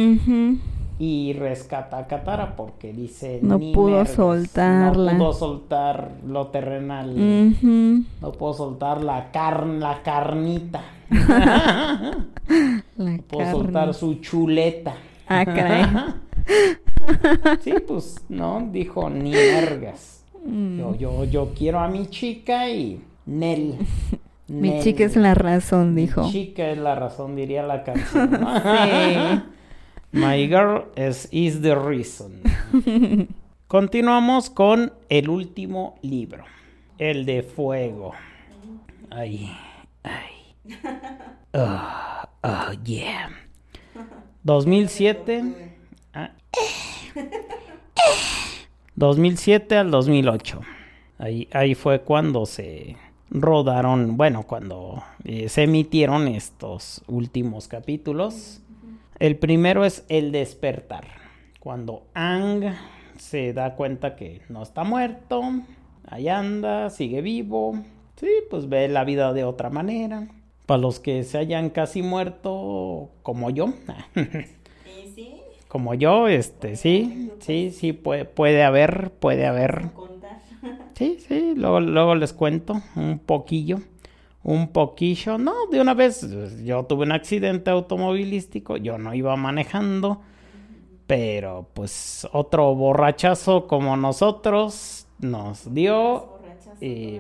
[1.00, 5.14] Y rescata a Katara porque dice No "Ni pudo mergas, soltarla.
[5.14, 7.16] no pudo soltar lo terrenal,
[8.22, 10.82] no pudo soltar la carne, la carnita.
[12.98, 13.52] La Puedo carne.
[13.52, 14.96] soltar su chuleta.
[15.28, 15.86] Ah, caray.
[17.62, 20.24] sí, pues, no, dijo ni vergas.
[20.46, 20.80] Mm.
[20.80, 23.76] Yo, yo, yo quiero a mi chica y Nel.
[24.48, 24.84] Mi Nel.
[24.84, 26.30] chica es la razón, Mi dijo.
[26.32, 28.32] chica es la razón, diría la canción.
[28.32, 28.48] ¿no?
[28.62, 29.42] Sí.
[30.18, 32.42] My girl is, is the reason.
[33.68, 36.44] Continuamos con el último libro,
[36.98, 38.14] el de fuego.
[39.12, 39.56] Ay,
[40.04, 40.56] ay.
[41.54, 43.30] Ah, ah, yeah.
[44.44, 45.74] 2007.
[46.14, 46.32] ah,
[48.96, 50.62] 2007 al 2008.
[51.18, 52.96] Ahí, ahí fue cuando se
[53.32, 58.62] rodaron, bueno, cuando eh, se emitieron estos últimos capítulos.
[59.20, 61.06] El primero es el despertar.
[61.60, 62.76] Cuando Ang
[63.18, 65.42] se da cuenta que no está muerto,
[66.08, 67.80] ahí anda, sigue vivo.
[68.18, 70.28] Sí, pues ve la vida de otra manera.
[70.68, 73.74] Para los que se hayan casi muerto, como yo.
[75.68, 79.90] Como yo, este, sí, sí, sí, puede, puede haber, puede haber.
[80.94, 83.80] Sí, sí, luego, luego les cuento un poquillo,
[84.48, 85.38] un poquillo.
[85.38, 86.26] No, de una vez,
[86.64, 90.22] yo tuve un accidente automovilístico, yo no iba manejando
[91.06, 96.40] Pero pues otro borrachazo como nosotros nos dio.
[96.82, 97.20] Y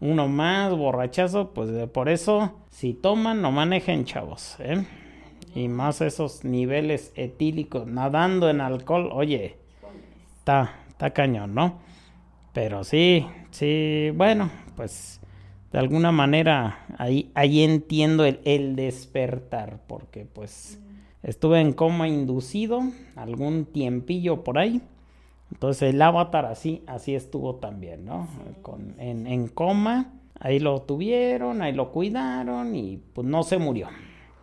[0.00, 4.86] uno más, borrachazo, pues por eso, si toman, no manejen, chavos, ¿eh?
[5.54, 9.56] Y más esos niveles etílicos, nadando en alcohol, oye,
[10.38, 11.80] está, está cañón, ¿no?
[12.52, 15.17] Pero sí, sí, bueno, pues
[15.72, 20.80] de alguna manera ahí, ahí entiendo el, el despertar, porque pues
[21.22, 22.80] estuve en coma inducido
[23.16, 24.80] algún tiempillo por ahí.
[25.52, 28.28] Entonces el avatar así, así estuvo también, ¿no?
[28.62, 33.88] Con, en, en, coma, ahí lo tuvieron, ahí lo cuidaron y pues no se murió.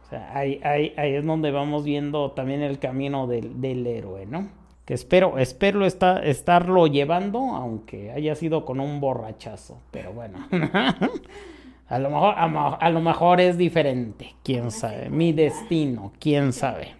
[0.03, 4.25] O sea, ahí, ahí, ahí es donde vamos viendo también el camino del, del héroe,
[4.25, 4.49] ¿no?
[4.85, 10.47] Que espero, espero está, estarlo llevando, aunque haya sido con un borrachazo, pero bueno.
[11.87, 15.09] a, lo mejor, a, a, lo mejor es diferente, quién sabe.
[15.09, 16.93] Mi destino, quién sabe.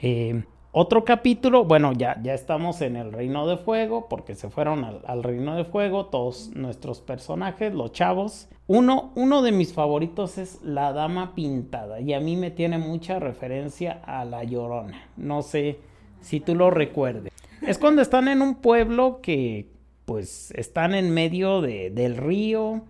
[0.00, 4.84] eh, otro capítulo, bueno, ya, ya estamos en el Reino de Fuego, porque se fueron
[4.84, 8.48] al, al, Reino de Fuego todos nuestros personajes, los chavos.
[8.68, 13.18] Uno, uno de mis favoritos es la Dama Pintada, y a mí me tiene mucha
[13.18, 15.08] referencia a La Llorona.
[15.16, 15.80] No sé
[16.22, 17.32] si tú lo recuerdes.
[17.66, 19.68] Es cuando están en un pueblo que,
[20.04, 22.82] pues, están en medio de, del río,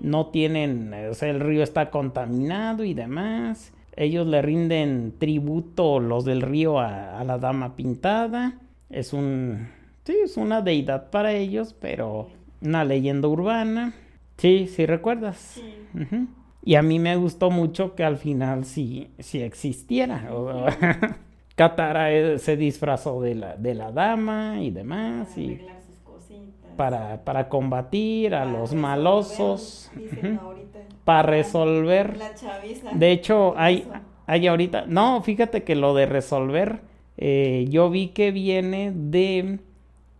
[0.00, 6.24] no tienen, o sea, el río está contaminado y demás ellos le rinden tributo los
[6.24, 8.58] del río a, a, la dama pintada.
[8.90, 9.68] Es un...
[10.04, 12.28] Sí, es una deidad para ellos, pero
[12.60, 13.94] una leyenda urbana.
[14.36, 15.36] Sí, sí recuerdas.
[15.36, 15.74] Sí.
[15.94, 16.26] Uh -huh.
[16.64, 20.28] Y a mí me gustó mucho que al final sí, sí existiera.
[21.54, 25.28] Katara se disfrazó de la, de la dama y demás.
[25.34, 25.66] Para y
[26.76, 29.90] para, para combatir a los malosos.
[29.96, 30.38] Uh -huh
[31.04, 32.16] para resolver.
[32.16, 32.90] La chaviza.
[32.92, 33.86] De hecho, hay,
[34.26, 36.80] hay ahorita, no, fíjate que lo de resolver,
[37.16, 39.58] eh, yo vi que viene de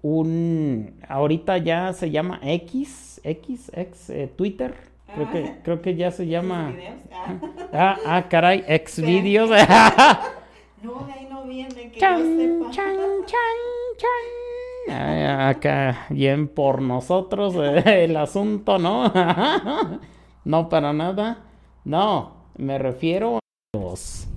[0.02, 4.74] un, ahorita ya se llama X, X, X, eh, Twitter.
[5.15, 5.59] Creo que, Ah.
[5.62, 6.74] creo que ya se llama.
[7.12, 7.39] Ah.
[7.73, 9.51] Ah, ah, caray, ex videos.
[10.85, 12.70] No, de ahí no viene, que chan, yo sepa.
[12.70, 13.56] chan, chan,
[13.97, 14.94] chan.
[14.94, 19.11] Ay, acá, bien por nosotros eh, el asunto, ¿no?
[20.44, 21.39] no para nada.
[21.86, 24.28] No, me refiero a los.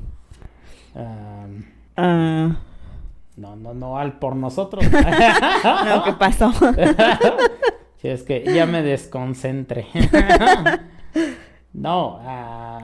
[0.95, 1.48] Ah,
[3.36, 4.86] no, no, no, al por nosotros.
[5.86, 6.53] no, ¿qué pasó?
[7.98, 9.88] Sí, es que ya me desconcentré.
[11.78, 12.20] No,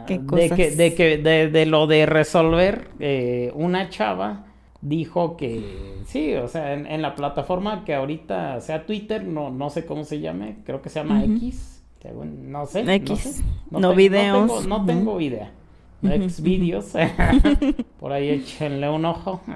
[0.07, 4.45] ¿Qué de que, de, que de, de lo de resolver, eh, una chava
[4.81, 5.63] dijo que
[6.05, 10.03] sí, o sea, en, en la plataforma que ahorita sea Twitter, no, no sé cómo
[10.03, 11.35] se llame, creo que se llama Ujú.
[11.37, 12.83] X, según- no sé.
[12.83, 13.19] no X.
[13.19, 14.47] sé, No tengo- videos.
[14.47, 14.85] tengo- No Ujú.
[14.85, 15.51] tengo idea.
[16.03, 16.91] X videos.
[17.99, 19.41] Por ahí échenle un ojo.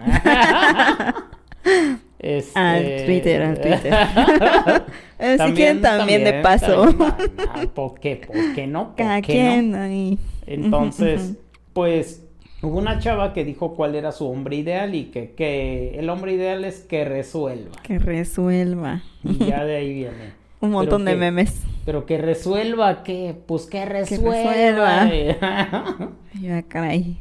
[2.20, 2.60] Este...
[2.60, 3.94] Al Twitter, al Twitter.
[5.20, 6.82] Eh, si quieren también, de también, paso.
[6.94, 7.32] también.
[7.50, 8.22] Ah, ¿Por qué?
[8.28, 8.90] ¿Por qué no?
[8.90, 9.80] ¿Por Cada qué quien no?
[9.80, 10.20] ahí.
[10.46, 11.34] Entonces,
[11.74, 12.24] pues,
[12.62, 16.34] hubo una chava que dijo cuál era su hombre ideal y que, que el hombre
[16.34, 17.72] ideal es que resuelva.
[17.82, 19.02] Que resuelva.
[19.24, 20.34] Y ya de ahí viene.
[20.62, 21.64] Un montón Pero de que- memes.
[21.84, 23.34] Pero que resuelva, ¿qué?
[23.48, 25.06] Pues que resuelva.
[25.06, 26.12] resuelva.
[26.42, 27.18] Ya, caray.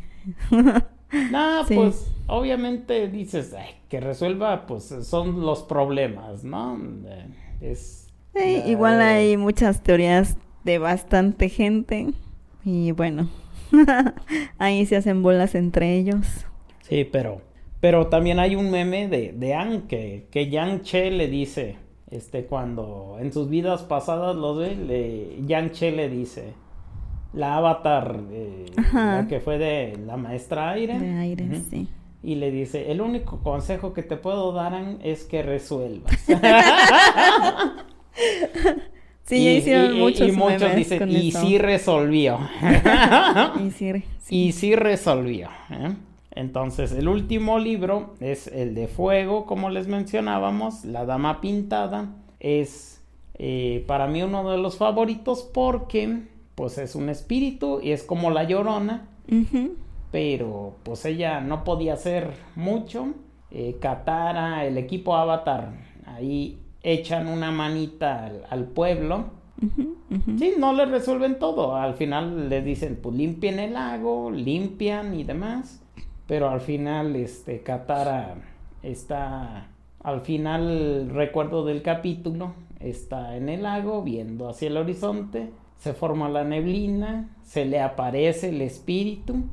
[1.30, 1.74] No, Sí.
[1.76, 6.78] pues obviamente dices, ay, que resuelva, pues son los problemas, ¿no?
[7.60, 8.08] Es.
[8.34, 12.08] Sí, la- igual hay muchas teorías de bastante gente.
[12.64, 13.28] Y bueno,
[14.58, 16.26] ahí se hacen bolas entre ellos.
[16.82, 17.40] Sí, pero.
[17.80, 21.76] Pero también hay un meme de, de Ang que, que Yang Che le dice,
[22.10, 26.54] este, cuando en sus vidas pasadas los ve, le, Yang Che le dice,
[27.34, 30.98] la avatar, eh, la que fue de la maestra aire.
[30.98, 31.86] De aire, sí.
[32.26, 34.74] Y le dice, el único consejo que te puedo dar
[35.04, 36.12] es que resuelvas.
[39.24, 42.38] Sí, ya hicieron y- y- muchos y muchos memes dicen, y sí resolvió.
[43.60, 44.36] Y sí, sí.
[44.36, 45.48] y sí resolvió.
[45.70, 45.94] ¿eh?
[46.30, 52.10] Entonces, el último libro es el de Fuego, como les mencionábamos, La Dama Pintada.
[52.38, 53.02] Es
[53.34, 56.20] eh, para mí uno de los favoritos porque,
[56.54, 59.74] pues, es un espíritu y es como la llorona, Ujú.
[60.16, 63.08] Pero pues ella no podía hacer mucho.
[63.50, 65.74] Eh, Katara, el equipo Avatar,
[66.06, 69.26] ahí echan una manita al, al pueblo.
[69.62, 70.38] Ujú, ujú.
[70.38, 71.76] Sí, no le resuelven todo.
[71.76, 75.82] Al final les dicen, pues limpien el lago, limpian y demás.
[76.26, 78.36] Pero al final, este, Katara
[78.82, 79.68] está,
[80.02, 86.30] al final, recuerdo del capítulo, está en el lago viendo hacia el horizonte, se forma
[86.30, 89.44] la neblina, se le aparece el espíritu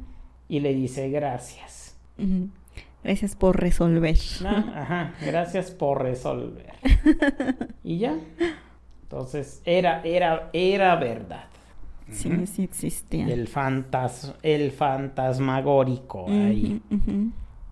[0.48, 1.98] y le dice gracias.
[3.04, 4.18] Gracias por resolver.
[4.46, 6.74] Ajá, gracias por resolver.
[7.84, 8.18] y ya.
[9.04, 11.46] Entonces, era, era, era verdad.
[12.10, 13.28] Sí, sí existía.
[13.28, 16.82] El, fantas el fantasmagórico ahí.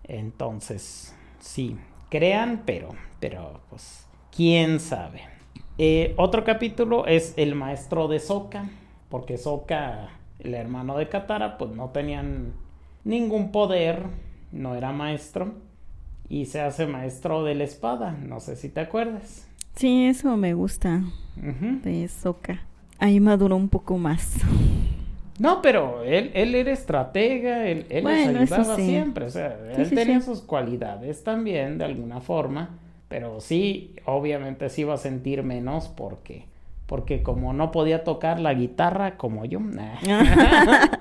[0.04, 1.76] Entonces, sí,
[2.10, 2.90] crean, pero,
[3.20, 5.22] pero, pues, quién sabe.
[5.78, 8.68] Eh, otro capítulo es el maestro de Soka,
[9.08, 12.52] porque Soka, el hermano de Katara, pues no tenían
[13.04, 14.04] ningún poder,
[14.52, 15.54] no era maestro,
[16.28, 19.46] y se hace maestro de la espada, no sé si te acuerdas.
[19.76, 21.02] Sí, eso me gusta
[21.36, 22.60] de Soka.
[22.98, 24.34] Ahí maduró un poco más.
[25.38, 28.86] No, pero él, él era estratega, él, él les Bueno, ayudaba sí.
[28.86, 30.26] siempre, o sea, Sí, él sí, tenía sí.
[30.26, 36.44] sus cualidades también, de alguna forma, pero sí, obviamente se iba a sentir menos porque,
[36.86, 39.96] porque como no podía tocar la guitarra como yo, nah.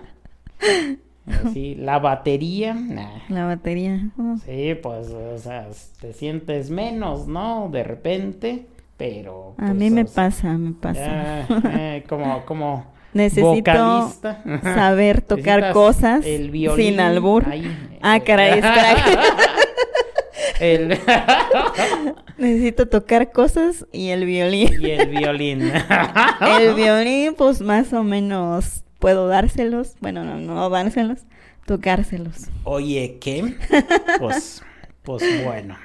[1.54, 3.20] sí, la batería, nah.
[3.30, 4.10] La batería.
[4.18, 5.68] oh, Sí, pues, o sea,
[6.00, 7.70] te sientes menos, ¿no?
[7.72, 8.66] De repente,
[8.98, 9.54] pero...
[9.58, 11.46] A pues, mí me o sea, pasa, me pasa.
[11.74, 14.42] eh, como, como Necesito vocalista.
[14.64, 17.46] saber tocar cosas el violín sin albur.
[17.48, 17.70] ahí.
[18.02, 18.96] Ah, caray, espera.
[20.60, 20.98] El-
[22.38, 24.70] Necesito tocar cosas y el violín.
[24.82, 25.72] y el violín.
[26.60, 29.96] El violín, pues más o menos puedo dárselos.
[30.00, 31.26] Bueno, no, no dárselos,
[31.66, 32.48] tocárselos.
[32.64, 33.56] Oye, ¿qué?
[34.20, 34.64] Pues,
[35.04, 35.76] pues bueno.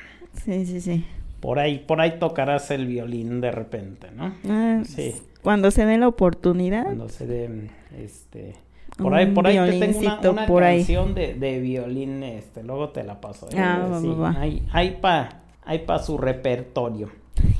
[0.44, 1.04] Sí, sí, sí.
[1.40, 4.34] Por ahí, por ahí tocarás el violín de repente, ¿no?
[4.48, 5.14] Ah, Sí.
[5.42, 6.84] Cuando se dé la oportunidad.
[6.84, 8.54] Cuando se dé, este...
[8.98, 12.88] Por ahí, por ahí te tengo una, una por canción de, de violín, este, luego
[12.90, 13.46] te la paso.
[13.50, 13.58] ¿eh?
[13.58, 14.40] Ah, va, Sí, va, va.
[14.40, 17.10] Hay, hay pa, hay pa su repertorio.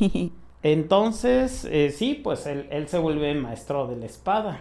[0.62, 4.58] Entonces, eh, sí, pues él, él se vuelve maestro de la espada.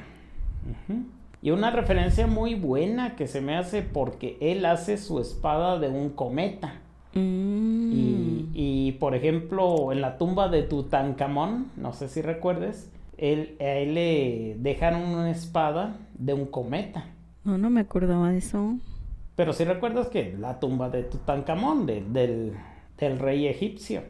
[1.42, 5.90] Y una referencia muy buena que se me hace porque él hace su espada de
[5.90, 6.82] un cometa.
[7.14, 7.92] Mm.
[7.94, 13.64] Y, y, por ejemplo, en la tumba de Tutankamón, no sé si recuerdes, él, a
[13.66, 17.06] él le dejaron una espada de un cometa.
[17.44, 18.76] No, no me acordaba de eso.
[19.36, 22.54] Pero si recuerdas que la tumba de Tutankamón, de- del,
[22.98, 24.02] del rey egipcio,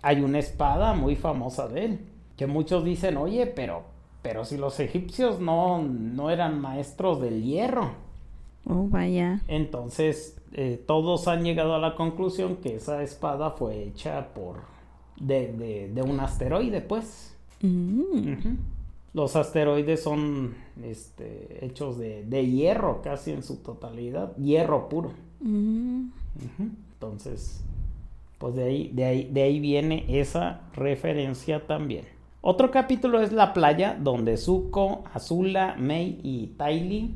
[0.00, 1.98] hay una espada muy famosa de él.
[2.36, 3.84] Que muchos dicen, oye, pero,
[4.22, 7.90] pero si los egipcios no, no eran maestros del hierro.
[8.66, 9.42] Oh, vaya.
[9.48, 14.60] Entonces, eh, todos han llegado a la conclusión que esa espada fue hecha por
[15.20, 17.36] de, de- de un asteroide, pues.
[17.60, 18.34] Mm.
[19.14, 25.12] Los asteroides son este, hechos de, de hierro casi en su totalidad, hierro puro.
[25.40, 26.06] Mm.
[26.94, 27.62] Entonces,
[28.38, 32.04] pues de ahí, de ahí, de ahí viene esa referencia también.
[32.44, 37.14] Otro capítulo es la playa donde Zuko, Azula, Mei y Tylee,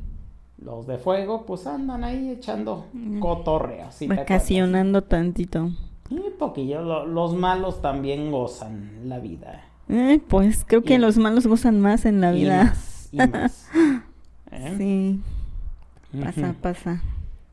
[0.57, 3.19] los de fuego, pues andan ahí echando Mm.
[3.19, 3.93] cotorreas.
[3.95, 4.29] ¿sí te acuerdas?
[4.29, 5.69] Vacacionando tantito.
[6.07, 9.65] Sí, poquillo, lo- los malos también gozan la vida.
[9.89, 12.63] Eh, pues creo que Y- los malos gozan más en la Y vida.
[12.63, 13.69] más, y más.
[14.51, 14.75] ¿Eh?
[14.77, 15.21] Sí,
[16.23, 17.01] pasa, pasa.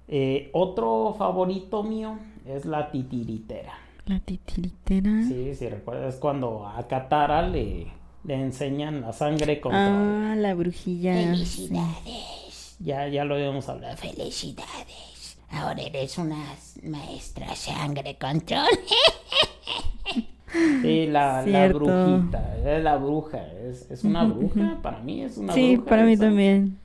[0.06, 3.72] Eh, otro favorito mío es la titiritera.
[4.06, 5.22] La titiritera.
[5.26, 7.86] Sí, si recuerdas cuando a Katara le,
[8.24, 9.82] le enseñan la sangre control.
[9.82, 11.14] Ah, la brujilla.
[11.14, 11.68] sí.
[11.68, 12.76] Felicidades.
[12.80, 13.96] Ya, ya lo habíamos hablado.
[13.96, 15.38] Felicidades.
[15.50, 16.36] Ahora eres una
[16.82, 18.66] maestra sangre control.
[20.82, 25.52] Sí, la, la brujita, es la bruja, es, es una bruja, para mí es una
[25.52, 25.88] Sí, bruja.
[25.90, 26.24] para mí esa.
[26.26, 26.78] también.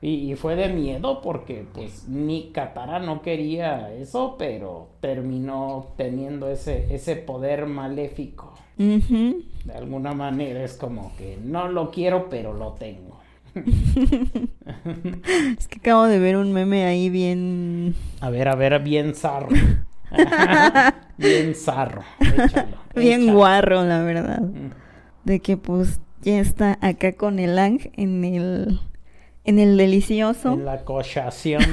[0.00, 6.48] Y, y fue de miedo porque pues ni Katara no quería eso, pero terminó teniendo
[6.48, 8.54] ese, ese poder maléfico.
[8.76, 13.18] De alguna manera es como que no lo quiero, pero lo tengo.
[15.58, 17.94] Es que acabo de ver un meme ahí bien...
[18.20, 19.48] A ver, a ver, bien zarro.
[21.16, 22.02] bien zarro.
[22.20, 23.38] Échalo, Bien échalo.
[23.38, 24.42] guarro, la verdad.
[25.24, 28.80] De que pues ya está acá con el Ang en el...
[29.48, 30.52] En el delicioso.
[30.52, 31.62] En la cochación.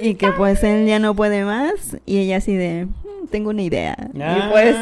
[0.00, 1.96] Y que pues él ya no puede más.
[2.04, 2.86] Y ella así de...
[2.86, 3.96] "Mm, tengo una idea.
[4.12, 4.48] Y Ah.
[4.50, 4.74] pues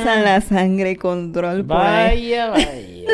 [0.00, 2.30] usa la sangre control por ahí.
[2.30, 3.12] Vaya, vaya.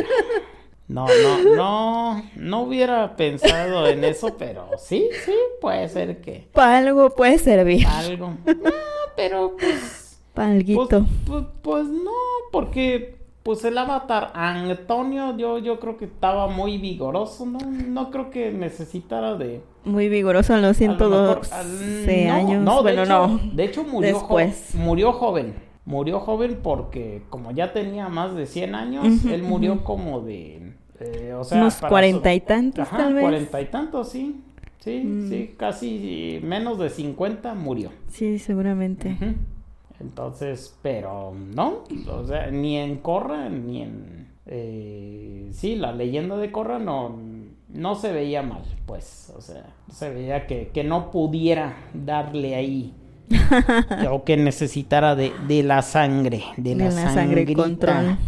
[0.89, 6.79] No, no, no, no hubiera pensado en eso, pero sí, sí, puede ser que Para
[6.79, 7.87] algo puede servir.
[7.87, 8.35] algo.
[8.47, 8.70] Ah,
[9.16, 10.89] pero pues, Para pues,
[11.27, 12.11] pues, pues no,
[12.53, 17.59] porque pues el avatar Antonio yo, yo creo que estaba muy vigoroso, ¿no?
[17.60, 19.62] No creo que necesitara de...
[19.85, 22.62] Muy vigoroso a los a lo mejor, 112 al- no, años.
[22.64, 23.40] No, de bueno, hecho, no.
[23.55, 24.74] De hecho murió, jo- Después.
[24.77, 25.55] murió joven.
[25.85, 30.74] Murió joven porque como ya tenía más de 100 años, él murió como de...
[31.01, 33.23] eh, o sea, Unos cuarenta y tantos, Ajá, tal vez.
[33.23, 34.40] cuarenta y tantos, sí.
[34.78, 35.28] Sí, Mm.
[35.28, 37.90] sí, casi menos de 50 murió.
[38.09, 39.10] Sí, seguramente.
[39.12, 39.35] Ujú.
[40.03, 44.29] Entonces, pero no, o sea, ni en Corra, ni en...
[44.47, 47.16] eh, sí, la leyenda de Corra no,
[47.69, 52.95] no se veía mal, pues, o sea, se veía que, que no pudiera darle ahí,
[54.11, 58.19] o que necesitara de, de la sangre, de la, De la sangre control.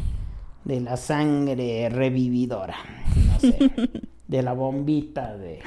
[0.65, 2.77] de la sangre revividora,
[3.15, 3.65] no sé,
[4.27, 5.61] de la bombita de,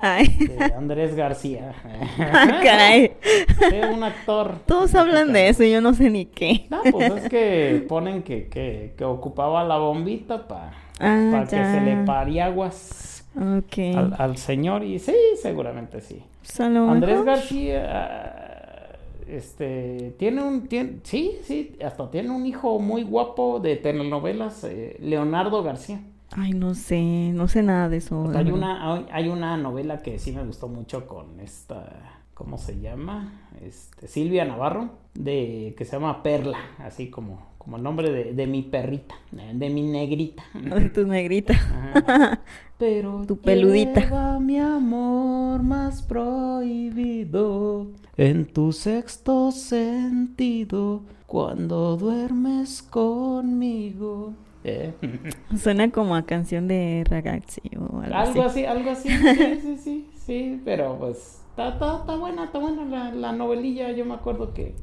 [0.00, 1.74] de Andrés García.
[2.18, 3.12] ah, caray.
[3.22, 4.54] Sí, un actor.
[4.66, 6.66] Todos hablan de eso y yo no sé ni qué.
[6.70, 10.72] No, pues es que ponen que, que, que ocupaba la bombita para
[11.02, 11.72] Ah, que ya.
[11.74, 16.22] se le pariaguas al, al señor y sí, seguramente sí.
[16.58, 17.22] Andrés.
[17.24, 18.98] García,
[19.28, 24.96] este, tiene un, tiene, sí, sí, hasta tiene un hijo muy guapo de telenovelas, eh,
[25.00, 26.00] Leonardo García.
[26.36, 28.30] Ay, no sé, no sé nada de eso.
[28.36, 32.80] Hay una, hay- hay una novela que sí me gustó mucho con esta, ¿cómo se
[32.80, 33.48] llama?
[33.60, 38.46] Este, Silvia Navarro, de, que se llama Perla, así como, como el nombre de, de
[38.46, 40.44] mi perrita, de mi negrita.
[40.54, 41.56] de tus negritas.
[41.94, 42.40] Ajá.
[42.78, 44.00] Pero Tu peludita.
[44.00, 54.32] lleva mi amor más prohibido en tu sexto sentido cuando duermes conmigo.
[54.64, 54.92] ¿Eh?
[55.58, 58.64] Suena como a canción de ragazzi o algo, Algo así.
[58.64, 62.84] así, algo así, sí, sí, sí, sí, pero pues está, está, está buena, está buena
[62.84, 64.74] la, la novelilla, yo me acuerdo que,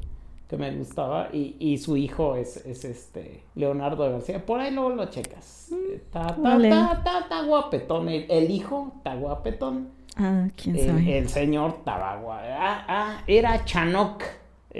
[0.47, 4.89] que me gustaba y, y su hijo es, es este Leonardo García, por ahí luego
[4.91, 6.69] lo checas, está, está, vale.
[6.69, 9.89] está, guapetón, el, el hijo está guapetón,
[10.19, 11.19] Ah, quién sabe.
[11.19, 14.23] el señor estaba ah, ah, era Chanok,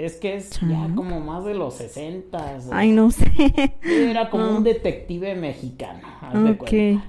[0.04, 3.30] es que es ya como más de los sesentas, Ay, no sé.
[3.82, 4.56] era como No.
[4.58, 6.56] un detective mexicano, haz de Ok.
[6.58, 7.04] cuenta.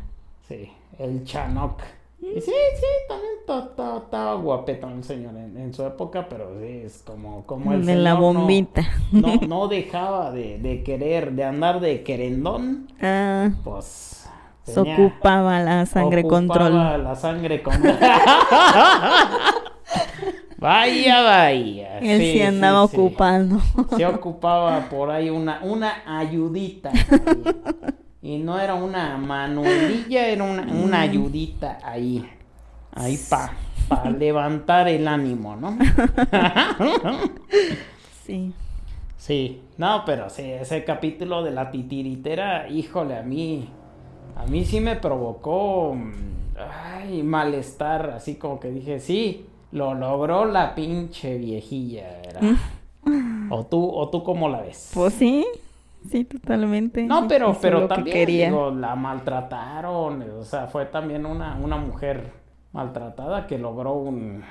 [0.48, 1.82] Sí, el Chanok.
[2.22, 6.50] Y sí, sí, también ta- ta- estaba guapetón el señor en, en su época, pero
[6.60, 8.84] sí, es como, como el de la señor no- bombita.
[9.14, 14.28] No, no, dejaba de, de querer, de andar de querendón, Ah, pues...
[14.66, 17.04] se ocupaba la sangre ocupaba control.
[17.04, 17.96] la sangre control.
[20.60, 22.00] vaya, vaya.
[22.00, 23.62] Él sí, andaba ocupando.
[23.98, 26.92] Se ocupaba por ahí una, una ayudita.
[28.22, 32.30] Y no era una manuelilla, era una, una ayudita ahí.
[32.94, 33.18] Ahí
[33.88, 35.78] para levantar el ánimo, ¿no?
[38.26, 38.54] Sí.
[39.18, 43.68] Sí, no, pero sí, ese capítulo de la titiritera, híjole, a mí,
[44.36, 46.14] a mí sí me provocó, mm,
[46.96, 52.40] ay, malestar, así como que dije, sí, lo logró la pinche viejilla, era.
[53.50, 54.92] O tú, o tú cómo la ves.
[54.94, 55.46] Pues sí.
[56.10, 57.04] Sí, totalmente.
[57.04, 61.76] No, pero, Hizo pero que también, digo, la maltrataron, o sea, fue también una, una
[61.76, 62.32] mujer
[62.72, 64.42] maltratada que logró un,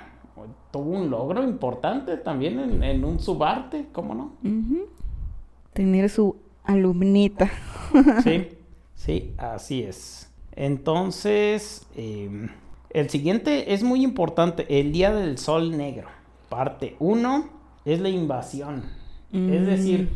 [0.71, 4.33] tuvo un logro importante también en, en un subarte, ¿cómo no?
[5.73, 7.51] Tener su alumnita.
[8.23, 8.49] Sí,
[8.95, 10.31] sí, así es.
[10.53, 12.49] Entonces, eh,
[12.91, 16.09] el siguiente es muy importante, el Día del Sol Negro.
[16.49, 17.49] Parte 1
[17.85, 18.85] es la invasión.
[19.33, 19.67] Es Mm.
[19.67, 20.13] decir,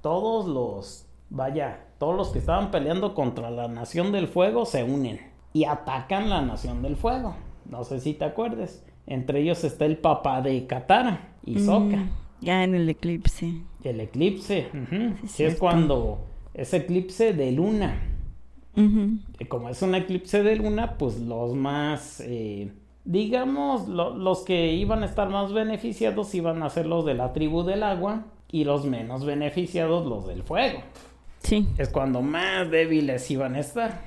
[0.00, 5.20] todos los, vaya, todos los que estaban peleando contra la Nación del Fuego se unen
[5.52, 7.34] y atacan la Nación del Fuego.
[7.68, 8.84] No sé si te acuerdes.
[9.06, 11.96] Entre ellos está el papá de Katara y Sokka.
[11.96, 13.52] Mm, ya en el eclipse.
[13.82, 15.14] El eclipse, ujú.
[15.22, 16.18] Sí, Sí, es cuando
[16.54, 18.00] es eclipse de luna.
[18.74, 22.72] Y como es un eclipse de luna, pues los más, eh,
[23.04, 27.32] digamos, lo- los que iban a estar más beneficiados iban a ser los de la
[27.32, 30.80] tribu del agua y los menos beneficiados los del fuego.
[31.42, 34.00] Sí, Es cuando más débiles iban a estar.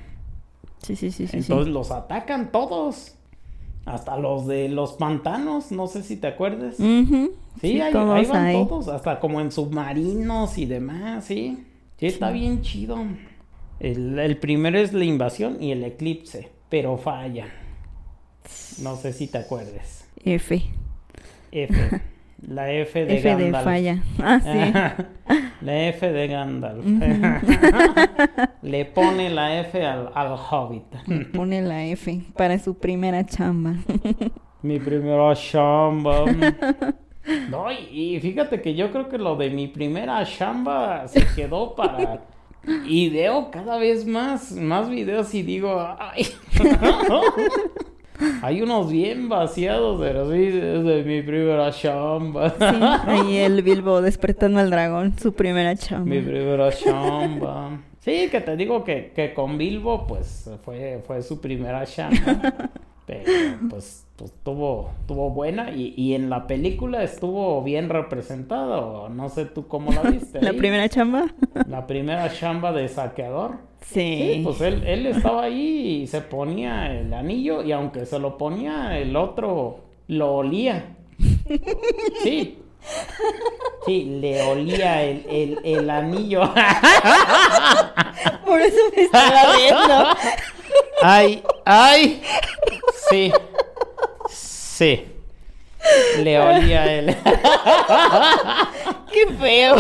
[0.82, 1.28] sí, sí, sí, sí.
[1.28, 1.38] sí.
[1.38, 3.12] Entonces los atacan todos.
[3.86, 6.80] Hasta los de los pantanos, no sé si te acuerdas.
[6.80, 7.34] Ujú.
[7.62, 11.64] Sí, ahí, todos ahí van todos, hasta como en submarinos y demás, sí.
[11.98, 12.98] Sí, está bien chido.
[13.80, 17.48] El, el primero es la invasión y el eclipse, pero falla.
[18.82, 20.08] No sé si te acuerdes.
[20.24, 20.62] F.
[21.52, 22.02] F.
[22.48, 24.04] La F de F de falla.
[24.22, 25.36] Ah, sí.
[25.62, 26.86] la F de Gandalf.
[28.62, 30.84] Le pone la F al, al hobbit.
[31.34, 33.76] Pone la F para su primera chamba.
[34.62, 36.26] Mi primera chamba.
[37.50, 41.74] No, y, y fíjate que yo creo que lo de mi primera chamba se quedó
[41.74, 42.22] para...
[42.86, 46.28] Y veo cada vez más, más videos y digo, ay.
[48.42, 52.50] Hay unos bien vaciados, pero sí, es de mi primera chamba.
[52.50, 52.66] Sí,
[53.08, 56.06] ahí el Bilbo despertando al dragón, su primera chamba.
[56.06, 57.78] Mi primera chamba.
[58.00, 62.70] Sí, que te digo que, que con Bilbo, pues fue, fue su primera chamba.
[63.06, 63.24] Pero
[63.70, 69.10] pues, pues tuvo, tuvo buena y, y en la película estuvo bien representado.
[69.10, 70.42] No sé tú cómo la viste.
[70.42, 70.58] La ahí.
[70.58, 71.26] primera chamba.
[71.68, 73.58] La primera chamba de saqueador.
[73.82, 74.32] Sí.
[74.36, 78.38] Sí, pues él, él estaba ahí y se ponía el anillo y aunque se lo
[78.38, 80.96] ponía, el otro lo olía.
[82.24, 82.60] Sí.
[83.86, 86.42] Sí, le olía el, el, el anillo.
[88.46, 90.08] Por eso me estaba viendo.
[91.02, 92.22] Ay, ay.
[93.10, 93.32] Sí.
[94.76, 95.06] Sí.
[96.22, 97.06] Le olía el...
[99.14, 99.76] Qué feo.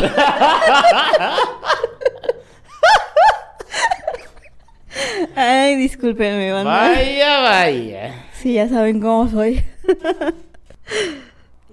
[5.35, 6.71] Ay, discúlpenme, banda.
[6.71, 8.25] Vaya, vaya.
[8.31, 9.61] Sí, ya saben cómo soy.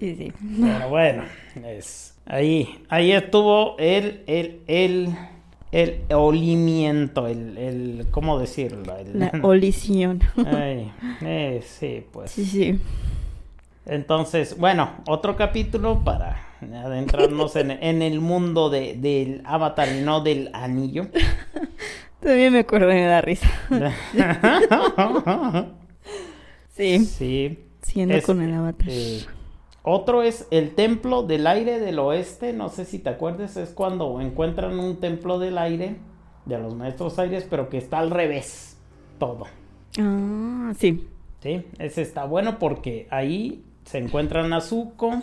[0.01, 0.33] Y sí.
[0.61, 1.23] Pero bueno,
[1.65, 5.15] es ahí, ahí estuvo el, el, el,
[5.73, 8.95] el olimiento, el, el, ¿cómo decirlo?
[8.97, 10.21] El- La olisión.
[10.45, 10.91] Ay,
[11.21, 12.31] eh, sí, pues.
[12.31, 12.79] Sí, sí.
[13.85, 20.21] Entonces, bueno, otro capítulo para adentrarnos en, en el mundo de, del avatar y no
[20.21, 21.07] del anillo.
[22.21, 23.49] También me acuerdo y me da risa.
[26.75, 27.05] Sí.
[27.05, 27.59] sí.
[27.83, 28.87] Siendo Es, con el avatar.
[28.89, 29.21] eh,
[29.83, 32.53] otro es el templo del aire del oeste.
[32.53, 35.97] No sé si te acuerdas, es cuando encuentran un templo del aire,
[36.45, 38.77] de los maestros aires, pero que está al revés.
[39.19, 39.45] Todo.
[39.99, 41.07] Ah, sí.
[41.41, 41.65] ¿Sí?
[41.77, 45.21] Ese está bueno porque ahí se encuentran a Zuko.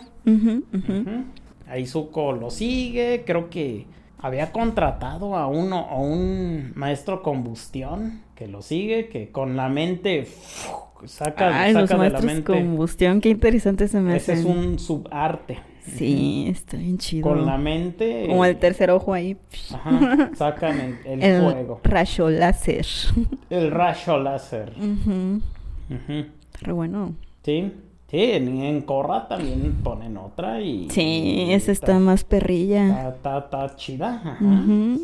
[1.67, 3.23] Ahí Zuko lo sigue.
[3.25, 3.87] Creo que
[4.21, 10.27] había contratado a uno, a un maestro combustión que lo sigue, que con la mente
[11.05, 12.43] saca, Ay, los saca de la mente.
[12.53, 14.41] combustión, qué interesante se me Ese hace.
[14.41, 15.59] es un subarte.
[15.83, 17.27] Sí, está bien chido.
[17.27, 18.25] Con la mente.
[18.27, 19.35] Como el tercer ojo ahí.
[19.73, 21.81] Ajá, sacan el, el El fuego.
[21.83, 22.85] rayo láser.
[23.49, 24.73] El rayo láser.
[24.77, 25.41] Ujú.
[26.61, 27.15] Re bueno.
[27.43, 27.73] Sí.
[28.11, 30.89] Sí, en, en Korra también ponen otra y.
[30.89, 33.07] Sí, y esa está más perrilla.
[33.09, 34.21] Está, está, está chida.
[34.23, 34.37] Ajá.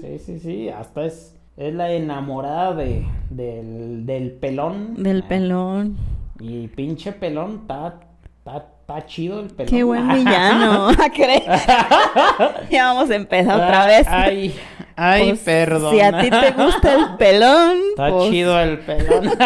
[0.01, 0.67] Sí, sí, sí.
[0.69, 5.01] Hasta es, es la enamorada de, del, del pelón.
[5.01, 5.95] Del Ah, pelón.
[6.41, 7.99] Y pinche pelón, está,
[8.39, 9.69] está, está chido el pelón.
[9.71, 10.89] Qué buen villano.
[11.15, 11.43] ¿Crees?
[12.69, 14.05] ya vamos a empezar otra vez.
[14.09, 14.53] Ay,
[14.97, 15.93] ay, Pues, perdón.
[15.93, 17.77] Si a ti te gusta el pelón.
[17.91, 19.29] Está pues, chido el pelón.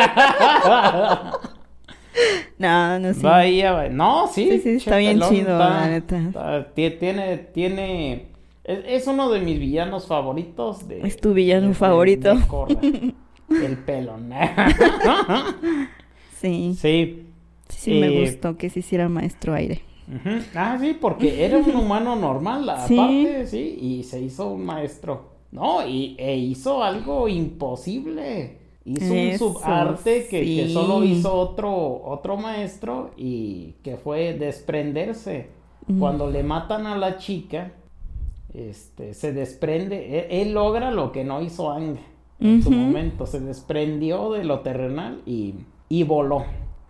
[2.57, 3.21] No, no, sí.
[3.91, 4.59] No, sí.
[4.61, 6.17] Sí, está bien chido, la neta.
[6.19, 8.27] está- tiene, tiene.
[8.63, 10.87] Es, es uno de mis villanos favoritos.
[10.87, 12.35] De, Es tu villano de- favorito.
[12.35, 13.13] de
[13.65, 14.29] el pelón.
[16.39, 16.75] Sí.
[16.79, 17.25] sí.
[17.69, 19.81] Sí, sí me Eh, gustó que se hiciera maestro aire.
[20.55, 25.31] Ah, sí, porque era un humano normal, aparte, sí, y se hizo un maestro.
[25.51, 28.57] No, y e hizo algo imposible.
[28.83, 35.49] Hizo Eso, un subarte que, solo hizo otro, otro maestro y que fue desprenderse.
[35.99, 37.73] Cuando le matan a la chica,
[38.53, 41.97] este, se desprende, él, él logra lo que no hizo Ang
[42.39, 45.55] en su momento, se desprendió de lo terrenal y,
[45.89, 46.43] y voló.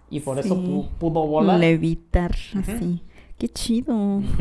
[0.09, 0.87] Y por eso Sí.
[0.99, 1.59] pudo volar.
[1.59, 3.01] Levitar, así.
[3.37, 4.21] Qué chido.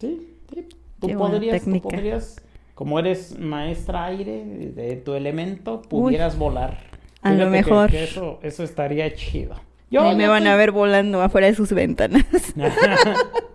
[0.00, 0.66] Sí, sí.
[1.00, 1.88] Tú Qué buena podrías, tú técnica.
[1.88, 2.36] podrías,
[2.78, 6.78] como eres maestra aire de tu elemento, pudieras volar.
[7.22, 7.90] a lo Fíjate mejor.
[7.90, 9.54] que eso, eso estaría chido.
[9.90, 12.24] Ahí me yo van te- a ver volando afuera de sus ventanas.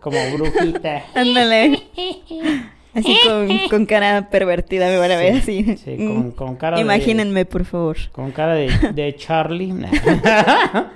[0.01, 1.03] como brujita.
[1.15, 1.83] Ándale.
[2.95, 5.77] Así con, con cara pervertida me van a ver así.
[5.77, 6.31] Sí, con, Mm.
[6.31, 6.83] con cara de...
[6.83, 7.97] Imagínenme, por favor.
[8.11, 9.73] Con cara de, de Charlie.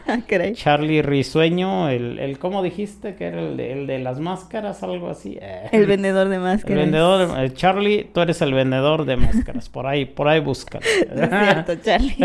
[0.09, 0.53] Ah, caray.
[0.53, 3.15] Charlie Risueño, el, el, ¿cómo dijiste?
[3.15, 5.37] Que era el de, el de las máscaras, algo así.
[5.41, 5.67] Eh.
[5.73, 6.77] El vendedor de El máscaras.
[6.77, 9.67] vendedor, de- eh, Charlie, tú eres el vendedor de máscaras.
[9.69, 10.85] Por ahí, por ahí búscalo.
[11.15, 12.15] No es cierto, Charlie.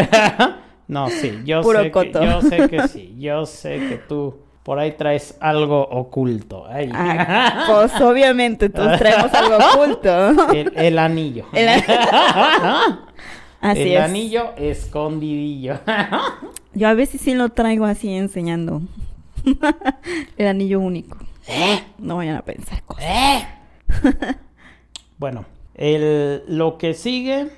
[0.89, 2.25] no, sí, yo Puro sé, que, coto.
[2.25, 3.15] yo sé que sí.
[3.19, 6.67] Yo sé que tú por ahí traes algo oculto.
[6.69, 6.91] Ay.
[6.93, 10.53] Ah, pues obviamente todos traemos algo oculto.
[10.55, 11.47] el, el anillo.
[11.53, 13.09] El a-
[13.61, 14.01] Así el es.
[14.01, 15.79] anillo escondidillo.
[16.75, 18.83] Yo a veces sí lo traigo así enseñando.
[20.37, 21.17] El anillo único.
[21.47, 21.81] ¿Eh?
[21.99, 23.05] No vayan a pensar cosas.
[23.05, 23.47] ¿Eh?
[25.19, 25.45] Bueno,
[25.75, 27.49] el, lo que sigue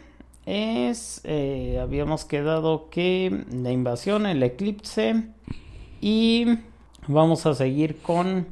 [0.44, 5.24] es, eh, habíamos quedado que la invasión, el eclipse
[6.02, 6.59] y
[7.09, 8.47] vamos a seguir con,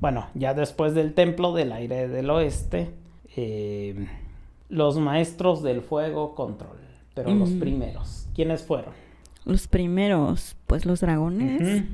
[0.00, 2.90] bueno, ya después del templo del aire del oeste,
[3.36, 4.08] eh,
[4.68, 6.76] los maestros del fuego control,
[7.14, 7.60] pero los Mm.
[7.60, 8.92] primeros, ¿quiénes fueron?
[9.44, 11.84] Los primeros, pues los dragones,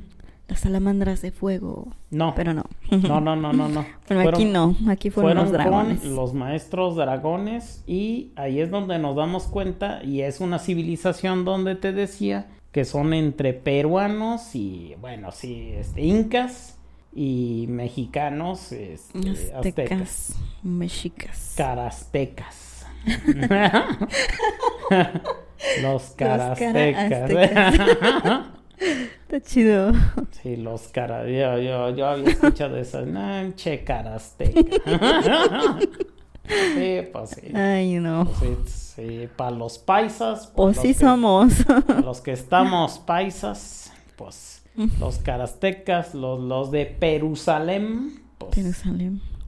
[0.49, 1.89] las salamandras de fuego.
[2.11, 2.65] No, Pero no.
[2.91, 3.85] no, no, no, no, no.
[4.09, 6.01] Bueno, aquí no, aquí fueron, los dragones.
[6.01, 11.45] con los maestros dragones y ahí es donde nos damos cuenta y es una civilización
[11.45, 16.77] donde te decía que son entre peruanos y, bueno, sí, este, incas
[17.15, 19.53] y mexicanos, este, aztecas.
[19.55, 21.55] Aztecas, mexicas.
[21.57, 22.87] Carastecas.
[25.83, 27.81] los cara- carastecas.
[28.81, 29.93] Está chido.
[30.43, 31.25] sí, los cara...
[31.27, 33.05] Yo, yo, yo había escuchado eso.
[33.05, 34.61] No, che, carasteca.
[36.75, 37.55] Sí, pues sí.
[37.57, 38.25] Ay, no.
[38.27, 40.49] Pues sí, sí, para los paisas.
[40.55, 41.53] Pues los sí que- somos.
[42.05, 44.63] Los que estamos paisas, pues
[44.99, 48.55] los carastecas, los, los de Jerusalén, pues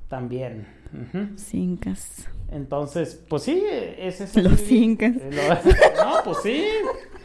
[0.08, 0.66] también.
[0.92, 1.28] Ujú.
[1.32, 2.26] los incas.
[2.50, 3.62] Entonces, pues sí,
[3.98, 5.12] ese es el- Los incas.
[5.16, 5.30] Eh,
[5.96, 6.64] No, pues sí.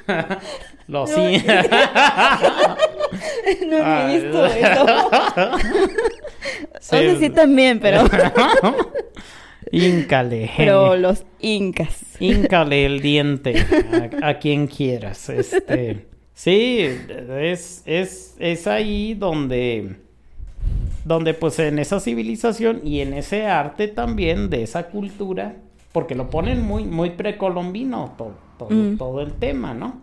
[0.87, 1.67] Los incas.
[3.67, 4.85] No he visto eso.
[6.79, 8.03] O sea, sí también, pero,
[9.71, 10.49] Íncale.
[10.57, 12.15] pero los incas.
[12.19, 13.55] Híncale el diente
[14.21, 15.29] a, a quien quieras.
[15.29, 19.95] Este, sí, es, es, es ahí donde,
[21.05, 25.55] donde pues en esa civilización y en ese arte también de esa cultura,
[25.91, 28.97] porque lo ponen muy, muy precolombino todo, todo, Mm.
[28.97, 30.01] todo el tema, ¿no?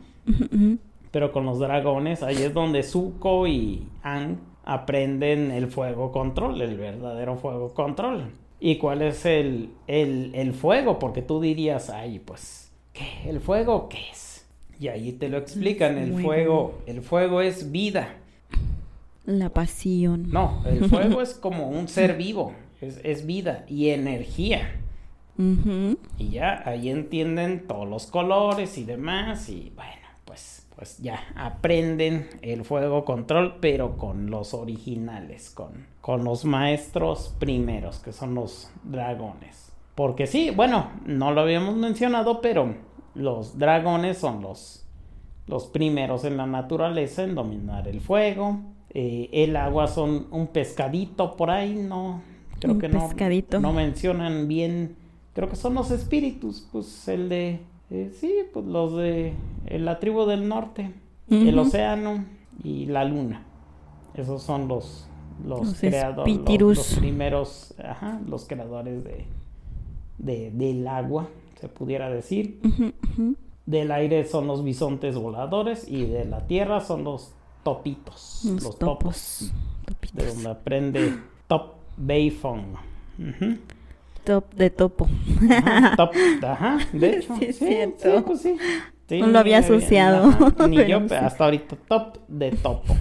[1.11, 6.77] Pero con los dragones, ahí es donde Zuko y Aang aprenden el fuego control, el
[6.79, 8.31] verdadero fuego control.
[8.61, 10.99] ¿Y cuál es el, el, el fuego?
[10.99, 13.29] Porque tú dirías, ay, pues, ¿qué?
[13.29, 14.47] ¿El fuego qué es?
[14.81, 16.23] Y ahí te lo explican, el Fuego.
[16.25, 18.17] fuego, el fuego es vida.
[19.25, 20.31] La pasión.
[20.31, 24.81] No, el fuego es como un ser vivo, es, es vida y energía.
[25.37, 32.29] Y ya ahí entienden todos los colores y demás y bueno, pues, pues ya aprenden
[32.41, 38.71] el fuego control, pero con los originales, con, con los maestros primeros, que son los
[38.83, 39.73] dragones.
[39.95, 42.75] Porque sí, bueno, no lo habíamos mencionado, pero
[43.15, 44.85] los dragones son los,
[45.47, 48.59] los primeros en la naturaleza en dominar el fuego.
[48.91, 52.21] Eh, el agua son un pescadito por ahí, no,
[52.61, 53.59] creo Un que no, pescadito.
[53.61, 54.97] no mencionan bien,
[55.33, 59.33] creo que son los espíritus, pues el de, eh, sí, pues los de
[59.69, 60.93] eh, la tribu del norte,
[61.31, 62.27] el océano
[62.63, 63.47] y la luna.
[64.15, 65.09] Esos son los
[65.47, 69.27] los, Los creadores, los, los primeros, ajá, los creadores de,
[70.19, 71.29] de del agua,
[71.61, 72.61] se pudiera decir.
[72.65, 73.35] Ujú, ujú.
[73.67, 77.33] Del aire son los bisontes voladores y de la tierra son los
[77.63, 79.53] topitos, Los, los, topos.
[79.87, 81.15] topos, de donde aprende
[81.49, 82.75] Top Bayfong.
[83.19, 83.57] Ujú.
[84.25, 85.07] Top de topo.
[85.51, 86.11] Ajá, top,
[86.45, 87.35] ajá, de hecho.
[87.39, 88.03] Sí, cierto.
[88.19, 88.57] sí, pues sí.
[89.09, 90.31] Sí, No lo había asociado,
[90.67, 91.07] Ni yo, sí.
[91.11, 92.95] pero hasta ahorita top de topo.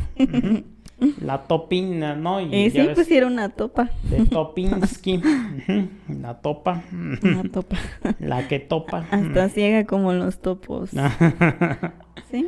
[1.22, 2.40] La topina, ¿no?
[2.42, 3.90] Y ya sí, pues era una topa.
[4.04, 5.22] de Topinski.
[6.08, 6.84] La topa.
[6.92, 7.78] Una topa.
[8.20, 9.06] La que topa.
[9.12, 10.92] Hasta ciega como los topos.
[12.32, 12.46] Sí.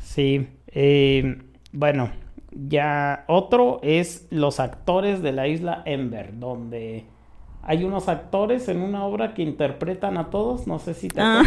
[0.00, 1.42] Sí, eh,
[1.72, 2.10] bueno,
[2.52, 7.06] ya otro es los actores de la isla Ember, donde
[7.62, 11.42] hay unos actores en una obra que interpretan a todos, no sé si te Ah.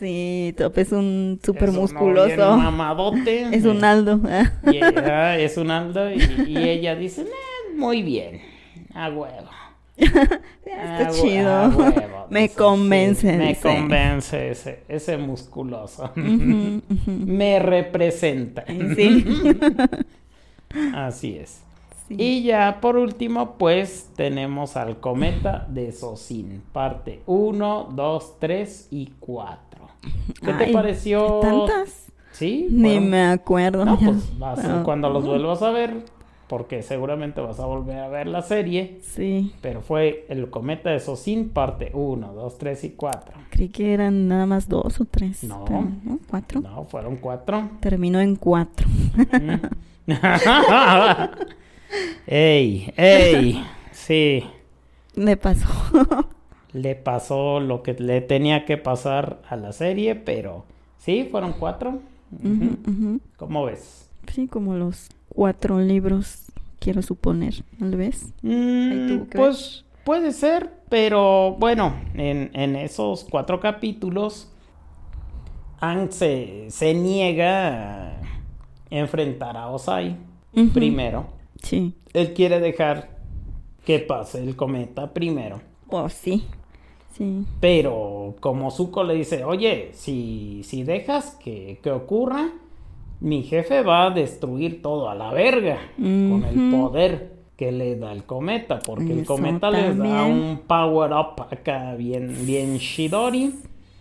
[0.00, 2.26] Sí, Top es un súper musculoso.
[2.26, 3.42] bien mamadote.
[3.54, 4.18] Es un Aldo.
[4.28, 4.50] ah.
[4.72, 6.18] Y ella es un Aldo y,
[6.48, 8.40] y ella dice, "Eh, muy bien,
[8.94, 9.48] a huevo.
[9.96, 11.50] Está A hue- chido.
[11.50, 13.30] a huevo", Me convence.
[13.30, 13.60] sí, me dice.
[13.62, 16.10] convence ese, ese musculoso.
[16.16, 17.10] Ujú, ujú.
[17.10, 18.64] me representa.
[18.96, 19.24] Sí.
[20.94, 21.60] Así es.
[22.08, 22.14] Sí.
[22.18, 29.12] Y ya por último, pues tenemos al cometa de Sosin, parte 1, 2, 3 y
[29.20, 29.69] 4.
[30.40, 31.40] ¿Qué te Ay, pareció?
[31.40, 32.06] ¿Tantas?
[32.32, 32.68] Sí.
[32.70, 33.84] Ni fueron- me acuerdo.
[33.84, 36.04] No, pues vas- Ah, cuando los vuelvas a ver,
[36.48, 39.52] porque seguramente vas a volver a ver la serie, Sí.
[39.60, 43.34] pero fue el cometa de Sosin, parte 1, 2, 3 y 4.
[43.50, 45.44] Creí que eran nada más dos o tres.
[45.44, 45.64] No.
[45.66, 45.84] pero
[46.28, 46.60] Cuatro.
[46.60, 47.68] No, fueron 4.
[47.80, 48.88] Terminó en cuatro.
[52.26, 54.44] ey, ey, sí,
[55.14, 55.66] Le pasó.
[56.72, 60.64] le pasó lo que le tenía que pasar a la serie, pero
[60.98, 62.00] sí, fueron cuatro.
[63.36, 64.08] ¿Cómo ves?
[64.32, 66.46] Sí, como los cuatro libros,
[66.78, 68.32] quiero suponer, tal vez.
[68.42, 74.52] Mm, pues puede ser, pero bueno, en, en esos cuatro capítulos,
[75.80, 78.20] Aang se, se niega a
[78.90, 80.16] enfrentar a Osai
[80.74, 81.26] primero.
[81.62, 81.94] Sí.
[82.12, 83.18] Él quiere dejar
[83.84, 85.60] que pase el cometa primero.
[85.88, 86.44] Oh, sí.
[87.12, 87.44] Sí.
[87.60, 92.50] Pero como Zuko le dice, oye, si, si dejas que, que ocurra,
[93.20, 98.12] mi jefe va a destruir todo a la verga con el poder que le da
[98.12, 103.54] el cometa, porque el cometa les da un power up acá bien, bien Shidori.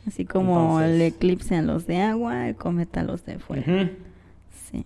[0.07, 3.89] Así como el eclipse a los de agua, el cometa a los de fuego.
[4.71, 4.85] Sí.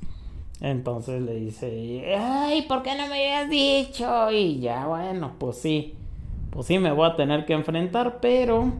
[0.59, 4.31] Entonces le dice, ay, ¿por qué no me habías dicho?
[4.31, 5.93] Y ya, bueno, pues sí,
[6.53, 8.71] pues sí me voy a tener que enfrentar, pero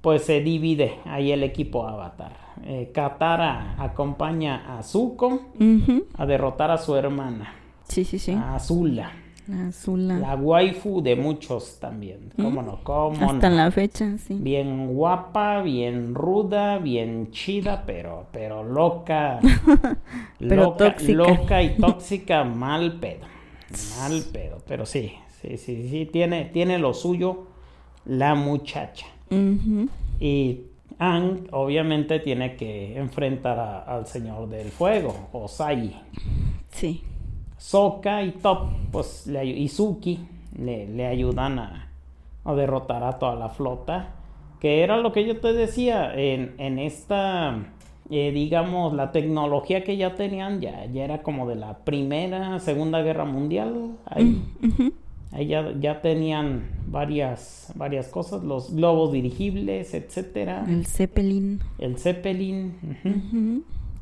[0.00, 2.32] pues se divide ahí el equipo Avatar.
[2.64, 5.40] Eh, Katara acompaña a Zuko
[6.16, 7.54] a derrotar a su hermana,
[7.88, 8.32] Sí, sí, sí.
[8.32, 9.12] a Azula,
[9.46, 10.18] La Azula.
[10.18, 13.56] la waifu de muchos también, cómo no, cómo Hasta no.
[13.56, 14.34] la fecha, sí.
[14.34, 19.38] Bien guapa, bien ruda, bien chida, pero, pero loca.
[20.40, 21.12] Pero loca, tóxica.
[21.14, 23.26] loca y tóxica, mal pedo.
[23.98, 24.58] Mal pedo.
[24.68, 27.46] Pero sí, sí, sí, sí, tiene, tiene lo suyo
[28.04, 29.06] la muchacha.
[30.20, 30.60] Y
[31.00, 35.94] Ang obviamente tiene que enfrentar a- al Señor del Fuego, Osai.
[36.70, 37.02] Sí.
[37.56, 40.18] Sokka y Top, pues, le, y Suki
[40.58, 41.88] le, le ayudan a,
[42.44, 44.14] a derrotar a toda la flota.
[44.60, 47.56] Que era lo que yo te decía, en, en esta,
[48.10, 53.02] eh, digamos, la tecnología que ya tenían, ya, ya era como de la primera, segunda
[53.02, 53.92] guerra mundial.
[54.06, 54.42] Ahí.
[55.32, 60.64] Ahí ya, ya tenían varias, varias cosas, los globos dirigibles, etcétera.
[60.68, 61.60] El Zeppelin.
[61.78, 62.74] El Zeppelin.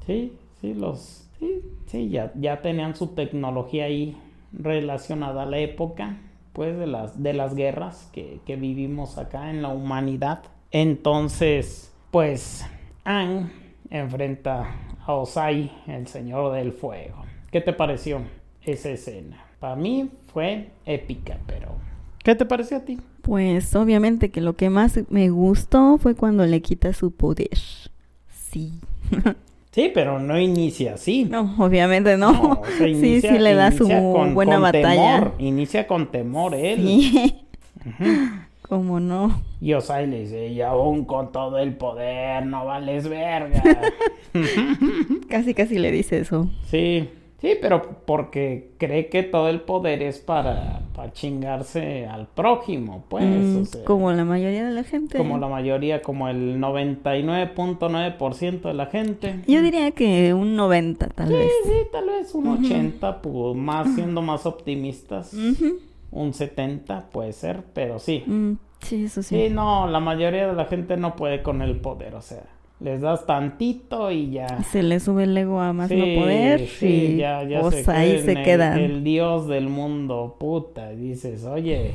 [0.07, 1.29] Sí, sí, los.
[1.39, 4.17] Sí, sí, ya, ya tenían su tecnología ahí
[4.53, 6.17] relacionada a la época,
[6.53, 10.45] pues, de las, de las guerras que, que vivimos acá en la humanidad.
[10.71, 12.65] Entonces, pues,
[13.05, 13.51] Ang
[13.91, 14.75] enfrenta
[15.07, 17.25] a Osai, el señor del fuego.
[17.51, 18.23] ¿Qué te pareció
[18.63, 19.45] esa escena?
[19.61, 21.69] Para mí fue épica, pero.
[22.23, 22.99] ¿Qué te pareció a ti?
[23.23, 27.57] Pues obviamente que lo que más me gustó fue cuando le quita su poder.
[28.29, 28.75] Sí.
[29.73, 31.27] Sí, pero no inicia así.
[31.27, 32.33] No, obviamente no.
[32.33, 34.85] No, o sea, sí, inicia- sí le da su con- buena con batalla.
[35.19, 36.81] temor, inicia con temor él.
[36.87, 37.35] Sí.
[38.63, 39.43] Como no.
[39.61, 43.63] Y Osai le dice, y aún con todo el poder, no vales verga.
[45.29, 46.49] Casi casi le dice eso.
[46.71, 47.11] sí,
[47.41, 53.25] sí, pero porque cree que todo el poder es para, para chingarse al prójimo, pues.
[53.25, 55.17] Mm, o sea, como la mayoría de la gente.
[55.19, 59.41] como la mayoría, como el 99.9% de la gente.
[59.47, 61.53] Yo diría que un 90 tal Sí, vez.
[61.65, 65.35] sí, tal vez un 80, pues más siendo más optimistas.
[66.11, 68.23] Un 70 puede ser, pero sí.
[68.27, 69.49] Mm, sí, eso sí.
[69.49, 72.45] Sí, no, la mayoría de la gente no puede con el poder, o sea,
[72.81, 74.63] les das tantito y ya.
[74.65, 77.85] Se le sube el ego a más Sí, no poder sí, y ya, ya pues
[77.85, 78.79] se ahí creen se el- quedan.
[78.79, 81.93] El, dios del mundo, puta, y dices, oye,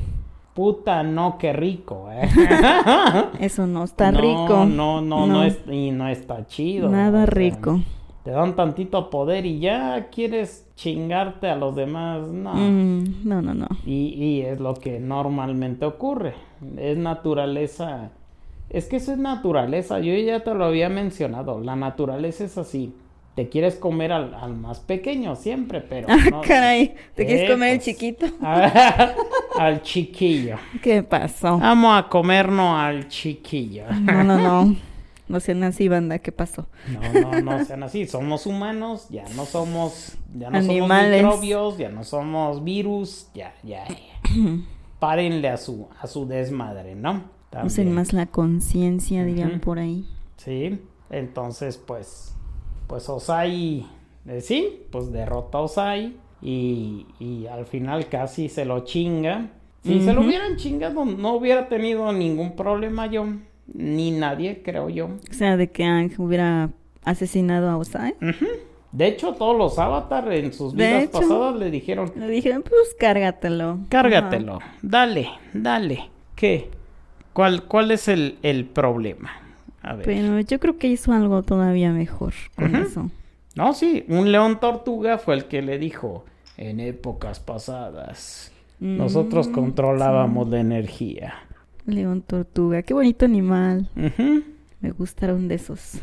[0.56, 2.28] puta, no, qué rico, ¿eh?
[3.40, 4.66] Eso no está No, rico.
[4.66, 6.90] No, no, no, es, y no está chido.
[6.90, 7.80] Nada o sea, rico.
[8.24, 12.54] te dan tantito poder y ya quieres chingarte a los demás, no.
[12.56, 13.68] Mm, no, no, no.
[13.86, 16.34] Y, y es lo que normalmente ocurre.
[16.78, 18.10] Es naturaleza.
[18.72, 20.00] Es que eso es naturaleza.
[20.00, 21.60] Yo ya te lo había mencionado.
[21.60, 22.96] La naturaleza es así.
[23.36, 26.08] Te quieres comer al, al más pequeño siempre, pero.
[26.10, 26.96] Ah, no- caray.
[27.16, 28.26] ¿Te quieres comer el pues, chiquito?
[29.60, 30.56] al chiquillo.
[30.82, 31.58] ¿Qué pasó?
[31.58, 33.86] Vamos a comernos al chiquillo.
[34.02, 34.76] No, no, no.
[35.28, 36.20] No sean así, banda.
[36.20, 36.68] ¿Qué pasó?
[36.90, 38.06] No, no, no sean así.
[38.06, 41.22] Somos humanos, ya no somos, ya no Animales.
[41.22, 43.96] somos microbios, ya no somos virus, ya, ya, ya.
[45.00, 47.24] Párenle a su, a su desmadre, ¿no?
[47.64, 50.06] Usen más la conciencia, dirían por ahí.
[50.38, 50.80] Sí,
[51.10, 52.36] entonces pues,
[52.88, 53.86] pues Osai,
[54.28, 59.50] eh, sí, pues derrota a Osai y, y al final casi se lo chinga.
[59.84, 63.26] Si se lo hubieran chingado, no hubiera tenido ningún problema yo,
[63.74, 65.08] ni nadie, creo yo.
[65.08, 66.70] O sea, de que Ang hubiera
[67.04, 68.16] asesinado a Osai.
[68.92, 71.12] De hecho, todos los avatar en sus De vidas hecho.
[71.14, 73.80] pasadas le dijeron, Le dijeron, pues cárgatelo.
[73.90, 76.10] cárgatelo, dale, dale.
[76.36, 76.70] ¿Qué?
[77.34, 79.32] ¿Cuál, cuál es el, el problema?
[79.82, 80.06] A ver.
[80.06, 83.10] Pero yo creo que hizo algo todavía mejor con eso.
[83.56, 86.26] No, sí, un león tortuga fue el que le dijo,
[86.58, 91.34] en épocas pasadas, nosotros Mm, controlábamos la energía.
[91.86, 92.82] León tortuga.
[92.84, 93.90] Qué bonito animal.
[94.80, 96.00] Me gustaron de esos.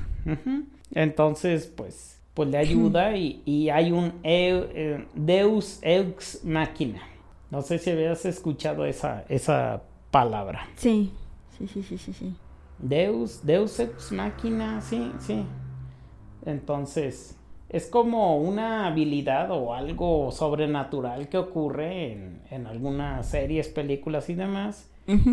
[0.95, 7.03] Entonces, pues, pues le ayuda y, y hay un eu- eh, Deus Ex Machina.
[7.51, 10.67] No sé si habías escuchado esa, esa palabra.
[10.77, 11.13] Sí.
[11.57, 12.37] Sí, sí, sí, sí, sí.
[12.79, 15.45] Deus, Deus Ex Machina, sí, sí.
[16.45, 17.37] Entonces,
[17.69, 24.35] es como una habilidad o algo sobrenatural que ocurre en, en algunas series, películas y
[24.35, 24.91] demás,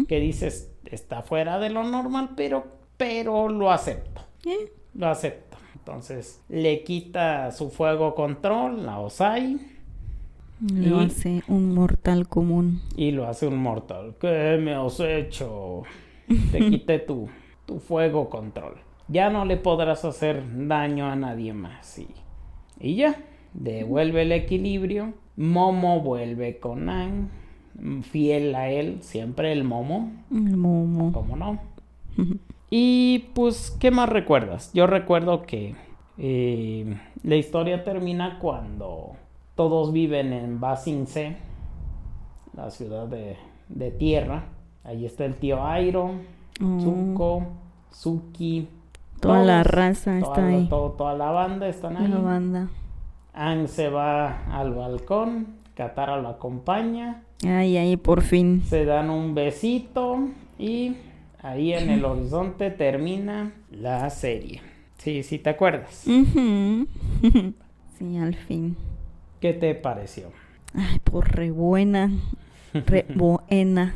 [0.07, 2.65] que dices, está fuera de lo normal, pero,
[2.95, 5.57] pero lo acepto, Eh, lo acepto.
[5.75, 9.59] Entonces, le quita su fuego control a Osai
[10.61, 12.81] Lo Y- hace un mortal común.
[12.95, 14.15] y lo hace un mortal.
[14.19, 15.83] ¿Qué me has hecho?
[16.51, 17.27] Te quité tu,
[17.65, 18.75] tu fuego control.
[19.07, 21.99] Ya no le podrás hacer daño a nadie más.
[21.99, 22.07] Y,
[22.79, 23.15] y ya,
[23.53, 25.13] devuelve el equilibrio.
[25.37, 27.27] Momo vuelve con Ang,
[28.03, 31.11] fiel a él, siempre el Momo, El momo.
[31.11, 31.59] ¿cómo no?
[32.71, 34.71] Y pues, ¿qué más recuerdas?
[34.73, 35.75] Yo recuerdo que
[36.17, 39.11] eh, la historia termina cuando
[39.55, 41.37] todos viven en Basingse,
[42.55, 43.37] la ciudad de,
[43.69, 44.43] de tierra.
[44.83, 46.11] Ahí está el tío Airo.
[46.59, 47.43] Zuko,
[47.91, 48.67] Suki.
[49.19, 50.67] Toda la raza toda está ahí.
[50.69, 52.07] todo- toda la banda están ahí.
[52.07, 52.67] La banda.
[53.33, 58.61] Ang se va al balcón, Katara lo acompaña, Ay, ahí por fin.
[58.63, 60.95] se dan un besito y
[61.41, 64.61] ahí en el horizonte termina la serie.
[64.97, 66.05] Sí, sí, ¿te acuerdas?
[67.97, 68.75] Sí, al fin.
[69.45, 70.31] ¿Qué te pareció?
[70.73, 72.11] Ay, por re buena.
[72.73, 73.93] Re buena.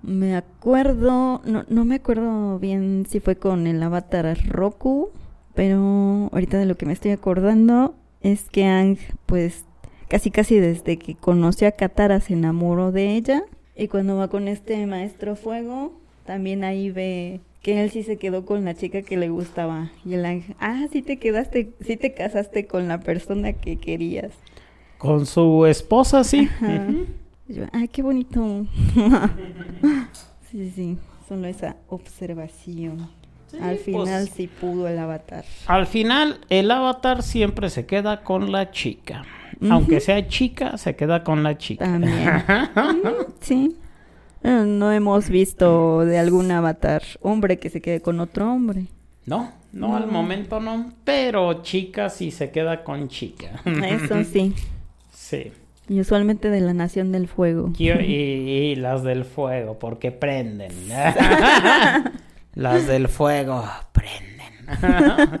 [0.00, 5.10] Me acuerdo, no, no me acuerdo bien si fue con el avatar Roku,
[5.54, 8.96] pero ahorita de lo que me estoy acordando es que Ang,
[9.26, 9.64] pues,
[10.06, 13.42] casi casi desde que conoció a Katara se enamoró de ella.
[13.74, 18.46] Y cuando va con este maestro fuego, también ahí ve que él sí se quedó
[18.46, 19.90] con la chica que le gustaba.
[20.04, 24.30] Y el Ang, ah, sí te quedaste, sí te casaste con la persona que querías.
[25.02, 26.48] Con su esposa, sí.
[26.56, 26.86] Ajá.
[27.48, 28.66] Yo, ay, qué bonito.
[30.50, 30.98] sí, sí, sí,
[31.28, 33.08] solo esa observación.
[33.60, 35.44] Al pues, final sí pudo el avatar.
[35.66, 39.24] Al final, el avatar siempre se queda con la chica.
[39.68, 41.84] Aunque sea chica, se queda con la chica.
[41.84, 42.42] También.
[43.40, 43.76] Sí.
[44.44, 48.86] Eh, No hemos visto de algún avatar hombre que se quede con otro hombre.
[49.26, 50.12] No, no, al No.
[50.12, 50.92] momento no.
[51.04, 53.60] Pero chica sí se queda con chica.
[53.64, 54.54] Eso sí.
[55.32, 55.52] Sí.
[55.88, 57.72] Y usualmente de la Nación del Fuego.
[57.78, 60.70] Y, y- y las del fuego, porque prenden.
[62.54, 65.40] las del fuego prenden.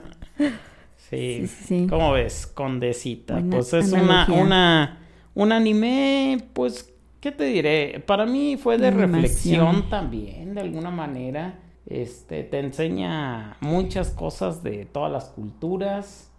[0.96, 1.46] sí.
[1.46, 1.86] Sí.
[1.88, 3.34] ¿Cómo ves, Condecita?
[3.34, 4.98] Buena pues es una, una,
[5.34, 8.02] un anime, pues, ¿qué te diré?
[8.06, 9.12] Para mí fue de Animación.
[9.22, 11.58] reflexión también, de alguna manera.
[11.86, 16.30] Este, te enseña muchas cosas de todas las culturas.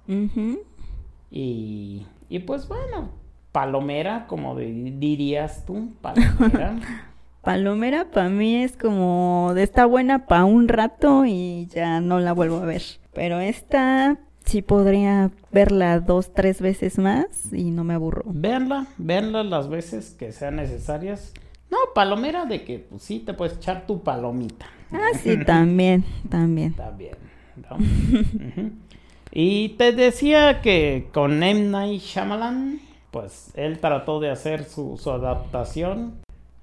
[1.31, 3.09] Y, y pues bueno,
[3.53, 6.75] palomera, como di- dirías tú, palomera.
[7.41, 12.31] Palomera para mí es como de esta buena para un rato y ya no la
[12.31, 12.81] vuelvo a ver.
[13.13, 18.23] Pero esta sí podría verla dos, tres veces más y no me aburro.
[18.27, 21.33] Véanla, véanla las veces que sean necesarias.
[21.69, 24.65] No, palomera de que pues, sí te puedes echar tu palomita.
[24.93, 26.73] Ah, sí, también, también.
[26.75, 27.17] También.
[29.31, 31.61] Y te decía que con M.
[31.69, 32.79] Night Shyamalan,
[33.13, 36.15] pues él trató de hacer su, su adaptación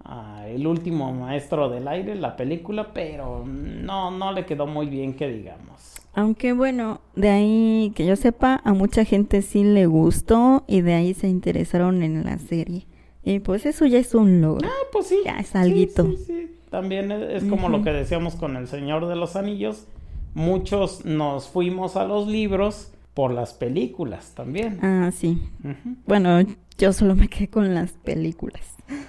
[0.04, 5.14] a El último maestro del aire, la película, pero no, no le quedó muy bien
[5.14, 5.94] que digamos.
[6.12, 10.94] Aunque bueno, de ahí que yo sepa, a mucha gente sí le gustó y de
[10.94, 12.86] ahí se interesaron en la serie.
[13.22, 14.68] Y pues eso ya es un logro.
[14.68, 15.18] Ah, pues sí.
[15.24, 16.04] Ya es Sí, alguito.
[16.04, 16.56] Sí, sí.
[16.70, 19.86] También es, es como lo que decíamos con El Señor de los Anillos.
[20.34, 22.90] Muchos nos fuimos a los libros
[23.20, 24.78] por las películas también.
[24.82, 25.38] Ah, sí.
[26.06, 26.40] Bueno,
[26.78, 28.62] yo solo me quedé con las películas.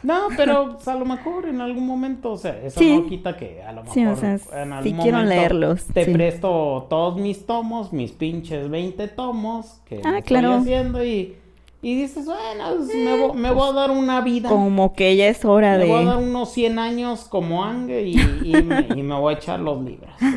[0.04, 2.94] No, pero pues, a lo mejor en algún momento, o sea, eso Sí.
[2.98, 5.86] no quita que a lo mejor Sí, o sea, en algún sí quiero momento leerlos,
[5.86, 6.12] Te sí.
[6.12, 10.56] presto todos mis tomos, mis pinches 20 tomos que Ah, estoy claro.
[10.56, 11.36] haciendo y,
[11.82, 14.50] y dices, bueno, pues, me, vo- me voy a dar una vida.
[14.50, 16.26] Como que ya es hora Me voy a dar de...
[16.30, 20.12] unos 100 años como Ange y, y me, y me voy a echar los libros.
[20.20, 20.28] sí.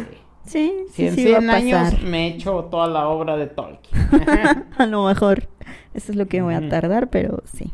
[0.44, 3.46] Sí, Si sí, en sí va 100 a años me echo toda la obra de
[3.46, 3.98] Tolkien.
[4.78, 5.48] A lo mejor.
[5.94, 7.72] Eso es lo que voy a tardar, pero sí.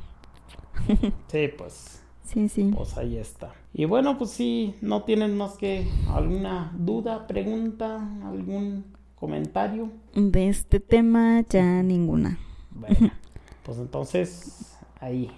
[1.28, 2.70] sí, pues, Sí, sí.
[2.72, 3.56] pues ahí está.
[3.72, 9.90] Y bueno, pues sí, no tienen más que alguna duda, pregunta, algún comentario.
[10.14, 12.38] De este tema ya ninguna.
[12.70, 13.10] Bueno,
[13.62, 15.30] pues entonces ahí,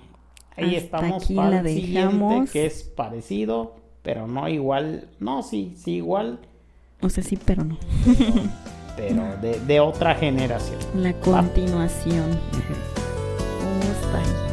[0.56, 2.50] ahí Hasta estamos aquí para la el siguiente, dejamos.
[2.50, 5.10] que es parecido, pero no igual.
[5.20, 6.40] No, sí, sí igual,
[7.02, 7.76] O sea, sí, pero no.
[8.96, 10.78] pero de, de otra generación.
[10.96, 12.38] La continuación.
[13.60, 14.51] Oh, está ahí.